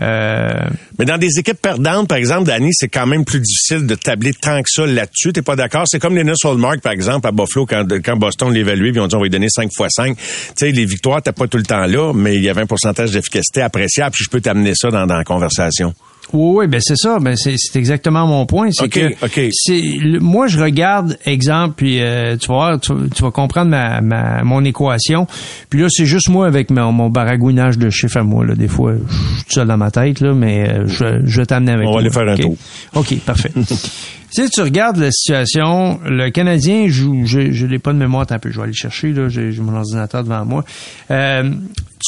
euh, 0.00 0.68
Mais 0.98 1.04
dans 1.04 1.18
des 1.18 1.38
équipes 1.38 1.60
perdantes, 1.60 2.08
par 2.08 2.18
exemple, 2.18 2.44
Danny, 2.44 2.70
c'est 2.72 2.88
quand 2.88 3.06
même 3.06 3.24
plus 3.24 3.40
difficile 3.40 3.86
de 3.86 3.94
tabler 3.96 4.32
tant 4.32 4.62
que 4.62 4.68
ça 4.70 4.86
là-dessus. 4.86 5.32
T'es 5.32 5.42
pas 5.42 5.56
d'accord? 5.56 5.84
C'est 5.86 5.98
comme 5.98 6.16
Linus 6.16 6.44
Hallmark, 6.44 6.80
par 6.80 6.92
exemple, 6.92 7.26
à 7.26 7.32
Buffalo, 7.32 7.66
quand, 7.66 8.16
Boston 8.16 8.52
l'évaluait, 8.52 8.92
puis 8.92 9.00
ont 9.00 9.08
dit 9.08 9.16
on 9.16 9.18
va 9.18 9.24
lui 9.24 9.30
donner 9.30 9.48
5 9.50 9.64
x 9.64 9.94
5. 9.94 10.16
Tu 10.16 10.22
sais, 10.54 10.70
les 10.70 10.84
victoires, 10.84 11.20
t'as 11.20 11.32
pas 11.32 11.48
tout 11.48 11.58
le 11.58 11.64
temps 11.64 11.86
là, 11.86 12.12
mais 12.14 12.36
il 12.36 12.42
y 12.42 12.48
avait 12.48 12.62
un 12.62 12.66
pourcentage 12.66 13.10
d'efficacité 13.10 13.60
appréciable, 13.60 14.12
puis 14.12 14.24
je 14.24 14.30
peux 14.30 14.40
t'amener 14.40 14.74
ça 14.74 14.88
dans, 14.90 15.06
dans 15.06 15.16
la 15.16 15.24
conversation. 15.24 15.94
Oui, 16.32 16.56
oui, 16.58 16.66
ben 16.66 16.80
c'est 16.80 16.96
ça. 16.96 17.18
Ben 17.20 17.34
c'est, 17.36 17.54
c'est 17.56 17.78
exactement 17.78 18.26
mon 18.26 18.44
point. 18.46 18.68
C'est 18.70 18.88
que 18.88 19.12
OK. 19.24 19.40
c'est 19.52 19.80
le- 19.80 20.20
moi 20.20 20.46
je 20.46 20.58
regarde 20.60 21.16
exemple 21.24 21.74
puis 21.76 22.00
euh, 22.02 22.36
tu 22.36 22.48
vas 22.48 22.54
voir, 22.54 22.80
tu, 22.80 22.92
tu 23.14 23.22
vas 23.22 23.30
comprendre 23.30 23.70
ma, 23.70 24.00
ma 24.00 24.42
mon 24.44 24.64
équation. 24.64 25.26
Puis 25.70 25.80
là 25.80 25.88
c'est 25.90 26.06
juste 26.06 26.28
moi 26.28 26.46
avec 26.46 26.70
mon, 26.70 26.92
mon 26.92 27.08
baragouinage 27.10 27.78
de 27.78 27.88
chiffres 27.90 28.18
à 28.18 28.22
moi 28.22 28.44
là. 28.44 28.54
Des 28.54 28.68
fois 28.68 28.92
je 28.94 29.14
suis 29.14 29.44
tout 29.44 29.52
seul 29.54 29.68
dans 29.68 29.76
ma 29.78 29.90
tête 29.90 30.20
là, 30.20 30.34
mais 30.34 30.68
euh, 30.68 30.86
je, 30.86 31.20
je 31.24 31.40
vais 31.40 31.46
t'amener 31.46 31.72
avec. 31.72 31.88
On 31.88 31.92
va 31.94 32.00
aller 32.00 32.10
faire 32.10 32.28
un 32.28 32.36
tour. 32.36 32.56
Ok, 32.94 33.14
parfait. 33.24 33.52
si 34.30 34.48
tu 34.50 34.60
regardes 34.60 34.96
la 34.98 35.10
situation, 35.10 36.00
le 36.04 36.30
Canadien 36.30 36.86
joue. 36.88 37.22
Je, 37.24 37.50
je 37.52 37.66
l'ai 37.66 37.78
pas 37.78 37.92
de 37.92 37.98
mémoire, 37.98 38.26
un 38.30 38.38
peu, 38.38 38.50
je 38.50 38.56
vais 38.56 38.62
aller 38.64 38.72
le 38.72 38.76
chercher 38.76 39.12
là. 39.12 39.28
J'ai, 39.28 39.52
j'ai 39.52 39.60
mon 39.62 39.74
ordinateur 39.76 40.22
devant 40.24 40.44
moi. 40.44 40.64
Euh, 41.10 41.50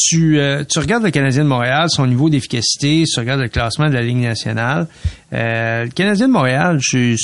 tu, 0.09 0.39
euh, 0.39 0.65
tu 0.69 0.79
regardes 0.79 1.03
le 1.03 1.11
Canadien 1.11 1.45
de 1.45 1.49
Montréal, 1.49 1.87
son 1.91 2.07
niveau 2.07 2.29
d'efficacité, 2.31 3.05
tu 3.13 3.19
regardes 3.21 3.41
le 3.41 3.49
classement 3.49 3.89
de 3.89 3.95
la 3.95 4.03
Ligue 4.03 4.19
nationale. 4.19 4.87
Euh, 5.33 5.85
le 5.85 5.91
Canadien 5.91 6.29
de 6.29 6.33
Montréal, 6.33 6.79
c'est, 6.83 7.17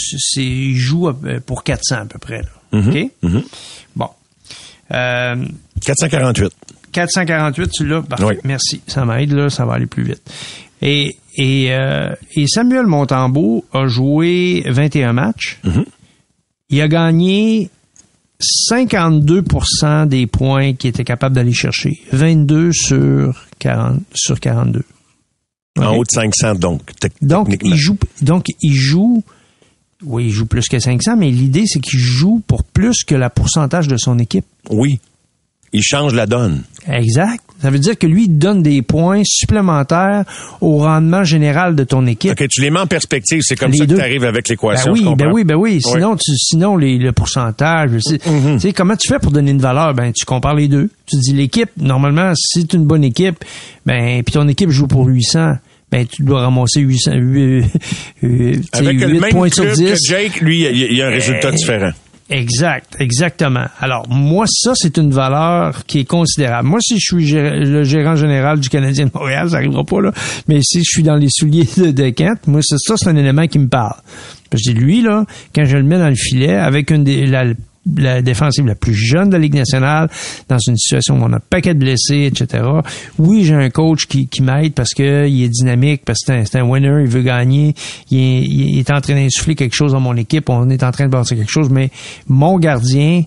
il 0.42 0.76
joue 0.76 1.08
à- 1.08 1.16
pour 1.44 1.62
400 1.62 1.96
à 1.96 2.04
peu 2.06 2.18
près. 2.18 2.42
Là. 2.42 2.78
Mhm, 2.80 2.88
OK? 2.88 3.42
Bon. 3.94 4.08
Euh, 4.92 5.36
448. 5.84 6.52
448, 6.92 7.70
tu 7.70 7.86
l'as? 7.86 8.02
Parfait. 8.02 8.24
Oui. 8.24 8.34
Merci. 8.44 8.80
Ça 8.86 9.04
m'aide, 9.04 9.32
là, 9.32 9.50
ça 9.50 9.64
va 9.66 9.74
aller 9.74 9.86
plus 9.86 10.02
vite. 10.04 10.22
Et, 10.82 11.16
et, 11.36 11.72
euh, 11.72 12.14
et 12.34 12.46
Samuel 12.46 12.86
Montembeau 12.86 13.64
a 13.72 13.86
joué 13.86 14.64
21 14.66 15.12
matchs. 15.12 15.60
Il 16.70 16.80
a 16.80 16.88
gagné 16.88 17.70
52% 18.40 20.06
des 20.08 20.26
points 20.26 20.72
qu'il 20.72 20.90
était 20.90 21.04
capable 21.04 21.34
d'aller 21.34 21.52
chercher. 21.52 22.00
22 22.12 22.72
sur 22.72 23.46
40, 23.58 24.00
sur 24.14 24.40
42. 24.40 24.82
En 25.78 25.94
haut 25.94 26.04
de 26.04 26.10
500, 26.10 26.54
donc. 26.54 26.90
Donc, 27.20 27.54
il 27.62 27.76
joue, 27.76 27.98
donc, 28.22 28.46
il 28.62 28.74
joue, 28.74 29.22
oui, 30.02 30.26
il 30.26 30.30
joue 30.32 30.46
plus 30.46 30.68
que 30.68 30.78
500, 30.78 31.16
mais 31.18 31.30
l'idée, 31.30 31.64
c'est 31.66 31.80
qu'il 31.80 31.98
joue 31.98 32.42
pour 32.46 32.64
plus 32.64 33.04
que 33.04 33.14
la 33.14 33.28
pourcentage 33.28 33.86
de 33.86 33.98
son 33.98 34.18
équipe. 34.18 34.46
Oui. 34.70 35.00
Il 35.76 35.82
change 35.82 36.14
la 36.14 36.26
donne. 36.26 36.62
Exact. 36.90 37.42
Ça 37.60 37.70
veut 37.70 37.78
dire 37.78 37.98
que 37.98 38.06
lui, 38.06 38.24
il 38.24 38.38
donne 38.38 38.62
des 38.62 38.82
points 38.82 39.22
supplémentaires 39.24 40.24
au 40.60 40.78
rendement 40.78 41.24
général 41.24 41.74
de 41.74 41.84
ton 41.84 42.06
équipe. 42.06 42.32
OK, 42.32 42.46
tu 42.48 42.60
les 42.60 42.70
mets 42.70 42.80
en 42.80 42.86
perspective. 42.86 43.40
C'est 43.42 43.56
comme 43.56 43.72
Les 43.72 43.78
ça 43.78 43.86
deux. 43.86 43.94
que 43.94 44.00
tu 44.00 44.04
arrives 44.04 44.24
avec 44.24 44.46
Ben 44.46 44.52
l'équation. 44.52 44.92
oui, 44.92 44.98
je 45.00 45.04
comprends. 45.04 45.16
ben 45.26 45.32
oui, 45.32 45.44
ben 45.44 45.54
oui. 45.56 45.80
Oui. 45.84 45.92
Sinon, 45.92 46.16
tu, 46.16 46.36
sinon 46.36 46.76
les, 46.76 46.98
le 46.98 47.12
pourcentage. 47.12 47.90
Mm-hmm. 47.90 48.54
tu 48.54 48.60
sais, 48.60 48.72
comment 48.72 48.94
tu 48.96 49.08
fais 49.08 49.18
pour 49.18 49.32
donner 49.32 49.50
une 49.50 49.60
valeur? 49.60 49.94
Ben, 49.94 50.12
tu 50.12 50.24
compares 50.24 50.54
les 50.54 50.68
deux. 50.68 50.90
Tu 51.06 51.16
dis 51.16 51.32
l'équipe. 51.32 51.70
Normalement, 51.78 52.32
si 52.34 52.60
c'est 52.60 52.72
une 52.74 52.84
bonne 52.84 53.04
équipe, 53.04 53.44
ben, 53.84 54.22
puis 54.22 54.32
ton 54.34 54.46
équipe 54.48 54.70
joue 54.70 54.86
pour 54.86 55.06
800, 55.06 55.54
ben, 55.90 56.06
tu 56.06 56.22
dois 56.24 56.42
ramasser 56.42 56.80
800, 56.80 57.12
euh, 57.14 57.62
euh, 58.24 58.52
tu 58.52 58.54
sais, 58.54 58.60
Avec 58.72 59.00
le 59.00 59.08
8 59.08 59.20
même 59.20 59.30
points 59.30 59.48
sur 59.50 59.64
club 59.64 59.76
10. 59.76 59.90
que 59.92 59.96
Jake, 60.08 60.40
lui, 60.40 60.58
il 60.58 60.62
y 60.62 60.66
a- 60.84 60.86
il 60.90 60.96
y 60.96 61.02
a 61.02 61.06
un 61.06 61.10
résultat 61.10 61.48
Euh, 61.48 61.52
différent. 61.52 61.90
Exact, 62.28 62.96
exactement. 62.98 63.66
Alors, 63.78 64.08
moi, 64.08 64.46
ça, 64.48 64.72
c'est 64.74 64.96
une 64.96 65.12
valeur 65.12 65.86
qui 65.86 66.00
est 66.00 66.04
considérable. 66.04 66.68
Moi, 66.68 66.80
si 66.80 66.98
je 66.98 67.14
suis 67.14 67.32
le 67.32 67.84
gérant 67.84 68.16
général 68.16 68.58
du 68.58 68.68
Canadien 68.68 69.06
de 69.06 69.10
Montréal, 69.14 69.50
ça 69.50 69.56
arrivera 69.56 69.84
pas, 69.84 70.00
là. 70.00 70.12
Mais 70.48 70.60
si 70.62 70.78
je 70.78 70.90
suis 70.90 71.02
dans 71.04 71.14
les 71.14 71.28
souliers 71.30 71.68
de, 71.76 71.92
de 71.92 72.50
moi, 72.50 72.60
c'est 72.62 72.78
ça, 72.78 72.94
c'est 72.96 73.08
un 73.08 73.16
élément 73.16 73.46
qui 73.46 73.60
me 73.60 73.68
parle. 73.68 74.00
Parce 74.50 74.62
que 74.64 74.72
lui, 74.72 75.02
là, 75.02 75.24
quand 75.54 75.64
je 75.64 75.76
le 75.76 75.84
mets 75.84 75.98
dans 75.98 76.08
le 76.08 76.16
filet, 76.16 76.54
avec 76.54 76.90
une 76.90 77.04
des, 77.04 77.26
la 77.96 78.22
défensive 78.22 78.66
la 78.66 78.74
plus 78.74 78.94
jeune 78.94 79.28
de 79.28 79.34
la 79.34 79.38
Ligue 79.38 79.54
nationale, 79.54 80.08
dans 80.48 80.58
une 80.58 80.76
situation 80.76 81.18
où 81.18 81.22
on 81.22 81.32
a 81.32 81.36
un 81.36 81.40
paquet 81.40 81.74
de 81.74 81.78
blessés, 81.78 82.24
etc. 82.24 82.64
Oui, 83.18 83.44
j'ai 83.44 83.54
un 83.54 83.70
coach 83.70 84.06
qui, 84.06 84.26
qui 84.26 84.42
m'aide 84.42 84.74
parce 84.74 84.94
que 84.94 85.28
il 85.28 85.44
est 85.44 85.48
dynamique, 85.48 86.02
parce 86.04 86.20
que 86.24 86.44
c'est 86.44 86.58
un, 86.58 86.64
un 86.64 86.68
winner, 86.68 87.02
il 87.02 87.08
veut 87.08 87.22
gagner, 87.22 87.74
il 88.10 88.18
est, 88.18 88.40
il 88.42 88.78
est 88.78 88.90
en 88.90 89.00
train 89.00 89.14
d'insuffler 89.14 89.54
quelque 89.54 89.74
chose 89.74 89.92
dans 89.92 90.00
mon 90.00 90.16
équipe, 90.16 90.48
on 90.48 90.68
est 90.70 90.82
en 90.82 90.90
train 90.90 91.06
de 91.06 91.10
bâtir 91.10 91.36
quelque 91.36 91.52
chose, 91.52 91.70
mais 91.70 91.90
mon 92.28 92.58
gardien, 92.58 93.22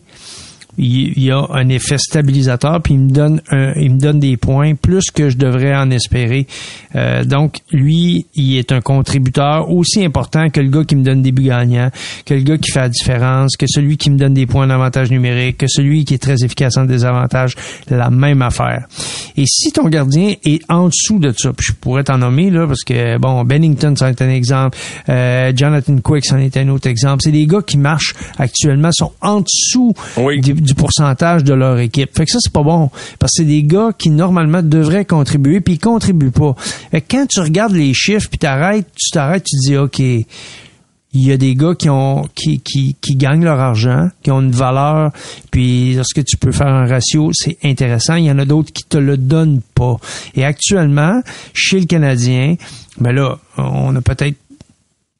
il, 0.79 1.13
il 1.17 1.31
a 1.31 1.45
un 1.51 1.69
effet 1.69 1.97
stabilisateur 1.97 2.81
puis 2.81 2.93
il 2.95 2.99
me 3.01 3.09
donne 3.11 3.41
un- 3.51 3.73
il 3.75 3.93
me 3.93 3.99
donne 3.99 4.19
des 4.19 4.37
points 4.37 4.75
plus 4.75 5.11
que 5.13 5.29
je 5.29 5.37
devrais 5.37 5.75
en 5.75 5.91
espérer. 5.91 6.47
Euh, 6.95 7.23
donc 7.23 7.57
lui, 7.71 8.25
il 8.35 8.57
est 8.57 8.71
un 8.71 8.81
contributeur 8.81 9.69
aussi 9.71 10.03
important 10.03 10.49
que 10.49 10.59
le 10.61 10.69
gars 10.69 10.83
qui 10.83 10.95
me 10.95 11.03
donne 11.03 11.21
des 11.21 11.31
buts 11.31 11.43
gagnants, 11.43 11.91
que 12.25 12.33
le 12.33 12.41
gars 12.41 12.57
qui 12.57 12.71
fait 12.71 12.79
la 12.79 12.89
différence, 12.89 13.55
que 13.57 13.65
celui 13.67 13.97
qui 13.97 14.09
me 14.09 14.17
donne 14.17 14.33
des 14.33 14.45
points 14.45 14.67
d'avantage 14.67 15.11
numérique, 15.11 15.57
que 15.57 15.67
celui 15.67 16.05
qui 16.05 16.13
est 16.15 16.17
très 16.19 16.43
efficace 16.43 16.77
en 16.77 16.85
désavantage, 16.85 17.55
la 17.89 18.09
même 18.09 18.41
affaire. 18.41 18.85
Et 19.37 19.43
si 19.45 19.71
ton 19.71 19.87
gardien 19.89 20.33
est 20.45 20.61
en 20.69 20.87
dessous 20.87 21.19
de 21.19 21.31
ça, 21.37 21.51
puis 21.53 21.65
je 21.69 21.73
pourrais 21.73 22.03
t'en 22.03 22.17
nommer 22.17 22.49
là 22.49 22.65
parce 22.67 22.83
que 22.83 23.17
bon, 23.17 23.43
Bennington 23.43 23.95
ça 23.95 24.09
est 24.09 24.21
un 24.21 24.29
exemple, 24.29 24.77
euh, 25.09 25.51
Jonathan 25.55 25.97
Quick 25.97 26.25
c'en 26.25 26.37
est 26.37 26.55
un 26.57 26.69
autre 26.69 26.87
exemple. 26.87 27.21
C'est 27.23 27.31
des 27.31 27.45
gars 27.45 27.61
qui 27.61 27.77
marchent 27.77 28.13
actuellement 28.37 28.89
sont 28.91 29.11
en 29.21 29.41
dessous 29.41 29.93
du, 30.41 30.53
du 30.69 30.75
pourcentage 30.75 31.43
de 31.43 31.53
leur 31.53 31.79
équipe. 31.79 32.15
Fait 32.15 32.25
que 32.25 32.31
ça 32.31 32.37
c'est 32.39 32.53
pas 32.53 32.63
bon 32.63 32.89
parce 33.17 33.33
que 33.33 33.37
c'est 33.37 33.45
des 33.45 33.63
gars 33.63 33.89
qui 33.97 34.09
normalement 34.09 34.61
devraient 34.61 35.05
contribuer 35.05 35.59
puis 35.61 35.75
ils 35.75 35.79
contribuent 35.79 36.31
pas. 36.31 36.55
Fait 36.91 37.01
que 37.01 37.07
quand 37.11 37.25
tu 37.27 37.39
regardes 37.39 37.73
les 37.73 37.93
chiffres 37.93 38.29
puis 38.29 38.37
t'arrêtes, 38.37 38.87
tu 38.95 39.09
t'arrêtes, 39.11 39.45
tu 39.45 39.57
te 39.57 39.67
dis 39.67 39.77
OK, 39.77 39.99
il 39.99 41.25
y 41.27 41.31
a 41.31 41.37
des 41.37 41.55
gars 41.55 41.73
qui 41.73 41.89
ont 41.89 42.27
qui, 42.35 42.59
qui, 42.59 42.95
qui 43.01 43.15
gagnent 43.15 43.43
leur 43.43 43.59
argent, 43.59 44.09
qui 44.21 44.29
ont 44.29 44.41
une 44.41 44.51
valeur, 44.51 45.11
puis 45.49 45.95
lorsque 45.95 46.23
tu 46.23 46.37
peux 46.37 46.51
faire 46.51 46.67
un 46.67 46.85
ratio, 46.85 47.31
c'est 47.33 47.57
intéressant. 47.63 48.15
Il 48.15 48.25
y 48.25 48.31
en 48.31 48.37
a 48.37 48.45
d'autres 48.45 48.71
qui 48.71 48.83
te 48.83 48.97
le 48.97 49.17
donnent 49.17 49.61
pas. 49.73 49.97
Et 50.35 50.45
actuellement, 50.45 51.21
chez 51.53 51.79
le 51.79 51.87
Canadien, 51.87 52.55
ben 52.99 53.11
là, 53.11 53.39
on 53.57 53.95
a 53.95 54.01
peut-être 54.01 54.37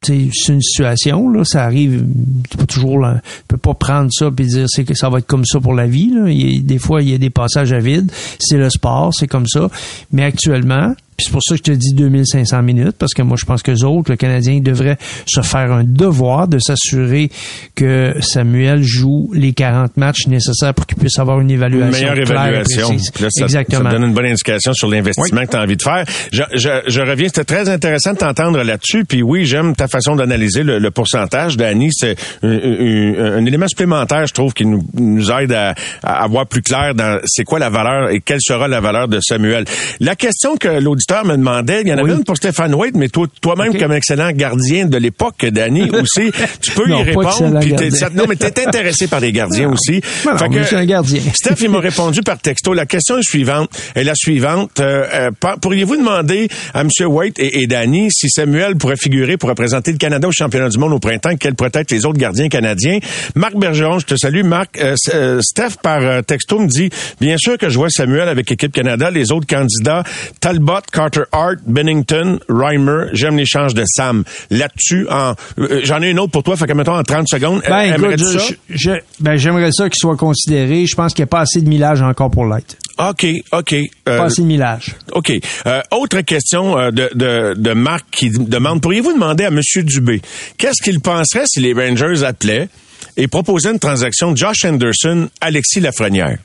c'est 0.01 0.13
une 0.47 0.61
situation 0.61 1.29
là, 1.29 1.43
ça 1.43 1.63
arrive, 1.63 2.05
tu 2.49 2.57
peux 2.57 2.65
toujours, 2.65 2.99
là, 2.99 3.21
tu 3.23 3.43
peux 3.49 3.57
pas 3.57 3.73
prendre 3.73 4.09
ça 4.11 4.31
puis 4.31 4.45
dire 4.45 4.65
c'est 4.69 4.85
que 4.85 4.93
ça 4.93 5.09
va 5.09 5.19
être 5.19 5.27
comme 5.27 5.45
ça 5.45 5.59
pour 5.59 5.73
la 5.73 5.87
vie. 5.87 6.11
Là. 6.13 6.25
Des 6.61 6.79
fois, 6.79 7.01
il 7.01 7.09
y 7.09 7.13
a 7.13 7.17
des 7.17 7.29
passages 7.29 7.73
à 7.73 7.79
vide. 7.79 8.11
C'est 8.39 8.57
le 8.57 8.69
sport, 8.69 9.13
c'est 9.13 9.27
comme 9.27 9.47
ça. 9.47 9.69
Mais 10.11 10.23
actuellement, 10.23 10.93
Puis 11.19 11.25
c'est 11.25 11.31
pour 11.33 11.43
ça 11.43 11.55
que 11.55 11.57
je 11.57 11.63
te 11.73 11.77
dis 11.77 11.93
2500 11.95 12.61
minutes, 12.61 12.95
parce 12.97 13.13
que 13.13 13.21
moi, 13.21 13.35
je 13.37 13.43
pense 13.43 13.61
que 13.61 13.71
les 13.71 13.83
autres, 13.83 14.09
le 14.09 14.15
Canadien, 14.15 14.61
devrait 14.61 14.97
se 15.25 15.41
faire 15.41 15.69
un 15.73 15.83
devoir 15.83 16.47
de 16.47 16.59
s'assurer 16.59 17.29
que 17.75 18.13
Samuel 18.21 18.83
joue 18.83 19.29
les 19.33 19.51
40 19.51 19.97
matchs 19.97 20.27
nécessaires 20.27 20.73
pour 20.73 20.85
qu'il 20.87 20.97
puisse 20.97 21.19
avoir 21.19 21.41
une 21.41 21.51
évaluation 21.51 21.87
Une 21.87 21.91
meilleure 22.13 22.25
claire 22.25 22.45
et 22.45 22.49
évaluation. 22.49 22.87
précise. 22.87 23.11
Là, 23.21 23.27
ça, 23.31 23.43
Exactement. 23.43 23.89
ça 23.89 23.97
donne 23.97 24.05
une 24.07 24.13
bonne 24.13 24.27
indication 24.27 24.71
sur 24.71 24.87
l'investissement 24.89 25.41
que 25.45 25.51
tu 25.51 25.57
as 25.57 25.61
envie 25.61 25.75
de 25.75 25.81
faire. 25.81 26.05
Je, 26.31 26.43
je, 26.53 26.69
je 26.87 27.01
reviens, 27.01 27.27
c'était 27.27 27.43
très 27.43 27.67
intéressant 27.67 28.13
de 28.13 28.17
t'entendre 28.19 28.63
là-dessus. 28.63 29.03
Puis 29.03 29.21
oui, 29.21 29.45
j'aime 29.45 29.75
ta 29.75 29.89
façon 29.89 30.15
d'analyser 30.15 30.63
le, 30.63 30.79
le 30.79 30.91
pourcentage. 30.91 31.57
Danny, 31.57 31.89
c'est 31.91 32.15
un, 32.43 32.47
un- 32.49 33.37
un 33.39 33.45
élément 33.45 33.67
supplémentaire, 33.67 34.25
je 34.25 34.33
trouve, 34.33 34.53
qui 34.53 34.65
nous, 34.65 34.85
nous 34.93 35.29
aide 35.31 35.51
à, 35.51 35.75
à 36.01 36.23
avoir 36.23 36.45
plus 36.47 36.61
clair 36.61 36.95
dans 36.95 37.19
c'est 37.25 37.43
quoi 37.43 37.59
la 37.59 37.69
valeur 37.69 38.09
et 38.09 38.21
quelle 38.21 38.39
sera 38.41 38.69
la 38.69 38.79
valeur 38.79 39.09
de 39.09 39.19
Samuel. 39.19 39.65
La 39.99 40.15
question 40.15 40.55
que 40.55 40.67
l'auditeur 40.69 41.08
me 41.23 41.35
demandait, 41.37 41.81
il 41.81 41.87
y 41.87 41.93
en 41.93 41.97
avait 41.97 42.11
Oui. 42.11 42.17
une 42.17 42.23
pour 42.23 42.37
Stéphane 42.37 42.73
White, 42.73 42.95
mais 42.95 43.09
toi, 43.09 43.27
toi-même, 43.41 43.69
Ok. 43.69 43.79
comme 43.79 43.91
excellent 43.93 44.31
gardien 44.31 44.85
de 44.85 44.97
l'époque, 44.97 45.45
Danny, 45.45 45.89
aussi, 45.91 46.31
tu 46.61 46.71
peux 46.71 46.87
Non, 46.87 46.99
y 46.99 47.03
répondre. 47.03 47.59
puis 47.59 47.75
t'es- 47.75 47.91
ça- 47.91 48.09
non, 48.13 48.25
mais 48.27 48.35
t'es 48.35 48.65
intéressé 48.65 49.07
par 49.07 49.19
les 49.19 49.31
gardiens 49.31 49.69
aussi. 49.71 50.01
Non, 50.25 50.31
non, 50.33 50.37
Fait 50.37 50.49
mais 50.49 50.59
je 50.59 50.63
suis 50.67 50.75
un 50.75 50.85
gardien. 50.85 51.21
Steph, 51.33 51.55
il 51.61 51.69
m'a 51.69 51.79
répondu 51.79 52.21
par 52.21 52.37
texto. 52.39 52.73
La 52.73 52.85
question 52.85 53.17
est 53.17 53.23
suivante. 53.29 53.69
Est 53.95 54.03
la 54.03 54.15
suivante. 54.15 54.79
Euh, 54.79 55.05
euh, 55.13 55.31
Pourriez-vous 55.61 55.97
demander 55.97 56.47
à 56.73 56.81
M. 56.81 56.89
White 57.07 57.39
et, 57.39 57.61
et 57.61 57.67
Danny 57.67 58.09
si 58.11 58.29
Samuel 58.29 58.75
pourrait 58.75 58.97
figurer 58.97 59.37
pour 59.37 59.49
représenter 59.49 59.91
le 59.91 59.97
Canada 59.97 60.27
au 60.27 60.31
championnat 60.31 60.69
du 60.69 60.77
monde 60.77 60.93
au 60.93 60.99
printemps, 60.99 61.35
quels 61.39 61.55
pourraient 61.55 61.71
être 61.73 61.91
les 61.91 62.05
autres 62.05 62.17
gardiens 62.19 62.47
canadiens? 62.49 62.99
Marc 63.35 63.55
Bergeron, 63.55 63.99
je 63.99 64.05
te 64.05 64.15
salue. 64.15 64.43
Marc, 64.43 64.77
euh, 64.79 64.95
euh, 65.13 65.41
Steph, 65.41 65.77
par 65.81 66.01
euh, 66.01 66.21
texto, 66.21 66.59
me 66.59 66.67
dit, 66.67 66.89
bien 67.19 67.35
sûr 67.37 67.57
que 67.57 67.69
je 67.69 67.77
vois 67.77 67.89
Samuel 67.89 68.27
avec 68.29 68.49
l'équipe 68.49 68.71
Canada, 68.71 69.09
les 69.11 69.31
autres 69.31 69.47
candidats, 69.47 70.03
Talbot, 70.39 70.79
Carter 70.99 71.21
Hart, 71.31 71.59
Bennington, 71.65 72.39
Reimer, 72.49 73.05
j'aime 73.13 73.37
l'échange 73.37 73.73
de 73.73 73.83
Sam. 73.85 74.25
Là-dessus, 74.49 75.07
en, 75.09 75.33
euh, 75.57 75.79
j'en 75.85 76.01
ai 76.01 76.09
une 76.09 76.19
autre 76.19 76.33
pour 76.33 76.43
toi, 76.43 76.57
fait 76.57 76.67
que 76.67 76.73
mettons 76.73 76.97
en 76.97 77.03
30 77.03 77.25
secondes. 77.29 77.61
Ben, 77.65 77.93
écoute, 77.95 78.19
ça? 78.19 78.39
je- 78.69 78.75
je- 78.75 78.99
ben, 79.21 79.37
j'aimerais 79.37 79.71
ça 79.71 79.87
qu'il 79.87 79.97
soit 79.97 80.17
considéré. 80.17 80.85
Je 80.85 80.95
pense 80.97 81.13
qu'il 81.13 81.23
n'y 81.23 81.29
a 81.29 81.31
pas 81.31 81.39
assez 81.39 81.61
de 81.61 81.69
millage 81.69 82.01
encore 82.01 82.29
pour 82.29 82.45
l'être. 82.45 82.75
OK, 82.97 83.25
OK. 83.53 83.71
Euh, 83.73 84.17
Pas 84.17 84.25
assez 84.25 84.41
de 84.41 84.47
millage. 84.47 84.93
OK. 85.13 85.31
Euh, 85.67 85.81
autre 85.91 86.19
question 86.19 86.75
de, 86.91 87.09
de, 87.15 87.53
de 87.57 87.71
Marc 87.73 88.05
qui 88.11 88.29
demande, 88.31 88.81
pourriez-vous 88.81 89.13
demander 89.13 89.45
à 89.45 89.47
M. 89.47 89.61
Dubé, 89.83 90.21
qu'est-ce 90.57 90.83
qu'il 90.83 90.99
penserait 90.99 91.45
si 91.47 91.61
les 91.61 91.71
Rangers 91.71 92.25
appelaient 92.25 92.67
et 93.15 93.27
proposaient 93.29 93.71
une 93.71 93.79
transaction 93.79 94.33
de 94.33 94.37
Josh 94.37 94.65
Anderson, 94.65 95.29
Alexis 95.39 95.79
Lafrenière? 95.79 96.39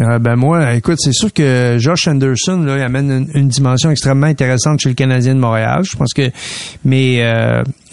Euh, 0.00 0.18
ben 0.18 0.36
moi, 0.36 0.74
écoute, 0.74 0.98
c'est 0.98 1.12
sûr 1.12 1.32
que 1.32 1.76
Josh 1.78 2.08
Anderson 2.08 2.62
là, 2.62 2.78
il 2.78 2.82
amène 2.82 3.10
une, 3.10 3.40
une 3.40 3.48
dimension 3.48 3.90
extrêmement 3.90 4.26
intéressante 4.26 4.80
chez 4.80 4.88
le 4.88 4.94
Canadien 4.94 5.34
de 5.34 5.40
Montréal. 5.40 5.82
Je 5.84 5.96
pense 5.96 6.12
que, 6.14 6.30
mais 6.84 7.22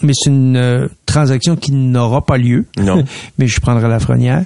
mais 0.02 0.12
c'est 0.14 0.30
une 0.30 0.56
euh, 0.56 0.88
transaction 1.06 1.56
qui 1.56 1.72
n'aura 1.72 2.24
pas 2.24 2.38
lieu. 2.38 2.66
Non. 2.78 3.04
mais 3.38 3.46
je 3.46 3.60
prendrai 3.60 3.88
la 3.88 4.00
frenière. 4.00 4.44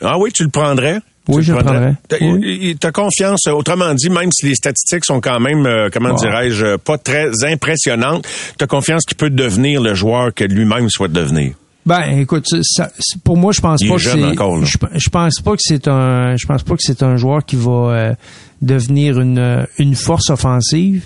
Ah 0.00 0.18
oui, 0.18 0.30
tu 0.32 0.42
le 0.42 0.50
prendrais? 0.50 1.00
Oui, 1.28 1.42
je 1.44 1.52
le 1.52 1.62
prendrais. 1.62 1.94
T'as 2.08 2.18
Oui. 2.20 2.76
t'as 2.80 2.90
confiance, 2.90 3.46
euh, 3.46 3.52
autrement 3.52 3.94
dit, 3.94 4.10
même 4.10 4.30
si 4.32 4.46
les 4.46 4.56
statistiques 4.56 5.04
sont 5.04 5.20
quand 5.20 5.38
même, 5.38 5.66
euh, 5.66 5.88
comment 5.92 6.14
dirais-je, 6.14 6.64
euh, 6.64 6.78
pas 6.78 6.98
très 6.98 7.30
impressionnantes, 7.44 8.26
t'as 8.58 8.66
confiance 8.66 9.04
qu'il 9.04 9.16
peut 9.16 9.30
devenir 9.30 9.80
le 9.80 9.94
joueur 9.94 10.34
que 10.34 10.42
lui-même 10.42 10.90
souhaite 10.90 11.12
devenir. 11.12 11.52
Ben, 11.84 12.18
écoute, 12.18 12.46
ça- 12.62 12.90
pour 13.24 13.36
moi, 13.36 13.52
je 13.52 13.60
pense 13.60 13.80
Il 13.82 13.88
pas 13.88 13.94
est 13.94 13.96
que 13.96 14.02
jeune 14.02 14.24
encore. 14.24 14.64
Je, 14.64 14.78
je 14.94 15.08
pense 15.10 15.40
pas 15.40 15.52
que 15.52 15.60
c'est 15.62 15.88
un. 15.88 16.36
Je 16.36 16.46
pense 16.46 16.62
pas 16.62 16.74
que 16.76 16.82
c'est 16.82 17.02
un 17.02 17.16
joueur 17.16 17.44
qui 17.44 17.56
va 17.56 17.70
euh, 17.72 18.14
devenir 18.60 19.20
une 19.20 19.66
une 19.78 19.94
force 19.96 20.30
offensive. 20.30 21.04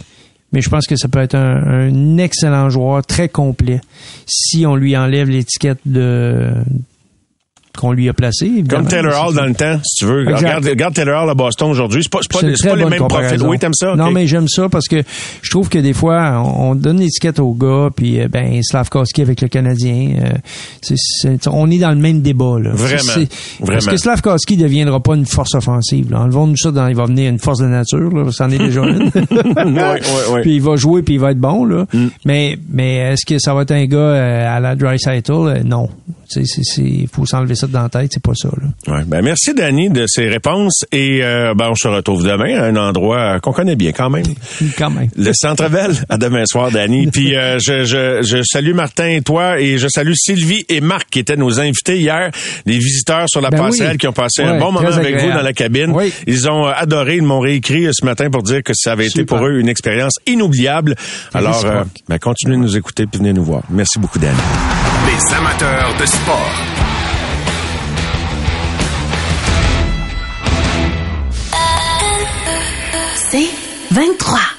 Mais 0.53 0.61
je 0.61 0.69
pense 0.69 0.87
que 0.87 0.95
ça 0.97 1.09
peut 1.09 1.19
être 1.19 1.35
un, 1.35 1.89
un 1.89 2.19
excellent 2.19 2.71
joueur, 2.71 3.05
très 3.05 3.29
complet, 3.29 3.81
si 4.27 4.65
on 4.65 4.77
lui 4.77 4.97
enlève 4.97 5.29
l'étiquette 5.29 5.81
de 5.85 6.53
qu'on 7.77 7.93
lui 7.93 8.09
a 8.09 8.13
évidemment. 8.43 8.83
Comme 8.83 8.89
Taylor 8.89 9.29
Hall 9.29 9.35
dans 9.35 9.45
le 9.47 9.55
temps, 9.55 9.79
si 9.85 10.05
tu 10.05 10.07
veux. 10.07 10.25
Regarde, 10.27 10.65
regarde 10.65 10.95
Taylor 10.95 11.23
Hall 11.23 11.31
à 11.31 11.35
Boston 11.35 11.71
aujourd'hui. 11.71 12.03
C'est 12.03 12.11
pas, 12.13 12.21
pas, 12.31 12.77
les 12.77 12.85
mêmes 12.85 13.07
profils. 13.09 13.43
Oui, 13.43 13.59
t'aimes 13.59 13.75
ça? 13.75 13.95
Non, 13.97 14.11
mais 14.11 14.27
j'aime 14.27 14.49
ça 14.49 14.69
parce 14.69 14.89
que 14.89 15.03
je 15.43 15.51
trouve 15.51 15.69
que 15.69 15.79
des 15.79 15.93
fois, 15.93 16.43
on, 16.45 16.71
on 16.71 16.75
donne 16.75 16.99
l'étiquette 17.01 17.39
au 17.39 17.53
gars, 17.53 17.89
puis 17.95 18.21
euh, 18.21 18.29
ben 18.29 18.61
Slavkovski 18.63 19.23
avec 19.23 19.41
le 19.41 19.49
Canadien, 19.49 20.17
euh, 21.25 21.37
on 21.51 21.71
est 21.71 21.79
dans 21.79 21.91
le 21.91 21.97
même 21.97 22.23
débat. 22.23 22.59
Là. 22.61 22.71
Vraiment. 22.73 22.99
C'est- 23.03 23.29
Vraiment. 23.61 23.73
Parce 23.73 23.87
que 23.87 23.97
Slavkovski 23.97 24.57
ne 24.57 24.63
deviendra 24.63 25.01
pas 25.01 25.15
une 25.15 25.27
force 25.27 25.55
offensive. 25.55 26.15
Enlevons-nous 26.15 26.57
ça, 26.57 26.71
dans, 26.71 26.87
il 26.89 26.97
va 26.97 27.07
venir 27.07 27.31
une 27.31 27.39
force 27.39 27.61
de 27.61 27.67
nature, 27.67 28.11
là, 28.11 28.31
c'en 28.31 28.51
est 28.51 28.59
déjà 28.59 28.83
une. 28.83 29.11
Ouais, 29.77 29.83
ouais, 29.83 30.35
ouais. 30.35 30.43
Puis 30.43 30.57
il 30.57 30.63
va 30.63 30.77
jouer, 30.77 31.03
puis 31.03 31.15
il 31.15 31.21
va 31.21 31.33
être 31.33 31.41
bon. 31.41 31.65
Là. 31.65 31.87
Mais, 32.25 32.59
mais 32.71 33.13
est-ce 33.13 33.27
que 33.27 33.39
ça 33.39 33.55
va 33.55 33.63
être 33.63 33.73
un 33.73 33.85
gars 33.87 33.99
euh, 33.99 34.57
à 34.57 34.61
la 34.61 34.75
Dry 34.75 34.99
Cycle? 34.99 35.63
Non. 35.65 35.89
Il 36.37 37.09
faut 37.09 37.27
s'enlever 37.27 37.55
ça 37.55 37.66
dans 37.69 37.83
la 37.83 37.89
tête, 37.89 38.11
c'est 38.13 38.23
pas 38.23 38.35
ça. 38.35 38.49
Là. 38.49 38.97
Ouais, 38.97 39.05
ben 39.07 39.23
merci 39.23 39.55
Danny 39.55 39.91
de 39.91 40.07
ces 40.07 40.29
réponses 40.29 40.85
et 40.93 41.23
euh, 41.23 41.55
ben 41.55 41.71
on 41.71 41.75
se 41.75 41.89
retrouve 41.89 42.25
demain 42.25 42.59
à 42.59 42.65
un 42.65 42.77
endroit 42.77 43.41
qu'on 43.41 43.53
connaît 43.53 43.77
bien 43.77 43.93
quand 43.93 44.11
même. 44.11 44.27
Quand 44.79 44.91
même. 44.91 45.09
Le 45.17 45.33
Centre 45.33 45.69
Bell 45.69 45.93
à 46.09 46.19
demain 46.19 46.45
soir 46.47 46.71
Danny. 46.71 47.07
Puis 47.13 47.37
euh, 47.37 47.59
je, 47.59 47.85
je, 47.85 48.23
je 48.23 48.43
salue 48.43 48.75
Martin 48.75 49.09
et 49.09 49.23
toi 49.23 49.61
et 49.61 49.79
je 49.79 49.89
salue 49.89 50.13
Sylvie 50.15 50.65
et 50.69 50.81
Marc 50.81 51.09
qui 51.11 51.19
étaient 51.19 51.37
nos 51.37 51.61
invités 51.61 51.99
hier, 51.99 52.31
les 52.65 52.79
visiteurs 52.79 53.27
sur 53.29 53.41
la 53.41 53.51
Ben 53.51 53.59
passerelle 53.59 53.93
oui. 53.93 53.99
qui 53.99 54.09
ont 54.09 54.13
passé 54.13 54.43
un 54.43 54.59
bon 54.59 54.73
moment 54.73 54.89
avec 54.89 55.21
vous 55.21 55.29
dans 55.29 55.43
la 55.43 55.53
cabine. 55.53 55.93
Oui. 55.93 56.13
Ils 56.27 56.49
ont 56.49 56.67
euh, 56.67 56.73
adoré, 56.77 57.17
ils 57.17 57.23
m'ont 57.23 57.41
réécrit 57.41 57.87
euh, 57.87 57.91
ce 57.93 58.05
matin 58.05 58.31
pour 58.31 58.43
dire 58.43 58.63
que 58.63 58.73
ça 58.75 58.93
avait 58.93 59.07
été 59.07 59.25
pour 59.25 59.45
eux 59.47 59.59
une 59.59 59.69
expérience 59.69 60.15
inoubliable. 60.27 60.95
Alors 61.35 61.65
euh, 61.65 61.85
ben, 62.09 62.19
continuez 62.19 62.57
de 62.57 62.63
nous 62.63 62.77
écouter 62.77 63.07
puis 63.07 63.19
venez 63.19 63.33
nous 63.33 63.45
voir. 63.45 63.63
Merci 63.71 63.99
beaucoup 63.99 64.19
Danny. 64.19 64.37
Les 65.07 65.35
amateurs 65.35 65.95
de 65.99 66.07
sport. 66.07 66.76
23. 73.97 74.56